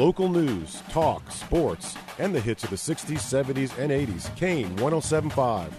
Local 0.00 0.30
news, 0.30 0.82
talk, 0.88 1.30
sports, 1.30 1.94
and 2.18 2.34
the 2.34 2.40
hits 2.40 2.64
of 2.64 2.70
the 2.70 2.76
60s, 2.76 3.18
70s, 3.18 3.76
and 3.76 3.90
80s. 3.92 4.34
Kane 4.34 4.74
1075. 4.76 5.78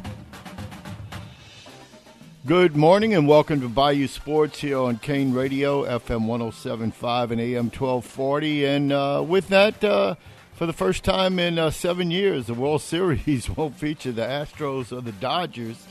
Good 2.45 2.75
morning 2.75 3.15
and 3.15 3.27
welcome 3.27 3.59
to 3.61 3.67
Bayou 3.67 4.07
Sports 4.07 4.59
here 4.59 4.77
on 4.77 4.99
Kane 4.99 5.33
Radio, 5.33 5.85
FM 5.85 6.27
1075 6.27 7.31
and 7.31 7.41
AM 7.41 7.71
1240. 7.71 8.65
And 8.65 8.91
uh, 8.91 9.25
with 9.27 9.47
that, 9.47 9.83
uh, 9.83 10.13
for 10.53 10.67
the 10.67 10.73
first 10.73 11.03
time 11.03 11.39
in 11.39 11.57
uh, 11.57 11.71
seven 11.71 12.11
years, 12.11 12.45
the 12.45 12.53
World 12.53 12.81
Series 12.83 13.49
won't 13.49 13.75
feature 13.75 14.11
the 14.11 14.21
Astros 14.21 14.95
or 14.95 15.01
the 15.01 15.13
Dodgers. 15.13 15.87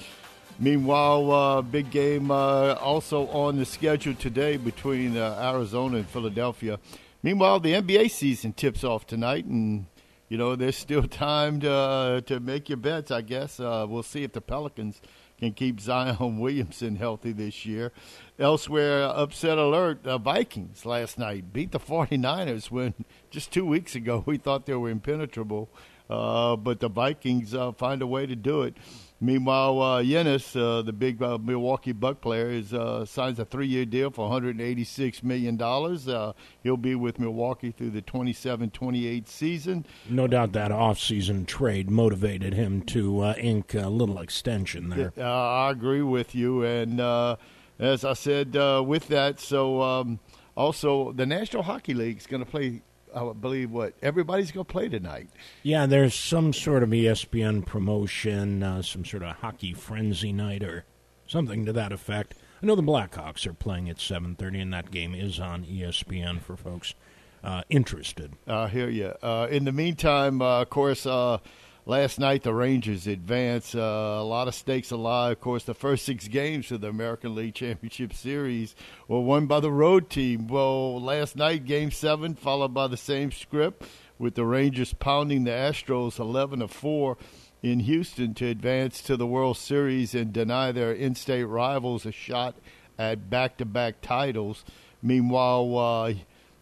Meanwhile, 0.60 1.32
uh, 1.32 1.62
big 1.62 1.90
game 1.90 2.30
uh, 2.30 2.74
also 2.74 3.26
on 3.30 3.56
the 3.56 3.64
schedule 3.64 4.14
today 4.14 4.56
between 4.56 5.16
uh, 5.16 5.52
Arizona 5.52 5.96
and 5.96 6.08
Philadelphia. 6.08 6.78
Meanwhile, 7.23 7.61
the 7.61 7.75
NBA 7.75 8.11
season 8.11 8.55
tips 8.55 8.82
off 8.82 9.07
tonight, 9.07 9.44
and 9.44 9.86
you 10.29 10.39
know 10.39 10.57
there's 10.57 10.76
still 10.76 11.03
time 11.08 11.61
to 11.61 11.71
uh, 11.71 12.21
to 12.22 12.40
make 12.40 12.68
your 12.68 12.79
bets. 12.79 13.11
I 13.11 13.21
guess 13.21 13.61
uh, 13.61 13.86
we'll 13.89 14.03
see 14.03 14.25
if 14.25 14.32
the 14.32 14.40
Pelicans 14.40 15.03
can 15.39 15.53
keep 15.53 15.80
Zion 15.80 16.39
Williamson 16.39 16.96
healthy 16.96 17.32
this 17.32 17.67
year. 17.67 17.93
Elsewhere, 18.39 19.03
upset 19.03 19.58
alert: 19.58 20.03
the 20.03 20.17
Vikings 20.17 20.86
last 20.86 21.18
night 21.18 21.53
beat 21.53 21.72
the 21.72 21.80
49ers 21.80 22.71
when 22.71 22.94
just 23.30 23.52
two 23.52 23.66
weeks 23.66 23.94
ago 23.94 24.22
we 24.25 24.39
thought 24.39 24.64
they 24.64 24.75
were 24.75 24.89
impenetrable, 24.89 25.68
uh, 26.08 26.57
but 26.57 26.80
the 26.80 26.89
Vikings 26.89 27.55
uh, 27.55 27.72
find 27.72 28.00
a 28.00 28.07
way 28.07 28.25
to 28.25 28.35
do 28.35 28.63
it. 28.63 28.77
Meanwhile, 29.22 29.82
uh, 29.82 30.02
Giannis, 30.02 30.56
uh, 30.58 30.80
the 30.80 30.94
big 30.94 31.22
uh, 31.22 31.36
Milwaukee 31.36 31.92
Buck 31.92 32.22
player, 32.22 32.48
is 32.48 32.72
uh, 32.72 33.05
signs 33.05 33.38
a 33.38 33.44
three-year 33.44 33.84
deal 33.84 34.10
for 34.10 34.22
186 34.30 35.22
million 35.22 35.58
dollars. 35.58 36.08
Uh, 36.08 36.33
he'll 36.62 36.78
be 36.78 36.94
with 36.94 37.19
Milwaukee 37.19 37.70
through 37.70 37.91
the 37.91 38.00
27-28 38.00 39.28
season. 39.28 39.84
No 40.08 40.27
doubt 40.27 40.52
that 40.52 40.72
off-season 40.72 41.44
trade 41.44 41.90
motivated 41.90 42.54
him 42.54 42.80
to 42.82 43.20
uh, 43.20 43.34
ink 43.36 43.74
a 43.74 43.88
little 43.90 44.18
extension 44.20 44.88
there. 44.88 45.12
Uh, 45.18 45.22
I 45.66 45.70
agree 45.70 46.02
with 46.02 46.34
you, 46.34 46.62
and 46.64 46.98
uh, 46.98 47.36
as 47.78 48.06
I 48.06 48.14
said, 48.14 48.56
uh, 48.56 48.82
with 48.86 49.08
that, 49.08 49.38
so 49.38 49.82
um, 49.82 50.18
also 50.56 51.12
the 51.12 51.27
National 51.27 51.62
Hockey 51.62 51.92
League 51.92 52.18
is 52.18 52.27
going 52.27 52.44
to 52.44 52.50
play. 52.50 52.80
I 53.14 53.33
believe 53.33 53.70
what 53.70 53.94
everybody's 54.03 54.53
going 54.53 54.66
to 54.66 54.72
play 54.72 54.89
tonight. 54.89 55.28
Yeah, 55.62 55.86
there's 55.86 56.14
some 56.14 56.53
sort 56.53 56.83
of 56.83 56.91
ESPN 56.91 57.67
promotion, 57.67 58.62
uh, 58.62 58.83
some 58.83 59.05
sort 59.05 59.22
of 59.22 59.36
hockey 59.36 59.72
frenzy 59.75 60.33
night 60.33 60.62
or 60.62 60.84
something 61.27 61.64
to 61.67 61.72
that 61.72 61.92
effect. 61.92 62.34
I 62.62 62.67
know 62.67 62.75
the 62.75 62.83
Blackhawks 62.83 63.47
are 63.47 63.55
playing 63.55 63.89
at 63.89 63.97
7:30, 63.97 64.61
and 64.61 64.72
that 64.75 64.91
game 64.91 65.14
is 65.14 65.41
on 65.41 65.64
ESPN 65.64 66.41
for 66.41 66.56
folks 66.56 66.94
uh, 67.42 67.62
interested. 67.70 68.34
I 68.47 68.69
hear 68.69 68.89
you. 68.89 69.14
Uh, 69.22 69.48
in 69.50 69.64
the 69.64 69.72
meantime, 69.72 70.42
uh, 70.42 70.62
of 70.62 70.70
course, 70.70 71.06
uh, 71.06 71.39
last 71.86 72.19
night 72.19 72.42
the 72.42 72.55
Rangers 72.55 73.06
advanced. 73.06 73.75
Uh, 73.75 74.19
a 74.20 74.25
lot 74.25 74.48
of 74.48 74.55
stakes 74.55 74.91
alive. 74.91 75.33
Of 75.33 75.41
course, 75.41 75.64
the 75.64 75.75
first 75.75 76.05
six 76.05 76.28
games 76.28 76.70
of 76.73 76.81
the 76.81 76.89
American 76.89 77.34
League 77.34 77.55
Championship 77.55 78.14
Series 78.14 78.75
were 79.09 79.20
won 79.20 79.47
by 79.47 79.61
the 79.61 79.70
road 79.73 80.11
team. 80.11 80.47
Well, 80.47 81.01
last 81.01 81.36
night, 81.36 81.64
Game 81.64 81.91
Seven, 81.91 82.34
followed 82.34 82.75
by 82.75 82.86
the 82.86 82.97
same 82.97 83.33
script, 83.33 83.84
with 84.19 84.34
the 84.34 84.45
Rangers 84.45 84.92
pounding 84.92 85.45
the 85.45 85.51
Astros 85.51 86.19
eleven 86.19 86.61
to 86.61 86.69
four 86.69 87.17
in 87.62 87.81
Houston 87.81 88.33
to 88.34 88.47
advance 88.47 89.03
to 89.03 89.17
the 89.17 89.27
World 89.27 89.56
Series 89.56 90.14
and 90.14 90.33
deny 90.33 90.73
their 90.73 90.92
in-state 90.92 91.45
rivals 91.45 92.06
a 92.06 92.12
shot 92.12 92.55
at 92.98 93.28
back-to-back 93.28 94.01
titles. 94.01 94.64
Meanwhile, 95.03 95.78
uh, 95.78 96.14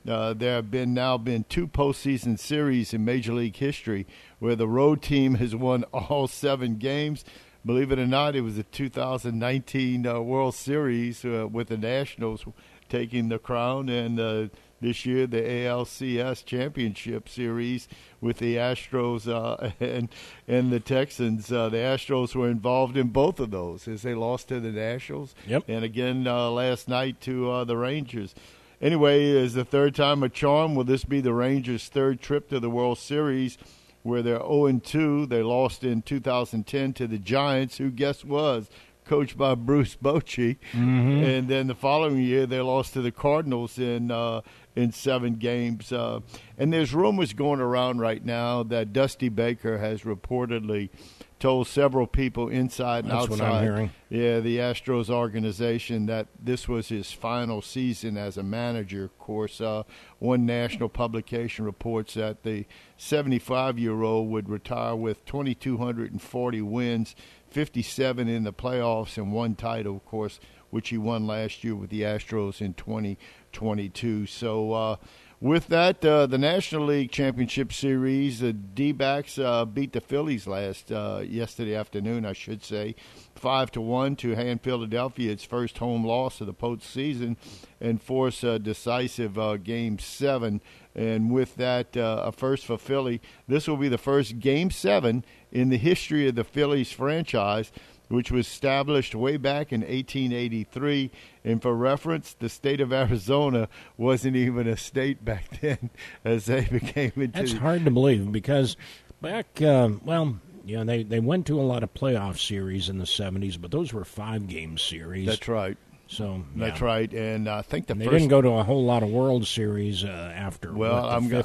uh, 0.09 0.33
there 0.34 0.55
have 0.56 0.70
been 0.70 0.95
now 0.95 1.19
been 1.19 1.45
two 1.48 1.67
postseason 1.69 2.39
series 2.39 2.95
in 2.95 3.05
Major 3.05 3.33
League 3.34 3.56
history 3.56 4.06
where 4.39 4.56
the 4.56 4.69
road 4.69 5.03
team 5.03 5.34
has 5.37 5.55
won 5.55 5.84
all 5.92 6.27
seven 6.28 6.77
games. 6.77 7.25
Believe 7.67 7.92
it 7.92 7.98
or 7.98 8.06
not, 8.06 8.34
it 8.37 8.41
was 8.42 8.56
the 8.56 8.62
2019 8.62 10.06
uh, 10.06 10.21
World 10.21 10.55
Series 10.55 11.25
uh, 11.25 11.47
with 11.50 11.69
the 11.69 11.77
Nationals 11.77 12.44
taking 12.88 13.28
the 13.28 13.38
crown, 13.38 13.88
and 13.91 14.19
uh, 14.19 14.47
this 14.81 15.05
year 15.05 15.27
the 15.27 15.43
ALCS 15.43 16.44
Championship 16.44 17.28
Series 17.28 17.88
with 18.21 18.38
the 18.38 18.56
Astros 18.56 19.28
uh, 19.28 19.71
and 19.81 20.09
and 20.47 20.72
the 20.72 20.81
Texans. 20.81 21.53
Uh, 21.53 21.69
the 21.69 21.78
Astros 21.78 22.34
were 22.34 22.49
involved 22.49 22.97
in 22.97 23.09
both 23.09 23.41
of 23.41 23.50
those 23.50 23.87
as 23.88 24.03
they 24.03 24.15
lost 24.15 24.49
to 24.49 24.60
the 24.60 24.71
Nationals, 24.71 25.34
Yep. 25.47 25.65
and 25.69 25.84
again 25.84 26.27
uh, 26.27 26.49
last 26.50 26.88
night 26.88 27.21
to 27.22 27.50
uh, 27.50 27.65
the 27.65 27.77
Rangers. 27.77 28.34
Anyway, 28.81 29.25
is 29.25 29.55
the 29.55 29.65
third 29.65 29.94
time 29.94 30.22
a 30.22 30.28
charm. 30.28 30.75
Will 30.75 30.84
this 30.84 31.05
be 31.05 31.21
the 31.21 31.33
Rangers' 31.33 31.89
third 31.89 32.21
trip 32.21 32.49
to 32.50 32.61
the 32.61 32.71
World 32.71 32.99
Series, 32.99 33.59
where 34.05 34.22
they're 34.22 34.39
0 34.39 34.81
2? 34.84 35.27
They 35.27 35.43
lost 35.43 35.83
in 35.83 36.03
2010 36.03 36.93
to 36.94 37.06
the 37.09 37.19
Giants, 37.19 37.78
who 37.78 37.91
guess 37.91 38.25
was 38.25 38.69
coached 39.05 39.37
by 39.37 39.55
Bruce 39.56 39.97
Bochy, 40.03 40.59
and 40.72 41.49
then 41.49 41.66
the 41.66 41.75
following 41.75 42.19
year 42.19 42.47
they 42.47 42.61
lost 42.61 42.93
to 42.93 43.00
the 43.00 43.11
Cardinals 43.11 43.78
in 43.78 44.12
uh, 44.12 44.43
in 44.77 44.93
seven 44.93 45.34
games. 45.34 45.93
Uh, 45.93 46.21
and 46.56 46.72
there's 46.72 46.95
rumors 46.95 47.33
going 47.33 47.59
around 47.60 47.99
right 47.99 48.25
now 48.25 48.62
that 48.62 48.93
Dusty 48.93 49.28
Baker 49.28 49.78
has 49.78 50.03
reportedly 50.03 50.91
told 51.38 51.66
several 51.69 52.06
people 52.06 52.49
inside 52.49 53.04
and 53.04 53.12
That's 53.12 53.28
what 53.28 53.41
outside 53.41 53.54
I'm 53.59 53.62
hearing. 53.62 53.91
yeah, 54.10 54.41
the 54.41 54.59
Astros 54.59 55.09
organization 55.09 56.06
that 56.06 56.26
this 56.38 56.66
was 56.69 56.88
his 56.88 57.12
final 57.12 57.62
season 57.62 58.16
as 58.16 58.37
a 58.37 58.43
manager. 58.43 59.04
Of 59.04 59.16
course, 59.19 59.60
uh, 59.60 59.84
one 60.19 60.47
national 60.47 60.88
publication 60.88 61.65
reports 61.65 62.15
that 62.15 62.43
the 62.43 62.66
75 62.97 63.78
year 63.78 64.03
old 64.03 64.28
would 64.31 64.48
retire 64.48 64.97
with 64.97 65.25
2,240 65.27 66.60
wins, 66.62 67.15
57 67.50 68.27
in 68.28 68.43
the 68.44 68.53
playoffs, 68.53 69.16
and 69.16 69.32
one 69.32 69.54
title, 69.54 69.97
of 69.97 70.04
course, 70.04 70.41
which 70.71 70.88
he 70.91 70.98
won 70.98 71.27
last 71.27 71.62
year 71.65 71.75
with 71.75 71.91
the 71.91 72.03
Astros 72.03 72.60
in 72.60 72.75
2022. 72.75 74.27
So, 74.27 74.72
uh, 74.72 74.97
with 75.41 75.69
that, 75.69 76.04
uh, 76.04 76.26
the 76.26 76.38
National 76.38 76.87
League 76.87 77.12
Championship 77.12 77.72
Series, 77.72 78.41
the 78.41 78.53
D-backs 78.53 79.38
uh, 79.38 79.65
beat 79.65 79.93
the 79.93 80.00
Phillies 80.00 80.47
last 80.47 80.91
uh, 80.91 81.22
yesterday 81.25 81.76
afternoon, 81.76 82.26
I 82.26 82.32
should 82.32 82.65
say, 82.65 82.97
five 83.37 83.71
to 83.72 83.81
one 83.81 84.16
to 84.16 84.34
hand 84.34 84.62
Philadelphia 84.62 85.31
its 85.31 85.44
first 85.44 85.78
home 85.78 86.04
loss 86.04 86.41
of 86.41 86.48
the 86.48 86.54
postseason, 86.54 87.37
and 87.81 88.03
force 88.03 88.43
a 88.43 88.59
decisive 88.59 89.38
uh, 89.38 89.56
Game 89.59 89.98
Seven. 89.98 90.60
And 90.97 91.31
with 91.31 91.54
that, 91.56 91.97
uh, 91.97 92.22
a 92.27 92.32
first 92.32 92.66
for 92.66 92.77
Philly. 92.77 93.21
This 93.47 93.69
will 93.69 93.77
be 93.77 93.88
the 93.88 93.98
first 93.98 94.41
Game 94.41 94.72
Seven 94.72 95.25
in 95.53 95.69
the 95.69 95.78
history 95.78 96.27
of 96.28 96.34
the 96.34 96.43
Phillies 96.43 96.91
franchise 96.91 97.71
which 98.09 98.31
was 98.31 98.47
established 98.47 99.15
way 99.15 99.37
back 99.37 99.73
in 99.73 99.81
1883. 99.83 101.11
And 101.45 101.63
for 101.63 101.75
reference, 101.75 102.35
the 102.39 102.49
state 102.49 102.81
of 102.81 102.93
Arizona 102.93 103.69
wasn't 103.97 104.37
even 104.37 104.67
a 104.67 104.77
state 104.77 105.25
back 105.25 105.49
then 105.61 105.91
as 106.25 106.47
they 106.47 106.65
became 106.65 107.13
into. 107.17 107.39
That's 107.39 107.53
hard 107.53 107.85
to 107.85 107.91
believe 107.91 108.31
because 108.33 108.77
back, 109.21 109.61
uh, 109.63 109.91
well, 110.05 110.39
you 110.65 110.77
know, 110.77 110.85
they, 110.85 111.03
they 111.03 111.21
went 111.21 111.47
to 111.47 111.61
a 111.61 111.63
lot 111.63 111.83
of 111.83 111.95
playoff 111.95 112.39
series 112.39 112.89
in 112.89 112.99
the 112.99 113.05
70s, 113.05 113.61
but 113.61 113.71
those 113.71 113.93
were 113.93 114.05
five 114.05 114.47
game 114.49 114.77
series. 114.79 115.27
That's 115.27 115.49
right. 115.49 115.77
So 116.11 116.43
That's 116.57 116.81
right. 116.81 117.13
And 117.13 117.49
I 117.49 117.61
think 117.61 117.87
the 117.87 117.93
And 117.93 118.01
they 118.01 118.07
first. 118.07 118.15
didn't 118.15 118.31
go 118.31 118.41
to 118.41 118.49
a 118.53 118.63
whole 118.65 118.85
lot 118.85 119.03
of 119.03 119.11
World 119.11 119.47
Series 119.47 120.05
uh, 120.05 120.33
after 120.35 120.73
Well, 120.73 121.03
what, 121.03 121.29
the 121.29 121.45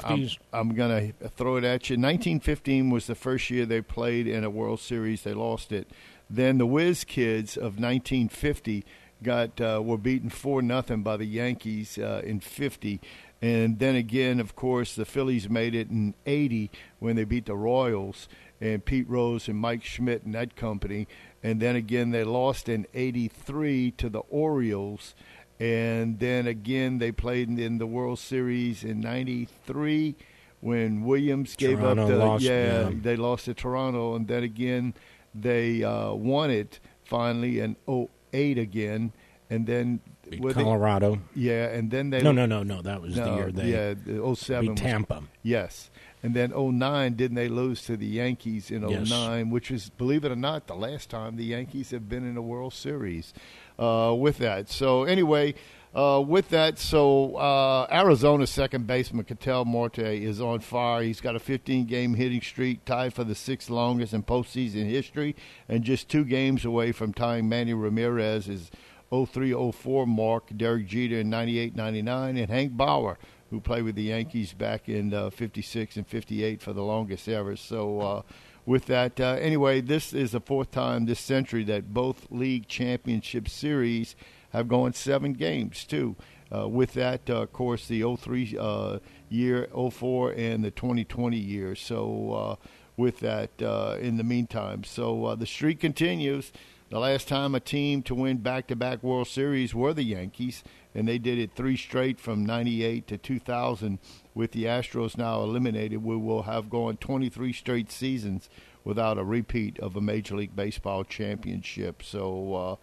I'm, 0.52 0.70
I'm 0.70 0.74
gonna 0.74 1.12
throw 1.36 1.56
it 1.56 1.64
at 1.64 1.90
you. 1.90 1.96
1915 1.96 2.88
was 2.88 3.06
the 3.06 3.14
first 3.14 3.50
year 3.50 3.66
they 3.66 3.82
played 3.82 4.26
in 4.26 4.42
a 4.42 4.48
World 4.48 4.80
Series. 4.80 5.22
They 5.22 5.34
lost 5.34 5.70
it. 5.70 5.90
Then 6.28 6.58
the 6.58 6.66
Whiz 6.66 7.04
Kids 7.04 7.56
of 7.56 7.78
1950 7.78 8.84
got 9.22 9.60
uh, 9.60 9.80
were 9.82 9.98
beaten 9.98 10.30
four 10.30 10.62
nothing 10.62 11.02
by 11.02 11.16
the 11.16 11.24
Yankees 11.24 11.98
uh, 11.98 12.22
in 12.24 12.40
50, 12.40 13.00
and 13.40 13.78
then 13.78 13.94
again, 13.94 14.40
of 14.40 14.56
course, 14.56 14.94
the 14.94 15.04
Phillies 15.04 15.50
made 15.50 15.74
it 15.74 15.90
in 15.90 16.14
80 16.24 16.70
when 16.98 17.16
they 17.16 17.24
beat 17.24 17.46
the 17.46 17.54
Royals 17.54 18.28
and 18.60 18.84
Pete 18.84 19.08
Rose 19.08 19.48
and 19.48 19.58
Mike 19.58 19.84
Schmidt 19.84 20.22
and 20.22 20.34
that 20.34 20.56
company, 20.56 21.06
and 21.42 21.60
then 21.60 21.76
again 21.76 22.10
they 22.10 22.24
lost 22.24 22.68
in 22.68 22.86
83 22.94 23.90
to 23.92 24.08
the 24.08 24.20
Orioles. 24.30 25.14
And 25.60 26.18
then 26.18 26.46
again 26.46 26.98
they 26.98 27.12
played 27.12 27.48
in, 27.48 27.78
the 27.78 27.86
World 27.86 28.18
Series 28.18 28.82
in 28.82 29.00
'93 29.00 30.16
when 30.60 31.04
Williams 31.04 31.54
gave 31.54 31.78
Toronto 31.78 32.02
up 32.02 32.08
the 32.08 32.16
lost, 32.16 32.44
yeah, 32.44 32.88
yeah. 32.88 32.90
they 33.02 33.16
lost 33.16 33.44
to 33.44 33.54
Toronto, 33.54 34.16
and 34.16 34.26
then 34.26 34.42
again 34.42 34.94
they 35.34 35.82
uh, 35.84 36.12
won 36.12 36.50
it 36.50 36.80
finally 37.04 37.60
in 37.60 37.76
08 37.88 38.58
again, 38.58 39.12
and 39.50 39.66
then 39.66 40.00
Beat 40.28 40.40
were 40.40 40.52
they- 40.52 40.62
Colorado. 40.62 41.18
yeah, 41.34 41.66
and 41.68 41.90
then 41.90 42.10
they 42.10 42.22
No, 42.22 42.32
no, 42.32 42.46
no, 42.46 42.62
no. 42.62 42.80
That 42.82 43.00
was 43.02 43.16
no, 43.16 43.24
the 43.24 43.36
year 43.36 43.52
they 43.52 43.70
yeah 43.70 43.94
the 43.94 44.34
07 44.36 44.60
beat 44.62 44.70
was- 44.72 44.80
Tampa. 44.80 45.22
Yes. 45.42 45.90
And 46.22 46.32
then 46.34 46.52
09, 46.52 47.12
didn't 47.16 47.34
they 47.34 47.48
lose 47.48 47.82
to 47.82 47.98
the 47.98 48.06
Yankees 48.06 48.70
in 48.70 48.88
Yes. 48.88 49.10
09, 49.10 49.50
which 49.50 49.70
is, 49.70 49.90
believe 49.90 50.24
it 50.24 50.32
or 50.32 50.36
not, 50.36 50.66
the 50.68 50.74
last 50.74 51.10
time 51.10 51.36
the 51.36 51.44
Yankees 51.44 51.90
have 51.90 52.08
been 52.08 52.26
in 52.26 52.38
a 52.38 52.40
World 52.42 52.72
Series 52.72 53.34
uh, 53.78 54.14
with 54.18 54.38
that. 54.38 54.70
So, 54.70 55.04
anyway, 55.04 55.52
uh, 55.94 56.20
with 56.20 56.48
that, 56.48 56.78
so 56.78 57.36
uh, 57.36 58.46
second 58.46 58.86
baseman 58.86 59.24
Ketel 59.24 59.64
Marte 59.64 59.98
is 59.98 60.40
on 60.40 60.58
fire. 60.58 61.02
He's 61.02 61.20
got 61.20 61.36
a 61.36 61.38
15-game 61.38 62.14
hitting 62.14 62.40
streak, 62.40 62.84
tied 62.84 63.14
for 63.14 63.22
the 63.22 63.34
sixth 63.34 63.70
longest 63.70 64.12
in 64.12 64.24
postseason 64.24 64.88
history, 64.88 65.36
and 65.68 65.84
just 65.84 66.08
two 66.08 66.24
games 66.24 66.64
away 66.64 66.90
from 66.90 67.12
tying 67.12 67.48
Manny 67.48 67.74
Ramirez's 67.74 68.72
03-04 69.12 70.06
mark. 70.08 70.48
Derek 70.56 70.88
Jeter 70.88 71.20
in 71.20 71.30
98-99, 71.30 72.40
and 72.40 72.50
Hank 72.50 72.76
Bauer, 72.76 73.16
who 73.50 73.60
played 73.60 73.84
with 73.84 73.94
the 73.94 74.02
Yankees 74.02 74.52
back 74.52 74.88
in 74.88 75.14
uh, 75.14 75.30
56 75.30 75.96
and 75.96 76.08
58 76.08 76.60
for 76.60 76.72
the 76.72 76.82
longest 76.82 77.28
ever. 77.28 77.56
So. 77.56 78.00
Uh, 78.00 78.22
with 78.66 78.86
that, 78.86 79.20
uh, 79.20 79.36
anyway, 79.40 79.82
this 79.82 80.14
is 80.14 80.32
the 80.32 80.40
fourth 80.40 80.70
time 80.70 81.04
this 81.04 81.20
century 81.20 81.64
that 81.64 81.92
both 81.92 82.26
league 82.30 82.66
championship 82.66 83.46
series 83.46 84.16
have 84.54 84.68
gone 84.68 84.92
seven 84.92 85.32
games 85.32 85.84
too. 85.84 86.16
Uh, 86.54 86.68
with 86.68 86.92
that, 86.92 87.28
uh, 87.28 87.42
of 87.42 87.52
course, 87.52 87.88
the 87.88 88.16
03 88.16 88.56
uh, 88.58 88.98
year, 89.28 89.68
04, 89.90 90.32
and 90.32 90.64
the 90.64 90.70
2020 90.70 91.36
year. 91.36 91.74
So, 91.74 92.32
uh, 92.62 92.66
with 92.96 93.18
that, 93.20 93.50
uh, 93.60 93.96
in 94.00 94.18
the 94.18 94.22
meantime, 94.22 94.84
so 94.84 95.24
uh, 95.24 95.34
the 95.34 95.46
streak 95.46 95.80
continues. 95.80 96.52
The 96.90 97.00
last 97.00 97.26
time 97.26 97.56
a 97.56 97.60
team 97.60 98.02
to 98.02 98.14
win 98.14 98.36
back-to-back 98.36 99.02
World 99.02 99.26
Series 99.26 99.74
were 99.74 99.92
the 99.92 100.04
Yankees, 100.04 100.62
and 100.94 101.08
they 101.08 101.18
did 101.18 101.38
it 101.38 101.56
three 101.56 101.76
straight 101.76 102.20
from 102.20 102.46
'98 102.46 103.08
to 103.08 103.18
2000. 103.18 103.98
With 104.32 104.52
the 104.52 104.66
Astros 104.66 105.18
now 105.18 105.42
eliminated, 105.42 106.04
we 106.04 106.16
will 106.16 106.42
have 106.42 106.70
gone 106.70 106.98
23 106.98 107.52
straight 107.52 107.90
seasons 107.90 108.48
without 108.84 109.18
a 109.18 109.24
repeat 109.24 109.80
of 109.80 109.96
a 109.96 110.00
Major 110.00 110.36
League 110.36 110.54
Baseball 110.54 111.02
championship. 111.02 112.00
So 112.04 112.78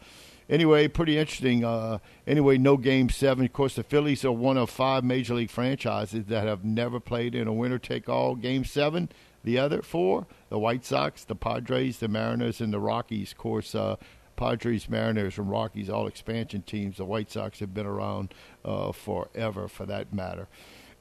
anyway, 0.52 0.88
pretty 0.88 1.18
interesting. 1.18 1.66
Uh, 1.66 1.98
anyway, 2.28 2.60
no 2.60 2.78
game 2.78 3.10
seven. 3.10 3.46
Of 3.46 3.54
course, 3.54 3.76
the 3.76 3.84
Phillies 3.84 4.24
are 4.24 4.32
one 4.32 4.58
of 4.58 4.70
five 4.70 5.04
major 5.04 5.34
league 5.34 5.50
franchises 5.50 6.26
that 6.26 6.46
have 6.46 6.64
never 6.64 7.00
played 7.00 7.34
in 7.34 7.48
a 7.48 7.54
winner 7.54 7.80
take 7.80 8.08
all 8.08 8.36
game 8.36 8.66
seven. 8.66 9.10
The 9.44 9.58
other 9.58 9.82
four, 9.82 10.28
the 10.50 10.60
White 10.60 10.86
Sox, 10.86 11.24
the 11.24 11.36
Padres, 11.36 11.98
the 11.98 12.08
Mariners, 12.08 12.62
and 12.62 12.72
the 12.72 12.80
Rockies. 12.80 13.32
Of 13.32 13.40
course, 13.40 13.74
uh, 13.74 13.96
Padres, 14.36 14.88
Mariners, 14.88 15.38
and 15.38 15.50
Rockies, 15.50 15.90
all 15.90 16.06
expansion 16.06 16.62
teams. 16.62 16.98
The 16.98 17.06
White 17.06 17.32
Sox 17.32 17.60
have 17.60 17.74
been 17.74 17.88
around 17.88 18.34
uh, 18.64 18.92
forever, 18.92 19.68
for 19.68 19.86
that 19.88 20.14
matter. 20.14 20.48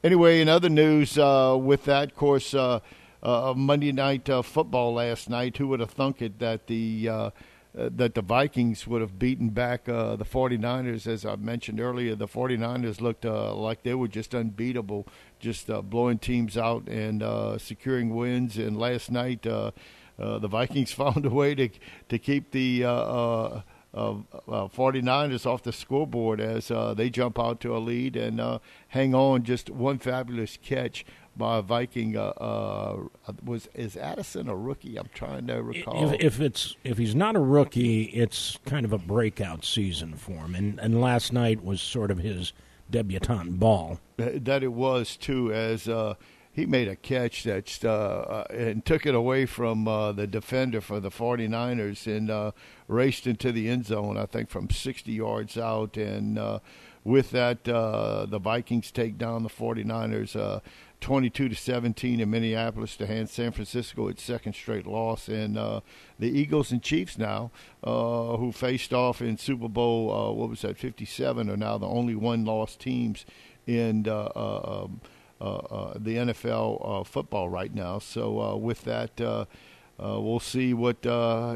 Anyway, 0.03 0.41
in 0.41 0.49
other 0.49 0.69
news, 0.69 1.17
uh, 1.19 1.55
with 1.59 1.85
that, 1.85 2.09
of 2.09 2.15
course, 2.15 2.55
uh, 2.55 2.79
uh, 3.21 3.53
Monday 3.55 3.91
night 3.91 4.27
uh, 4.27 4.41
football 4.41 4.95
last 4.95 5.29
night, 5.29 5.57
who 5.57 5.67
would 5.67 5.79
have 5.79 5.91
thunk 5.91 6.23
it 6.23 6.39
that 6.39 6.65
the 6.65 7.31
uh, 7.77 7.89
that 7.95 8.15
the 8.15 8.21
Vikings 8.21 8.85
would 8.85 9.01
have 9.01 9.17
beaten 9.17 9.49
back 9.49 9.87
uh, 9.87 10.17
the 10.17 10.25
49ers. 10.25 11.07
As 11.07 11.25
I 11.25 11.37
mentioned 11.37 11.79
earlier, 11.79 12.15
the 12.15 12.27
49ers 12.27 12.99
looked 12.99 13.25
uh, 13.25 13.53
like 13.55 13.83
they 13.83 13.93
were 13.93 14.09
just 14.09 14.35
unbeatable, 14.35 15.07
just 15.39 15.69
uh, 15.69 15.81
blowing 15.81 16.19
teams 16.19 16.57
out 16.57 16.87
and 16.89 17.23
uh, 17.23 17.57
securing 17.57 18.13
wins. 18.13 18.57
And 18.57 18.77
last 18.77 19.09
night, 19.09 19.43
the 19.43 19.73
Vikings 20.17 20.91
found 21.01 21.25
a 21.25 21.29
way 21.29 21.55
to 21.55 21.69
to 22.09 22.19
keep 22.19 22.51
the 22.51 22.83
uh, 22.83 23.61
49ers 23.93 25.45
off 25.45 25.63
the 25.63 25.71
scoreboard 25.71 26.41
as 26.41 26.67
they 26.97 27.09
jump 27.09 27.39
out 27.39 27.61
to 27.61 27.75
a 27.75 27.79
lead 27.79 28.17
and 28.17 28.59
hang 28.89 29.15
on. 29.15 29.43
Just 29.43 29.69
one 29.69 29.97
fabulous 29.97 30.57
catch 30.61 31.05
by 31.35 31.57
a 31.57 31.61
Viking. 31.61 32.17
Uh, 32.17 32.29
uh, 32.29 33.33
was 33.43 33.67
is 33.73 33.95
Addison 33.97 34.49
a 34.49 34.55
rookie? 34.55 34.97
I'm 34.97 35.09
trying 35.13 35.47
to 35.47 35.61
recall. 35.61 36.13
If, 36.13 36.21
if, 36.21 36.41
it's 36.41 36.75
if 36.83 36.97
he's 36.97 37.15
not 37.15 37.35
a 37.35 37.39
rookie, 37.39 38.03
it's 38.03 38.57
kind 38.65 38.85
of 38.85 38.93
a 38.93 38.97
breakout 38.97 39.65
season 39.65 40.15
for 40.15 40.33
him. 40.33 40.55
And 40.55 40.79
and 40.79 41.01
last 41.01 41.33
night 41.33 41.63
was 41.63 41.81
sort 41.81 42.11
of 42.11 42.19
his 42.19 42.53
debutante 42.89 43.59
ball. 43.59 43.99
That 44.17 44.63
it 44.63 44.73
was 44.73 45.15
too, 45.15 45.51
as 45.53 45.87
uh, 45.87 46.15
he 46.51 46.65
made 46.65 46.87
a 46.87 46.95
catch 46.95 47.43
that 47.43 47.83
uh, 47.83 47.89
uh, 47.89 48.47
and 48.51 48.85
took 48.85 49.05
it 49.05 49.15
away 49.15 49.45
from 49.45 49.87
uh, 49.87 50.11
the 50.11 50.27
defender 50.27 50.81
for 50.81 50.99
the 50.99 51.09
49ers 51.09 52.05
and 52.05 52.53
raced 52.87 53.25
into 53.25 53.51
the 53.51 53.69
end 53.69 53.85
zone. 53.85 54.17
I 54.17 54.25
think 54.25 54.49
from 54.49 54.69
60 54.69 55.11
yards 55.11 55.57
out 55.57 55.97
and. 55.97 56.39
with 57.03 57.31
that, 57.31 57.63
the 57.63 58.39
Vikings 58.39 58.91
take 58.91 59.17
down 59.17 59.41
the 59.41 59.49
49ers 59.49 60.61
22 61.01 61.49
to 61.49 61.55
17 61.55 62.19
in 62.19 62.29
Minneapolis 62.29 62.95
to 62.95 63.07
hand 63.07 63.27
San 63.27 63.51
Francisco 63.51 64.07
its 64.07 64.21
second 64.21 64.53
straight 64.53 64.85
loss, 64.85 65.27
and 65.27 65.57
uh, 65.57 65.81
the 66.19 66.29
Eagles 66.29 66.71
and 66.71 66.81
Chiefs 66.81 67.17
now, 67.17 67.51
uh, 67.83 68.37
who 68.37 68.51
faced 68.51 68.93
off 68.93 69.19
in 69.19 69.35
Super 69.37 69.67
Bowl 69.67 70.13
uh, 70.13 70.31
what 70.31 70.49
was 70.49 70.61
that 70.61 70.77
57, 70.77 71.49
are 71.49 71.57
now 71.57 71.77
the 71.79 71.87
only 71.87 72.15
one-loss 72.15 72.75
teams 72.75 73.25
in 73.65 74.07
uh, 74.07 74.29
uh, 74.35 74.83
um, 74.85 75.01
uh, 75.41 75.93
the 75.95 76.17
NFL 76.17 77.05
football 77.07 77.49
right 77.49 77.73
now. 77.73 77.97
So 77.97 78.55
with 78.57 78.83
that, 78.83 79.19
we'll 79.97 80.39
see 80.39 80.73
what 80.73 81.03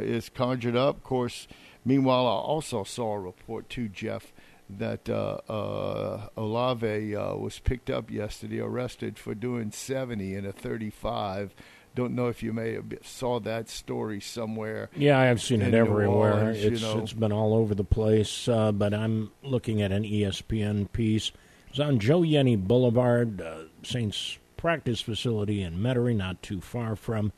is 0.02 0.30
conjured 0.30 0.76
up. 0.76 0.98
Of 0.98 1.04
course, 1.04 1.48
meanwhile, 1.86 2.26
I 2.26 2.32
also 2.32 2.84
saw 2.84 3.14
a 3.14 3.20
report 3.20 3.70
too, 3.70 3.90
Jeff 3.90 4.34
that 4.70 5.10
uh, 5.10 5.40
uh, 5.50 6.28
Olave 6.36 7.16
uh, 7.16 7.36
was 7.36 7.60
picked 7.60 7.90
up 7.90 8.10
yesterday, 8.10 8.60
arrested 8.60 9.18
for 9.18 9.36
doing 9.36 9.72
70 9.72 10.36
in 10.36 10.46
a 10.46 10.52
35. 10.52 11.54
Don't 11.94 12.14
know 12.14 12.28
if 12.28 12.44
you 12.44 12.52
may 12.52 12.74
have 12.74 12.94
saw 13.04 13.40
that 13.40 13.70
story 13.70 14.20
somewhere. 14.20 14.90
Yeah, 14.96 15.18
I've 15.18 15.42
seen 15.42 15.62
it 15.62 15.74
everywhere. 15.74 16.34
Orleans, 16.34 16.64
it's, 16.64 16.82
you 16.82 16.88
know. 16.88 17.00
it's 17.02 17.14
been 17.14 17.32
all 17.32 17.54
over 17.54 17.74
the 17.74 17.86
place. 17.86 18.50
Uh, 18.50 18.74
but 18.74 18.94
I'm 18.94 19.32
looking 19.44 19.82
at 19.82 19.94
an 19.94 20.04
ESPN 20.04 20.92
piece. 20.92 21.32
It's 21.70 21.80
on 21.80 22.00
Joe 22.00 22.22
Yenni 22.22 22.58
Boulevard, 22.58 23.42
uh, 23.42 23.64
Saints 23.84 24.38
practice 24.58 25.00
facility 25.00 25.62
in 25.62 25.78
Metairie, 25.78 26.16
not 26.16 26.42
too 26.42 26.60
far 26.60 26.98
from 26.98 27.32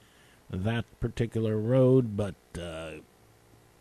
that 0.49 0.85
particular 0.99 1.57
road. 1.57 2.17
But 2.17 2.35
uh, 2.59 2.93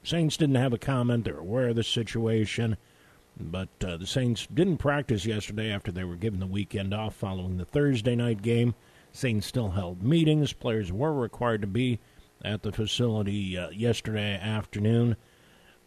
Saints 0.02 0.36
didn't 0.36 0.56
have 0.56 0.74
a 0.74 0.78
comment. 0.78 1.24
They're 1.24 1.38
aware 1.38 1.68
of 1.68 1.76
the 1.76 1.84
situation. 1.84 2.76
But 3.38 3.68
uh, 3.84 3.96
the 3.98 4.06
Saints 4.06 4.46
didn't 4.46 4.78
practice 4.78 5.26
yesterday 5.26 5.70
after 5.70 5.92
they 5.92 6.04
were 6.04 6.16
given 6.16 6.40
the 6.40 6.46
weekend 6.46 6.94
off 6.94 7.14
following 7.14 7.58
the 7.58 7.64
Thursday 7.64 8.16
night 8.16 8.42
game. 8.42 8.74
Saints 9.12 9.46
still 9.46 9.70
held 9.70 10.02
meetings. 10.02 10.52
Players 10.52 10.90
were 10.92 11.12
required 11.12 11.60
to 11.60 11.66
be 11.66 11.98
at 12.44 12.62
the 12.62 12.72
facility 12.72 13.56
uh, 13.56 13.70
yesterday 13.70 14.38
afternoon. 14.40 15.16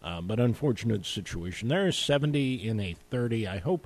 Uh, 0.02 0.22
but 0.22 0.40
unfortunate 0.40 1.06
situation. 1.06 1.68
There 1.68 1.88
is 1.88 1.98
70 1.98 2.68
in 2.68 2.80
a 2.80 2.96
30. 3.10 3.48
I 3.48 3.58
hope, 3.58 3.86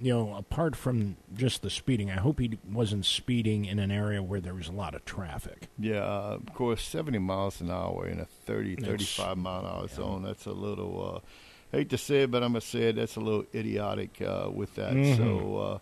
you 0.00 0.12
know, 0.12 0.36
apart 0.36 0.76
from 0.76 1.16
just 1.34 1.62
the 1.62 1.70
speeding, 1.70 2.12
I 2.12 2.16
hope 2.16 2.38
he 2.38 2.58
wasn't 2.70 3.04
speeding 3.04 3.64
in 3.64 3.80
an 3.80 3.90
area 3.90 4.22
where 4.22 4.40
there 4.40 4.54
was 4.54 4.68
a 4.68 4.72
lot 4.72 4.94
of 4.94 5.04
traffic. 5.04 5.66
Yeah, 5.76 6.04
uh, 6.04 6.38
of 6.46 6.54
course, 6.54 6.82
70 6.84 7.18
miles 7.18 7.60
an 7.60 7.72
hour 7.72 8.06
in 8.06 8.20
a 8.20 8.24
30, 8.24 8.76
35 8.76 9.36
mile 9.36 9.60
an 9.60 9.66
hour 9.66 9.86
yeah. 9.88 9.96
zone. 9.96 10.22
That's 10.22 10.46
a 10.46 10.52
little 10.52 11.16
uh, 11.16 11.28
hate 11.72 11.90
to 11.90 11.98
say 11.98 12.22
it, 12.22 12.30
but 12.30 12.42
I'm 12.42 12.52
gonna 12.52 12.60
say 12.60 12.88
it. 12.88 12.96
That's 12.96 13.16
a 13.16 13.20
little 13.20 13.44
idiotic 13.54 14.20
uh, 14.22 14.48
with 14.52 14.74
that. 14.76 14.94
Mm-hmm. 14.94 15.16
So 15.16 15.56
uh, 15.58 15.78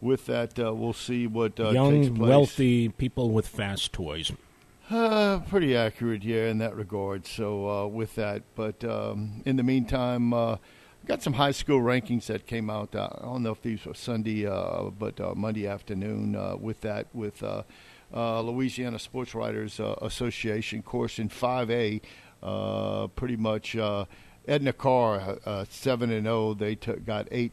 with 0.00 0.26
that, 0.26 0.58
uh, 0.58 0.74
we'll 0.74 0.92
see 0.92 1.26
what 1.26 1.58
uh, 1.60 1.70
young, 1.70 2.14
wealthy 2.16 2.88
people 2.88 3.30
with 3.30 3.46
fast 3.48 3.92
toys. 3.92 4.32
Uh, 4.90 5.40
pretty 5.40 5.76
accurate, 5.76 6.22
yeah, 6.22 6.46
in 6.46 6.58
that 6.58 6.74
regard. 6.74 7.26
So 7.26 7.68
uh, 7.68 7.86
with 7.86 8.14
that, 8.14 8.42
but 8.54 8.82
um, 8.84 9.42
in 9.44 9.56
the 9.56 9.62
meantime, 9.62 10.30
got 11.06 11.22
some 11.22 11.34
high 11.34 11.50
school 11.52 11.80
rankings 11.80 12.26
that 12.26 12.46
came 12.46 12.70
out. 12.70 12.94
I 12.94 13.18
don't 13.22 13.42
know 13.42 13.52
if 13.52 13.62
these 13.62 13.84
were 13.84 13.94
Sunday, 13.94 14.44
but 14.44 15.36
Monday 15.36 15.66
afternoon. 15.66 16.58
with 16.60 16.80
that, 16.80 17.06
with 17.12 17.42
Louisiana 18.12 18.98
Sports 18.98 19.34
Writers 19.34 19.78
Association 19.78 20.82
course 20.82 21.18
in 21.18 21.28
5A, 21.28 22.00
pretty 23.14 23.36
much 23.36 23.76
Edna 24.48 24.72
Karr, 24.72 25.38
uh, 25.44 25.66
seven 25.68 26.10
and 26.10 26.24
zero. 26.24 26.48
Oh, 26.48 26.54
they 26.54 26.74
took, 26.74 27.04
got 27.04 27.28
eight 27.30 27.52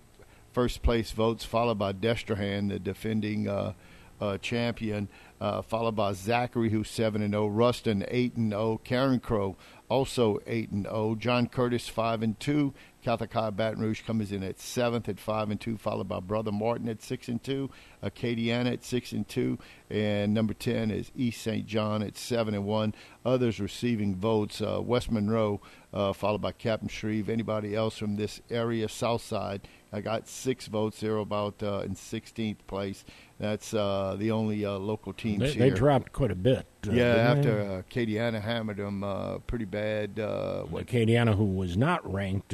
first 0.54 0.82
place 0.82 1.12
votes, 1.12 1.44
followed 1.44 1.78
by 1.78 1.92
Destrehan, 1.92 2.70
the 2.70 2.80
defending 2.80 3.50
uh, 3.50 3.74
uh, 4.22 4.38
champion, 4.38 5.10
uh, 5.42 5.62
followed 5.62 5.98
by 5.98 6.14
Zachary, 6.14 6.70
who's 6.70 6.90
seven 6.90 7.22
and 7.22 7.34
zero. 7.34 7.48
Ruston 7.48 8.06
eight 8.08 8.38
and 8.38 8.52
zero. 8.52 8.80
Crow, 9.22 9.58
also 9.90 10.40
eight 10.48 10.72
and 10.72 10.86
zero. 10.86 11.16
John 11.16 11.48
Curtis 11.48 11.90
five 11.90 12.24
and 12.24 12.40
two. 12.40 12.74
Catholic 13.06 13.34
Baton 13.56 13.84
Rouge 13.84 14.02
comes 14.02 14.32
in 14.32 14.42
at 14.42 14.60
seventh 14.60 15.08
at 15.08 15.20
five 15.20 15.52
and 15.52 15.62
two, 15.62 15.78
followed 15.78 16.08
by 16.08 16.20
Brother 16.20 16.52
Martin 16.52 16.90
at 16.90 17.04
six 17.04 17.28
and 17.28 17.42
two, 17.44 17.70
Acadiana 18.02 18.74
at 18.74 18.84
six 18.84 19.12
and 19.12 19.28
two, 19.28 19.60
and 19.92 20.34
number 20.34 20.56
ten 20.56 20.90
is 20.90 21.12
East 21.16 21.44
St. 21.44 21.68
John 21.68 22.02
at 22.02 22.18
seven 22.18 22.56
and 22.56 22.66
one. 22.66 22.96
Others 23.24 23.60
receiving 23.60 24.16
votes: 24.16 24.60
uh, 24.60 24.82
West 24.82 25.12
Monroe, 25.12 25.62
uh, 25.94 26.14
followed 26.14 26.42
by 26.42 26.52
Captain 26.52 26.90
Shreve. 26.90 27.30
Anybody 27.30 27.76
else 27.76 27.96
from 27.96 28.16
this 28.16 28.42
area, 28.50 28.90
South 28.90 29.22
Side, 29.22 29.68
I 29.96 30.02
got 30.02 30.28
six 30.28 30.68
votes. 30.68 31.00
They're 31.00 31.16
about 31.18 31.64
uh, 31.64 31.84
in 31.86 31.96
16th 31.96 32.58
place. 32.68 33.06
That's 33.40 33.74
uh, 33.74 34.16
the 34.20 34.32
only 34.32 34.66
uh, 34.66 34.72
local 34.72 35.14
teams 35.14 35.54
they. 35.54 35.54
They 35.54 35.70
dropped 35.70 36.12
quite 36.12 36.32
a 36.32 36.36
bit. 36.36 36.66
Uh, 36.86 36.92
yeah, 36.92 37.16
after 37.16 37.62
uh, 37.62 37.82
Acadiana 37.82 38.42
hammered 38.42 38.78
them 38.78 39.04
uh, 39.04 39.38
pretty 39.40 39.66
bad. 39.66 40.18
What 40.18 40.88
Acadiana, 40.88 41.36
who 41.36 41.46
was 41.46 41.78
not 41.78 42.12
ranked, 42.12 42.54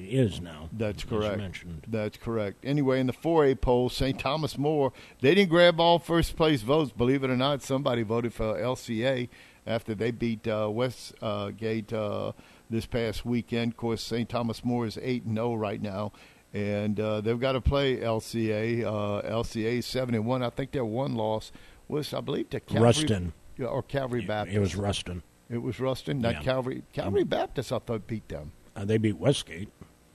is 0.00 0.40
now. 0.40 0.68
That's 0.72 1.04
correct. 1.04 1.38
mentioned. 1.38 1.84
That's 1.88 2.16
correct. 2.16 2.64
Anyway, 2.64 3.00
in 3.00 3.06
the 3.06 3.12
4A 3.12 3.60
poll, 3.60 3.88
St. 3.88 4.18
Thomas 4.18 4.56
More, 4.58 4.92
they 5.20 5.34
didn't 5.34 5.50
grab 5.50 5.80
all 5.80 5.98
first 5.98 6.36
place 6.36 6.62
votes. 6.62 6.92
Believe 6.92 7.24
it 7.24 7.30
or 7.30 7.36
not, 7.36 7.62
somebody 7.62 8.02
voted 8.02 8.32
for 8.34 8.58
LCA 8.58 9.28
after 9.66 9.94
they 9.94 10.10
beat 10.10 10.46
uh, 10.46 10.68
Westgate 10.70 11.92
uh, 11.92 12.32
this 12.68 12.86
past 12.86 13.24
weekend. 13.24 13.72
Of 13.72 13.76
course, 13.76 14.02
St. 14.02 14.28
Thomas 14.28 14.64
More 14.64 14.86
is 14.86 14.98
8 15.00 15.24
0 15.28 15.54
right 15.54 15.80
now. 15.80 16.12
And 16.52 17.00
uh, 17.00 17.20
they've 17.20 17.40
got 17.40 17.52
to 17.52 17.60
play 17.60 17.96
LCA. 17.96 18.84
Uh, 18.84 19.28
LCA 19.28 19.78
is 19.78 19.86
7 19.86 20.14
and 20.14 20.24
1. 20.24 20.42
I 20.42 20.50
think 20.50 20.70
their 20.70 20.84
one 20.84 21.14
loss 21.16 21.50
was, 21.88 22.14
I 22.14 22.20
believe, 22.20 22.50
to 22.50 22.60
Calvary, 22.60 22.82
Ruston. 22.84 23.32
Or 23.58 23.82
Calvary 23.82 24.24
Baptist. 24.24 24.56
It 24.56 24.60
was 24.60 24.76
Ruston. 24.76 25.22
It 25.50 25.58
was 25.58 25.78
Ruston, 25.80 26.20
not 26.20 26.34
Yeah. 26.34 26.42
Calvary. 26.42 26.82
Calvary 26.92 27.24
Baptist, 27.24 27.72
I 27.72 27.78
thought, 27.78 28.06
beat 28.06 28.28
them. 28.28 28.52
Uh, 28.76 28.84
they 28.84 28.98
beat 28.98 29.18
Westgate. 29.18 29.68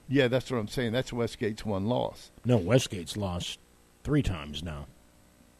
Yeah, 0.07 0.27
that's 0.27 0.49
what 0.49 0.57
I'm 0.57 0.67
saying. 0.67 0.91
That's 0.91 1.11
Westgate's 1.11 1.65
one 1.65 1.85
loss. 1.85 2.31
No, 2.43 2.57
Westgate's 2.57 3.15
lost 3.15 3.59
three 4.03 4.23
times 4.23 4.63
now. 4.63 4.87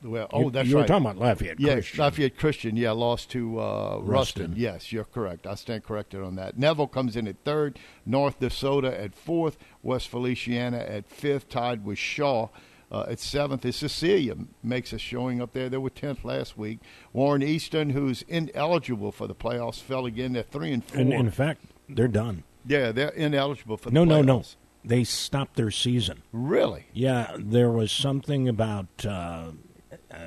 Well, 0.02 0.28
oh, 0.32 0.44
You- 0.46 0.52
that's 0.52 0.68
you 0.70 0.76
right. 0.76 0.82
were 0.84 0.88
talking 0.88 1.06
about 1.06 1.18
Lafayette 1.18 1.60
Yes, 1.60 1.74
Christian. 1.74 2.00
Lafayette 2.00 2.38
Christian, 2.38 2.76
yeah, 2.78 2.92
lost 2.92 3.30
to 3.32 3.60
uh, 3.60 4.00
Ruston. 4.02 4.08
Ruston. 4.46 4.54
Yes, 4.56 4.92
you're 4.94 5.04
correct. 5.04 5.46
I 5.46 5.56
stand 5.56 5.84
corrected 5.84 6.22
on 6.22 6.36
that. 6.38 6.58
Neville 6.58 6.88
comes 6.88 7.16
in 7.18 7.28
at 7.28 7.36
third, 7.44 7.78
North 8.06 8.40
DeSoto 8.40 8.92
at 8.98 9.14
fourth, 9.14 9.58
West 9.84 10.08
Feliciana 10.08 10.78
at 10.78 11.10
fifth, 11.10 11.50
tied 11.50 11.84
with 11.84 11.98
Shaw 11.98 12.48
uh, 12.92 13.08
at 13.10 13.20
seventh. 13.20 13.66
Is 13.66 13.76
Cecilia 13.76 14.36
makes 14.64 14.94
a 14.94 14.98
showing 14.98 15.42
up 15.42 15.52
there. 15.52 15.68
They 15.68 15.78
were 15.78 15.90
tenth 15.90 16.24
last 16.24 16.58
week. 16.58 16.80
Warren 17.12 17.44
Easton, 17.44 17.90
who's 17.90 18.22
ineligible 18.24 19.12
for 19.12 19.28
the 19.28 19.36
playoffs, 19.36 19.82
fell 19.82 20.06
again. 20.06 20.32
They're 20.32 20.44
three 20.44 20.72
and 20.72 20.84
four. 20.84 21.02
And 21.02 21.12
in 21.14 21.30
fact, 21.30 21.66
they're 21.90 22.08
done. 22.08 22.44
Yeah, 22.70 22.92
they're 22.94 23.10
ineligible 23.10 23.76
for 23.76 23.90
the 23.90 23.94
No, 23.94 24.04
playoffs. 24.06 24.26
no, 24.26 24.38
no. 24.38 24.44
They 24.86 25.04
stopped 25.04 25.58
their 25.58 25.72
season. 25.72 26.24
Really? 26.32 26.86
Yeah, 26.94 27.36
there 27.38 27.70
was 27.70 27.92
something 27.92 28.48
about 28.48 29.06
uh, 29.06 29.52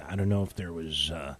I 0.09 0.15
don't 0.15 0.29
know 0.29 0.43
if 0.43 0.55
there 0.55 0.73
was 0.75 1.11
uh, 1.11 1.37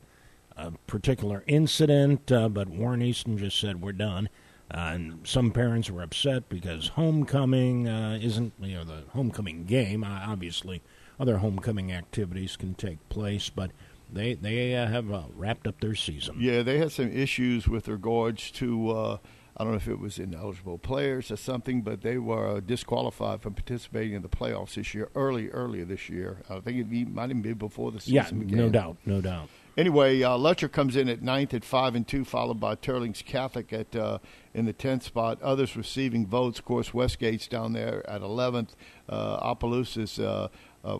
a 0.56 0.71
particular 0.87 1.44
incident, 1.47 2.32
uh, 2.32 2.49
but 2.49 2.68
Warren 2.68 3.02
Easton 3.02 3.37
just 3.37 3.61
said 3.61 3.82
we're 3.82 3.92
done. 3.92 4.30
Uh, 4.73 4.92
and 4.94 5.18
some 5.28 5.50
parents 5.50 5.90
were 5.90 6.02
upset 6.02 6.49
because 6.49 6.88
homecoming 6.88 7.87
uh, 7.87 8.18
isn't 8.23 8.54
you 8.61 8.76
know 8.76 8.85
the 8.85 9.02
homecoming 9.11 9.64
game. 9.64 10.02
Obviously, 10.02 10.80
other 11.21 11.37
homecoming 11.38 11.92
activities 11.92 12.56
can 12.56 12.75
take 12.75 13.06
place, 13.11 13.50
but 13.50 13.73
they 14.11 14.32
they 14.32 14.75
uh, 14.75 14.87
have 14.87 15.12
uh, 15.12 15.25
wrapped 15.37 15.66
up 15.66 15.78
their 15.82 15.94
season. 15.94 16.37
Yeah, 16.40 16.62
they 16.62 16.78
had 16.78 16.90
some 16.92 17.11
issues 17.12 17.68
with 17.68 17.87
regards 17.88 18.50
to 18.52 18.90
uh, 18.90 19.16
I 19.56 19.64
don't 19.64 19.73
know 19.73 19.76
if 19.76 19.88
it 19.88 19.99
was 19.99 20.18
ineligible 20.18 20.78
players 20.78 21.30
or 21.30 21.37
something, 21.37 21.82
but 21.82 22.00
they 22.00 22.16
were 22.16 22.61
disqualified 22.61 23.42
from 23.42 23.52
participating 23.54 24.14
in 24.14 24.23
the 24.23 24.28
playoffs 24.28 24.75
this 24.75 24.94
year. 24.94 25.11
Early, 25.14 25.50
earlier 25.50 25.85
this 25.85 26.09
year, 26.09 26.38
I 26.49 26.61
think 26.61 26.78
it 26.78 26.88
be, 26.90 27.04
might 27.04 27.30
even 27.30 27.42
be 27.42 27.52
before 27.52 27.92
the 27.92 28.00
season 28.00 28.14
Yeah, 28.14 28.30
began. 28.30 28.59
no 28.59 28.68
doubt, 28.71 28.97
no 29.04 29.21
doubt. 29.21 29.49
Anyway, 29.76 30.23
uh, 30.23 30.37
Lutcher 30.37 30.71
comes 30.71 30.97
in 30.97 31.09
at 31.09 31.23
ninth 31.23 31.54
at 31.54 31.64
five 31.64 31.94
and 31.94 32.06
two, 32.06 32.25
followed 32.25 32.61
by 32.61 32.75
Teurlings 32.76 33.23
Catholic 33.25 33.73
at 33.73 33.94
uh, 33.97 34.18
in 34.54 34.64
the 34.66 34.73
tenth 34.73 35.02
spot. 35.02 35.40
Others 35.42 35.76
receiving 35.76 36.26
votes, 36.26 36.59
of 36.59 36.64
course, 36.66 36.90
Westgate's 36.90 37.47
down 37.47 37.73
there 37.73 38.09
at 38.09 38.21
eleventh. 38.23 38.75
Uh, 39.09 39.38
Opelousas 39.40 40.18
uh, 40.18 40.49
uh, 40.85 40.99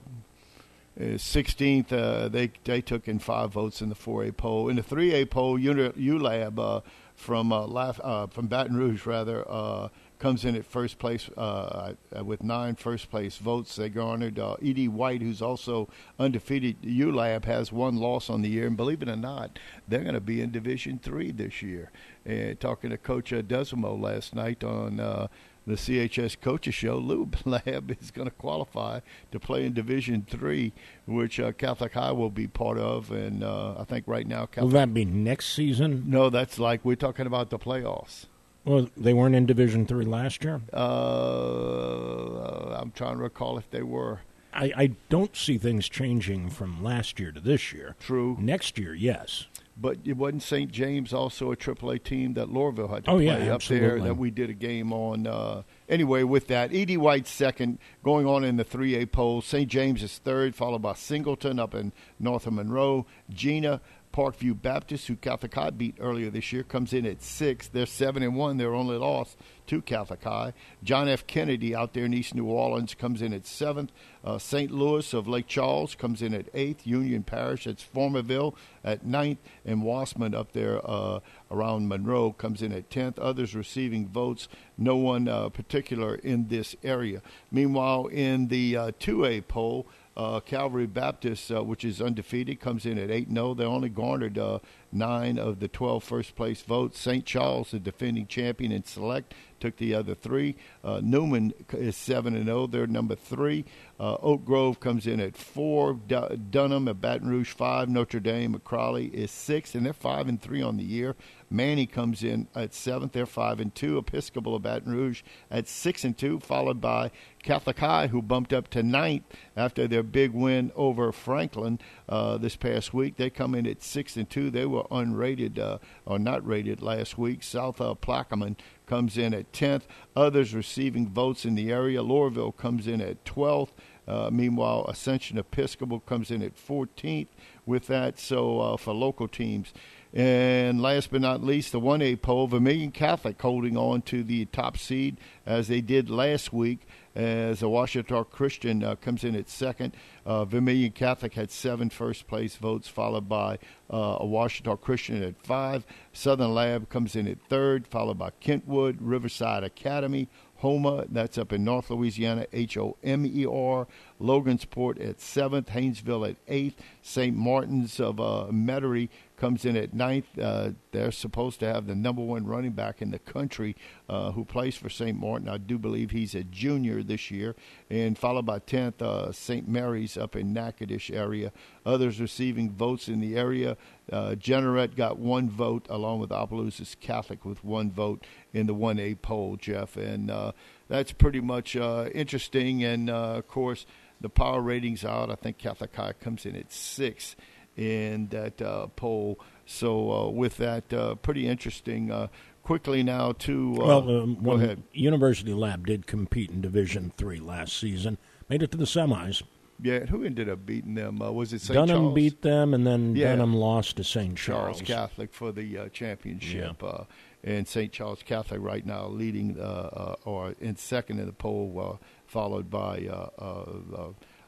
Sixteenth, 1.17 1.91
uh, 1.91 2.29
they 2.29 2.51
they 2.65 2.83
took 2.83 3.09
in 3.09 3.19
five 3.19 3.51
votes 3.53 3.81
in 3.81 3.89
the 3.89 3.95
four 3.95 4.25
A 4.25 4.31
poll. 4.33 4.69
In 4.69 4.77
the 4.77 4.83
three 4.83 5.13
A 5.15 5.25
poll, 5.25 5.59
Uni- 5.59 5.89
ULAB 5.91 6.59
uh, 6.59 6.81
from 7.23 7.53
uh, 7.53 7.67
Laf- 7.67 8.01
uh, 8.03 8.27
from 8.27 8.49
Baton 8.49 8.77
Rouge 8.77 9.07
rather 9.07 9.49
uh, 9.49 9.89
comes 10.19 10.45
in 10.45 10.57
at 10.57 10.65
first 10.65 10.99
place 10.99 11.31
uh, 11.37 11.95
uh, 12.17 12.25
with 12.25 12.43
nine 12.43 12.75
first 12.75 13.11
place 13.11 13.39
votes. 13.39 13.77
They 13.77 13.89
garnered 13.89 14.39
uh, 14.39 14.57
E.D. 14.61 14.89
White, 14.89 15.23
who's 15.23 15.41
also 15.41 15.89
undefeated. 16.19 16.83
ULAB 16.83 17.45
has 17.45 17.73
one 17.73 17.97
loss 17.97 18.29
on 18.29 18.43
the 18.43 18.49
year, 18.49 18.67
and 18.67 18.77
believe 18.77 19.03
it 19.03 19.09
or 19.09 19.17
not, 19.17 19.59
they're 19.87 20.03
going 20.03 20.15
to 20.15 20.21
be 20.21 20.41
in 20.41 20.51
Division 20.51 20.99
Three 20.99 21.31
this 21.31 21.63
year. 21.63 21.91
And 22.27 22.59
talking 22.59 22.91
to 22.91 22.99
Coach 22.99 23.31
Desimo 23.31 23.99
last 24.01 24.35
night 24.35 24.63
on. 24.65 25.29
The 25.67 25.75
CHS 25.75 26.41
coaches 26.41 26.75
show, 26.75 26.97
Lube 26.97 27.37
Lab 27.45 27.97
is 28.01 28.11
going 28.11 28.29
to 28.29 28.35
qualify 28.35 29.01
to 29.31 29.39
play 29.39 29.65
in 29.65 29.75
Division 29.75 30.27
Three, 30.29 30.73
which 31.07 31.39
uh, 31.39 31.53
Catholic 31.53 31.93
High 31.93 32.13
will 32.13 32.31
be 32.31 32.49
part 32.49 32.79
of. 32.79 33.13
And 33.13 33.45
uh, 33.45 33.77
I 33.79 33.85
think 33.85 34.05
right 34.09 34.27
now, 34.27 34.47
Catholic 34.47 34.73
Will 34.73 34.81
that 34.81 34.93
be 34.93 35.05
next 35.05 35.55
season? 35.55 36.05
no, 36.07 36.31
that's 36.31 36.59
like 36.59 36.85
we're 36.85 36.97
talking 36.97 37.27
about 37.27 37.51
the 37.51 37.59
playoffs. 37.59 38.27
Well, 38.65 38.89
they 38.97 39.13
weren't 39.13 39.35
in 39.35 39.47
Division 39.47 39.87
Three 39.87 40.05
last 40.05 40.45
year. 40.45 40.61
Uh, 40.73 42.77
I'm 42.81 42.93
trying 42.93 43.17
to 43.17 43.23
recall 43.23 43.59
if 43.59 43.69
they 43.71 43.83
were 43.83 44.21
I, 44.53 44.73
I 44.77 44.87
don't 45.09 45.35
see 45.37 45.59
things 45.59 45.89
changing 45.89 46.51
from 46.51 46.83
last 46.83 47.19
year 47.19 47.33
to 47.33 47.41
this 47.41 47.73
year. 47.73 47.97
true, 48.01 48.37
Next 48.39 48.79
year, 48.79 48.95
yes. 48.95 49.47
But 49.77 49.99
it 50.05 50.17
wasn't 50.19 50.43
St. 50.43 50.71
James 50.71 51.15
also 51.15 51.51
a 51.51 51.57
AAA 51.57 52.05
team 52.05 52.35
that 52.35 52.49
Loreauville 52.49 52.91
had 52.91 53.05
to 53.07 53.11
Oh, 53.13 53.15
play 53.17 53.25
yeah, 53.47 53.55
up 53.55 53.63
there 53.63 53.99
that 54.01 54.17
we 54.19 54.31
did 54.31 54.51
a 54.51 54.55
game 54.55 54.93
on. 54.93 55.27
Uh, 55.27 55.63
anyway, 55.89 56.23
with 56.25 56.47
that, 56.49 56.73
E.D. 56.75 56.99
White 56.99 57.27
second, 57.27 57.79
going 58.05 58.27
on 58.27 58.45
in 58.45 58.57
the 58.57 58.65
3A 58.67 59.11
poll. 59.11 59.41
St. 59.41 59.69
James 59.69 60.03
is 60.03 60.19
third, 60.19 60.55
followed 60.55 60.83
by 60.83 60.93
Singleton 60.93 61.59
up 61.59 61.75
in 61.75 61.93
North 62.21 62.47
of 62.47 62.53
Monroe. 62.53 63.07
Jena 63.31 63.81
Parkview 64.13 64.61
Baptist, 64.61 65.09
who 65.09 65.17
Catholic 65.17 65.55
High 65.55 65.71
beat 65.71 65.97
earlier 65.99 66.31
this 66.31 66.53
year, 66.53 66.63
comes 66.63 66.93
in 66.93 67.07
at 67.07 67.23
sixth. 67.23 67.73
They're 67.73 67.87
seven 67.87 68.23
and 68.23 68.37
one. 68.37 68.59
Their 68.59 68.75
only 68.75 68.97
loss 68.97 69.37
to 69.69 69.81
Catholic 69.81 70.23
High. 70.23 70.53
John 70.83 71.09
F. 71.09 71.27
Kennedy 71.27 71.75
out 71.75 71.95
there 71.95 72.05
in 72.05 72.15
East 72.15 72.35
New 72.35 72.47
Orleans 72.47 72.95
comes 72.95 73.23
in 73.23 73.33
at 73.33 73.47
seventh. 73.47 73.93
Uh, 74.25 74.39
St. 74.39 74.71
Louis 74.71 75.13
of 75.15 75.27
Lake 75.27 75.47
Charles 75.47 75.95
comes 75.95 76.23
in 76.23 76.35
at 76.35 76.47
eighth. 76.55 76.87
Union 76.87 77.23
Parish, 77.23 77.65
that's 77.65 77.83
Farmerville, 77.83 78.55
at 78.85 79.05
ninth. 79.05 79.39
And 79.65 79.83
Wossman 79.83 80.35
up 80.35 80.53
there 80.53 80.81
uh, 80.89 81.21
around 81.51 81.89
Monroe 81.89 82.33
comes 82.33 82.63
in 82.63 82.73
at 82.73 82.91
tenth. 82.91 83.19
Others 83.19 83.55
receiving 83.55 84.09
votes, 84.09 84.49
no 84.77 84.97
one 84.97 85.29
uh, 85.29 85.49
particular 85.49 86.17
in 86.17 86.49
this 86.49 86.77
area. 86.83 87.23
Meanwhile, 87.51 88.07
in 88.07 88.49
the 88.49 88.77
uh, 88.77 88.91
2A 89.01 89.49
poll, 89.49 89.87
uh, 90.17 90.41
Calvary 90.41 90.87
Baptist, 90.87 91.51
uh, 91.51 91.63
which 91.63 91.85
is 91.85 92.01
undefeated, 92.01 92.61
comes 92.61 92.85
in 92.85 92.99
at 92.99 93.11
8 93.11 93.31
0. 93.33 93.55
They 93.55 93.65
only 93.65 93.89
garnered 93.89 94.39
uh, 94.39 94.59
nine 94.91 95.39
of 95.39 95.61
the 95.61 95.69
12 95.69 96.05
first 96.05 96.37
place 96.37 96.63
votes. 96.63 96.99
St. 96.99 97.25
Charles, 97.25 97.71
the 97.71 97.79
defending 97.79 98.27
champion 98.27 98.73
in 98.73 98.85
select, 98.85 99.35
took 99.63 99.77
the 99.77 99.95
other 99.95 100.15
three. 100.15 100.57
Uh, 100.83 101.01
Newman 101.03 101.55
is 101.73 101.97
7 101.97 102.35
and 102.35 102.47
0. 102.47 102.67
They're 102.67 102.89
number 102.89 103.15
three. 103.15 103.65
Uh, 103.99 104.17
Oak 104.21 104.45
Grove 104.45 104.81
comes 104.81 105.07
in 105.07 105.21
at 105.21 105.37
4. 105.37 105.95
Du- 106.09 106.37
Dunham 106.37 106.89
at 106.89 107.01
Baton 107.01 107.29
Rouge 107.29 107.53
5. 107.53 107.89
Notre 107.89 108.19
Dame 108.19 108.57
at 108.57 109.15
is 109.15 109.31
6, 109.31 109.77
and 109.77 109.87
they're 109.87 109.93
5 109.93 110.29
and 110.29 110.43
3 110.43 110.61
on 110.63 110.77
the 110.77 110.85
year. 110.85 111.15
Manny 111.53 111.85
comes 111.87 112.25
in 112.25 112.49
at 112.55 112.73
seventh. 112.73 113.13
They're 113.13 113.27
five 113.27 113.61
and 113.61 113.75
two. 113.75 113.99
Episcopal 113.99 114.57
of 114.57 114.63
Baton 114.63 114.93
Rouge 114.93 115.23
at 115.51 115.69
six 115.69 116.03
and 116.03 116.17
two, 116.17 116.41
followed 116.41 116.81
by 116.81 117.11
Catholic 117.43 117.79
High, 117.79 118.07
who 118.07 118.23
bumped 118.23 118.53
up 118.55 118.69
to 118.69 118.83
ninth 118.83 119.25
after 119.55 119.87
their 119.87 120.03
big 120.03 120.33
win 120.33 120.73
over 120.75 121.13
Franklin 121.13 121.79
uh, 122.09 122.39
this 122.39 122.57
past 122.57 122.95
week. 122.95 123.17
They 123.17 123.29
come 123.29 123.55
in 123.55 123.67
at 123.67 123.83
six 123.83 124.17
and 124.17 124.29
two. 124.29 124.51
They 124.51 124.65
were 124.65 124.85
unrated 124.85 125.59
uh, 125.59 125.79
or 126.07 126.19
not 126.19 126.47
rated 126.47 126.81
last 126.81 127.19
week. 127.19 127.43
South 127.43 127.81
uh, 127.81 127.95
Plaquemine 128.01 128.57
comes 128.93 129.17
in 129.17 129.33
at 129.33 129.51
tenth. 129.55 129.87
Others 130.15 130.55
receiving 130.55 131.09
votes 131.09 131.47
in 131.47 131.55
the 131.55 131.73
area. 131.73 132.03
Loreauville 132.03 132.55
comes 132.55 132.87
in 132.87 133.01
at 133.01 133.25
twelfth. 133.25 133.73
Uh, 134.07 134.29
meanwhile, 134.31 134.85
Ascension 134.87 135.39
Episcopal 135.39 136.01
comes 136.01 136.31
in 136.31 136.43
at 136.43 136.55
14th 136.55 137.29
with 137.65 137.87
that. 137.87 138.19
So 138.19 138.61
uh, 138.61 138.77
for 138.77 138.93
local 138.93 139.29
teams. 139.29 139.73
And 140.13 140.83
last 140.83 141.11
but 141.11 141.23
not 141.23 141.43
least, 141.43 141.73
the 141.73 141.81
1A 141.81 142.21
poll, 142.21 142.49
Vermilion 142.49 142.91
Catholic 142.91 143.41
holding 143.41 143.79
on 143.79 144.03
to 144.03 144.23
the 144.23 144.45
top 144.47 144.77
seed 144.77 145.17
as 145.47 145.69
they 145.69 145.81
did 145.81 146.11
last 146.11 146.53
week. 146.53 146.81
As 147.15 147.61
the 147.61 147.69
Ouachita 147.69 148.25
Christian 148.31 148.83
uh, 148.83 148.95
comes 148.97 149.23
in 149.23 149.37
at 149.37 149.49
second, 149.49 149.95
uh, 150.25 150.47
Vermilion 150.47 150.93
Catholic 150.93 151.35
had 151.35 151.51
seven 151.51 151.91
first 151.91 152.27
place 152.27 152.57
votes, 152.57 152.89
followed 152.89 153.29
by 153.29 153.59
uh, 153.93 154.17
a 154.21 154.27
Ouachita 154.27 154.77
Christian 154.81 155.23
at 155.23 155.37
five. 155.45 155.85
Southern 156.13 156.55
Lab 156.55 156.89
comes 156.89 157.15
in 157.15 157.29
at 157.29 157.43
third, 157.49 157.87
followed 157.87 158.19
by 158.19 158.31
Kentwood, 158.41 158.97
Riverside 159.01 159.63
Academy, 159.63 160.29
Homer, 160.63 161.05
that's 161.11 161.39
up 161.39 161.53
in 161.53 161.65
North 161.65 161.91
Louisiana, 161.91 162.47
H 162.53 162.77
O 162.79 162.97
M 163.03 163.27
E 163.27 163.45
R. 163.45 163.89
Logansport 164.21 165.05
at 165.05 165.21
seventh, 165.21 165.69
Haynesville 165.71 166.31
at 166.31 166.37
eighth, 166.47 166.81
St. 167.03 167.37
Martin's 167.37 167.99
of 167.99 168.21
uh, 168.21 168.47
Metairie 168.51 169.09
comes 169.43 169.65
in 169.65 169.77
at 169.77 169.93
ninth. 169.93 170.39
Uh, 170.39 170.71
they're 170.93 171.11
supposed 171.11 171.59
to 171.59 171.67
have 171.67 171.89
the 171.89 171.97
number 171.97 172.23
one 172.23 172.47
running 172.47 172.71
back 172.71 173.03
in 173.03 173.11
the 173.11 173.19
country 173.19 173.75
uh, 174.09 174.31
who 174.31 174.45
plays 174.45 174.77
for 174.77 174.89
St. 174.89 175.19
Martin. 175.19 175.49
I 175.49 175.59
do 175.59 175.79
believe 175.79 176.13
he's 176.13 176.37
a 176.37 176.45
junior 176.45 177.03
this 177.03 177.29
year. 177.29 177.57
And 177.91 178.17
followed 178.17 178.47
by 178.47 178.61
10th, 178.61 179.03
uh, 179.03 179.33
St. 179.33 179.67
Mary's 179.67 180.17
up 180.17 180.37
in 180.37 180.53
Natchitoches 180.53 181.11
area. 181.11 181.51
Others 181.85 182.21
receiving 182.21 182.71
votes 182.71 183.09
in 183.09 183.19
the 183.19 183.37
area. 183.37 183.77
Uh, 184.13 184.37
Jeanerette 184.39 184.95
got 184.95 185.19
one 185.19 185.51
vote, 185.51 185.89
along 185.91 186.21
with 186.21 186.31
Opelousas 186.31 186.97
Catholic 187.01 187.45
with 187.45 187.65
one 187.65 187.91
vote 187.91 188.25
in 188.55 188.69
the 188.69 188.75
1A 188.77 189.23
poll, 189.23 189.57
Jeff. 189.57 189.97
And 189.97 190.31
uh, 190.31 190.53
that's 190.87 191.11
pretty 191.11 191.41
much 191.41 191.75
uh, 191.75 192.11
interesting. 192.15 192.85
And 192.85 193.11
uh, 193.11 193.39
of 193.39 193.49
course, 193.49 193.87
the 194.21 194.29
power 194.29 194.61
ratings 194.61 195.05
out. 195.05 195.33
I 195.33 195.35
think 195.35 195.59
Catholic 195.59 195.97
High 195.97 196.13
comes 196.13 196.47
in 196.47 196.55
at 196.55 196.71
six 196.71 197.35
in 197.77 198.29
that 198.29 198.61
uh, 198.61 198.89
poll. 198.89 199.39
So 199.67 200.13
uh, 200.13 200.31
with 200.31 200.57
that, 200.59 200.93
uh, 200.93 201.15
pretty 201.17 201.47
interesting. 201.47 202.11
Uh, 202.11 202.29
quickly 202.63 203.03
now 203.03 203.33
to 203.33 203.73
well, 203.73 204.09
um, 204.09 204.39
go 204.43 204.53
ahead. 204.53 204.83
University 204.93 205.53
Lab 205.53 205.87
did 205.87 206.07
compete 206.07 206.51
in 206.51 206.61
Division 206.61 207.13
Three 207.17 207.41
last 207.41 207.77
season, 207.77 208.19
made 208.49 208.63
it 208.63 208.71
to 208.73 208.79
the 208.79 208.85
semis. 208.85 209.43
Yeah, 209.81 210.07
who 210.07 210.23
ended 210.23 210.49
up 210.49 210.65
beating 210.65 210.95
them? 210.95 211.19
was 211.19 211.53
it 211.53 211.61
St. 211.61 211.75
Dunham 211.75 212.03
Charles? 212.03 212.15
beat 212.15 212.43
them, 212.43 212.73
and 212.73 212.87
then 212.87 213.17
yeah. 213.17 213.31
Dunham 213.31 213.55
lost 213.55 213.97
to 213.97 214.05
St. 214.05 214.37
Charles. 214.37 214.77
Charles 214.77 214.83
Catholic 214.83 215.33
for 215.33 215.51
the 215.51 215.89
championship. 215.93 216.83
Yeah 216.83 217.05
and 217.45 217.67
St. 217.67 217.93
Charles 217.93 218.23
Catholic 218.23 218.61
right 218.61 218.85
now 218.87 219.07
leading 219.09 219.59
uh, 219.59 219.63
uh, 219.63 220.15
or 220.25 220.55
in 220.61 220.77
second 220.77 221.19
in 221.19 221.27
the 221.27 221.33
poll, 221.33 221.99
uh, 222.01 222.05
followed 222.27 222.71
by 222.71 223.09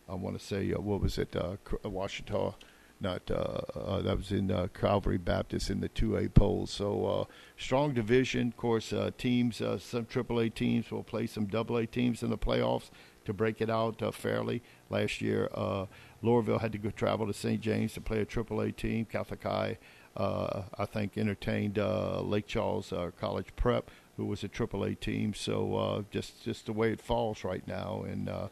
I 0.06 0.14
want 0.14 0.38
to 0.38 0.44
say 0.44 0.70
what 0.70 1.00
was 1.00 1.18
it, 1.18 1.32
Ouachita 1.32 2.54
not 3.04 3.30
uh, 3.30 3.60
uh, 3.78 4.02
that 4.02 4.16
was 4.16 4.32
in 4.32 4.50
uh, 4.50 4.66
Calvary 4.74 5.18
Baptist 5.18 5.70
in 5.70 5.80
the 5.80 5.88
2A 5.88 6.34
polls. 6.34 6.70
So 6.72 7.28
strong 7.56 7.94
division. 7.94 8.48
Of 8.48 8.56
course, 8.56 8.92
teams, 9.16 9.58
some 9.58 10.06
AAA 10.06 10.54
teams 10.54 10.90
will 10.90 11.04
play 11.04 11.26
some 11.26 11.48
AA 11.54 11.82
teams 11.90 12.22
in 12.24 12.30
the 12.30 12.38
playoffs 12.38 12.90
to 13.26 13.32
break 13.32 13.60
it 13.60 13.70
out 13.70 14.02
fairly. 14.14 14.62
Last 14.90 15.20
year, 15.20 15.48
Loreauville 16.22 16.60
had 16.60 16.72
to 16.72 16.78
go 16.78 16.90
travel 16.90 17.26
to 17.26 17.32
St. 17.32 17.60
James 17.60 17.92
to 17.94 18.00
play 18.00 18.20
a 18.20 18.26
AAA 18.26 18.74
team. 18.74 19.04
Catholic 19.04 19.44
High 19.44 19.78
I 20.16 20.86
think 20.86 21.16
entertained 21.16 21.76
Lake 21.76 22.46
Charles 22.46 22.92
College 23.20 23.54
Prep, 23.56 23.90
who 24.16 24.26
was 24.26 24.44
a 24.44 24.48
AAA 24.48 25.00
team. 25.00 25.34
So 25.34 25.76
uh, 25.76 26.02
just 26.10 26.42
just 26.42 26.66
the 26.66 26.72
way 26.72 26.92
it 26.92 27.00
falls 27.00 27.44
right 27.44 27.66
now, 27.66 28.04
and 28.06 28.28
uh, 28.28 28.48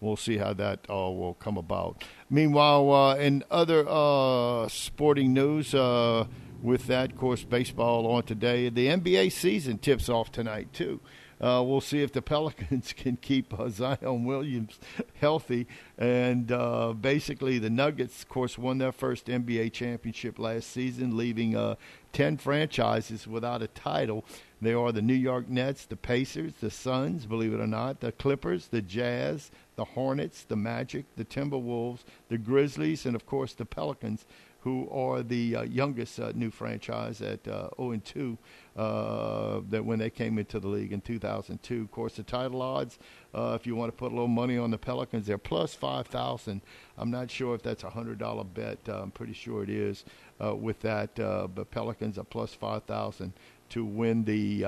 we'll 0.00 0.16
see 0.16 0.38
how 0.38 0.52
that 0.54 0.88
all 0.88 1.16
will 1.16 1.34
come 1.34 1.56
about. 1.56 2.04
Meanwhile, 2.30 2.92
uh, 2.92 3.16
in 3.16 3.44
other 3.50 3.84
uh, 3.88 4.68
sporting 4.68 5.32
news, 5.32 5.74
uh, 5.74 6.26
with 6.64 6.86
that, 6.86 7.12
of 7.12 7.18
course, 7.18 7.44
baseball 7.44 8.06
on 8.10 8.22
today. 8.22 8.70
The 8.70 8.86
NBA 8.86 9.30
season 9.32 9.76
tips 9.78 10.08
off 10.08 10.32
tonight 10.32 10.72
too. 10.72 10.98
Uh, 11.40 11.62
we'll 11.64 11.80
see 11.80 12.02
if 12.02 12.12
the 12.12 12.22
Pelicans 12.22 12.92
can 12.96 13.16
keep 13.16 13.58
uh, 13.58 13.68
Zion 13.68 14.24
Williams 14.24 14.78
healthy. 15.20 15.66
And 15.98 16.50
uh, 16.50 16.92
basically, 16.92 17.58
the 17.58 17.70
Nuggets, 17.70 18.22
of 18.22 18.28
course, 18.28 18.58
won 18.58 18.78
their 18.78 18.92
first 18.92 19.26
NBA 19.26 19.72
championship 19.72 20.38
last 20.38 20.70
season, 20.70 21.16
leaving 21.16 21.56
uh, 21.56 21.76
10 22.12 22.38
franchises 22.38 23.26
without 23.26 23.62
a 23.62 23.68
title. 23.68 24.24
They 24.62 24.72
are 24.72 24.92
the 24.92 25.02
New 25.02 25.14
York 25.14 25.48
Nets, 25.48 25.84
the 25.84 25.96
Pacers, 25.96 26.54
the 26.60 26.70
Suns, 26.70 27.26
believe 27.26 27.52
it 27.52 27.60
or 27.60 27.66
not, 27.66 28.00
the 28.00 28.12
Clippers, 28.12 28.68
the 28.68 28.80
Jazz, 28.80 29.50
the 29.76 29.84
Hornets, 29.84 30.44
the 30.44 30.56
Magic, 30.56 31.04
the 31.16 31.24
Timberwolves, 31.24 32.04
the 32.28 32.38
Grizzlies, 32.38 33.04
and, 33.04 33.14
of 33.14 33.26
course, 33.26 33.52
the 33.52 33.66
Pelicans 33.66 34.24
who 34.64 34.88
are 34.88 35.22
the 35.22 35.56
uh, 35.56 35.62
youngest 35.62 36.18
uh, 36.18 36.32
new 36.34 36.50
franchise 36.50 37.20
at 37.20 37.46
uh, 37.46 37.68
0 37.76 37.90
and 37.90 38.02
2 38.02 38.38
uh, 38.76 39.60
that 39.68 39.84
when 39.84 39.98
they 39.98 40.08
came 40.08 40.38
into 40.38 40.58
the 40.58 40.66
league 40.66 40.90
in 40.90 41.02
2002. 41.02 41.82
Of 41.82 41.90
course, 41.90 42.16
the 42.16 42.22
title 42.22 42.62
odds, 42.62 42.98
uh, 43.34 43.58
if 43.60 43.66
you 43.66 43.76
want 43.76 43.92
to 43.92 43.96
put 43.96 44.10
a 44.10 44.14
little 44.14 44.26
money 44.26 44.56
on 44.56 44.70
the 44.70 44.78
Pelicans, 44.78 45.26
they're 45.26 45.36
plus 45.36 45.74
5,000. 45.74 46.62
I'm 46.96 47.10
not 47.10 47.30
sure 47.30 47.54
if 47.54 47.62
that's 47.62 47.84
a 47.84 47.90
hundred 47.90 48.18
dollar 48.18 48.42
bet. 48.42 48.78
Uh, 48.88 49.02
I'm 49.02 49.10
pretty 49.10 49.34
sure 49.34 49.62
it 49.62 49.68
is 49.68 50.02
with 50.40 50.80
that. 50.80 51.16
but 51.16 51.70
Pelicans 51.70 52.16
are 52.16 52.24
plus 52.24 52.54
5,000 52.54 53.34
to 53.68 53.84
win 53.84 54.24
the 54.24 54.62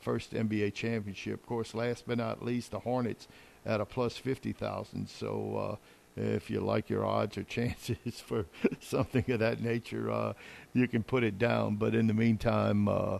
first 0.00 0.32
NBA 0.32 0.74
championship. 0.74 1.40
Of 1.40 1.46
course, 1.46 1.74
last 1.74 2.04
but 2.06 2.18
not 2.18 2.44
least, 2.44 2.70
the 2.70 2.78
Hornets 2.78 3.26
at 3.66 3.80
a 3.80 3.84
plus 3.84 4.16
50,000. 4.16 5.08
So 5.08 5.78
if 6.16 6.50
you 6.50 6.60
like 6.60 6.90
your 6.90 7.04
odds 7.04 7.36
or 7.38 7.42
chances 7.44 8.20
for 8.20 8.46
something 8.80 9.30
of 9.30 9.40
that 9.40 9.60
nature, 9.60 10.10
uh, 10.10 10.34
you 10.72 10.88
can 10.88 11.02
put 11.02 11.24
it 11.24 11.38
down. 11.38 11.76
But 11.76 11.94
in 11.94 12.06
the 12.06 12.14
meantime, 12.14 12.88
uh, 12.88 13.18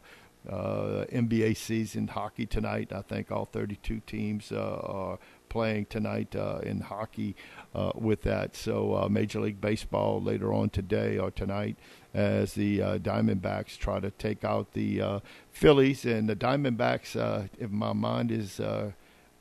uh, 0.49 1.07
NBA 1.11 1.57
season 1.57 2.09
hockey 2.09 2.45
tonight. 2.45 2.93
I 2.93 3.01
think 3.01 3.33
all 3.33 3.47
32 3.47 4.03
teams 4.07 4.53
uh, 4.53 4.81
are 4.83 5.19
playing 5.49 5.87
tonight 5.87 6.37
uh, 6.37 6.59
in 6.63 6.81
hockey 6.81 7.35
uh, 7.75 7.93
with 7.95 8.23
that. 8.23 8.55
So 8.55 9.09
Major 9.11 9.41
League 9.41 9.61
Baseball 9.61 10.21
later 10.21 10.53
on 10.53 10.69
today 10.69 11.17
or 11.17 11.31
tonight 11.31 11.77
as 12.13 12.53
the 12.55 12.79
Diamondbacks 12.79 13.79
try 13.79 14.01
to 14.01 14.11
take 14.11 14.45
out 14.45 14.75
the 14.75 15.23
Phillies. 15.51 16.05
And 16.05 16.29
the 16.29 16.37
Diamondbacks, 16.37 17.49
if 17.59 17.71
my 17.71 17.95
mind 17.95 18.31
is 18.31 18.61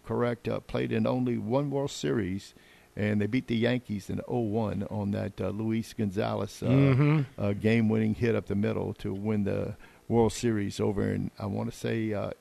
correct, 0.05 0.47
played 0.67 0.93
in 0.93 1.05
only 1.05 1.37
one 1.37 1.69
World 1.69 1.91
Series 1.91 2.53
and 2.95 3.21
they 3.21 3.27
beat 3.27 3.47
the 3.47 3.55
Yankees 3.55 4.09
in 4.09 4.17
0-1 4.29 4.91
on 4.91 5.11
that 5.11 5.39
uh, 5.41 5.49
Luis 5.49 5.93
Gonzalez 5.93 6.61
uh, 6.61 6.67
mm-hmm. 6.67 7.21
uh, 7.37 7.53
game-winning 7.53 8.15
hit 8.15 8.35
up 8.35 8.45
the 8.47 8.55
middle 8.55 8.93
to 8.95 9.13
win 9.13 9.43
the 9.43 9.75
World 10.07 10.33
Series 10.33 10.79
over 10.79 11.11
in 11.11 11.31
I 11.39 11.45
want 11.45 11.71
to 11.71 11.77
say 11.77 12.13
uh, 12.13 12.31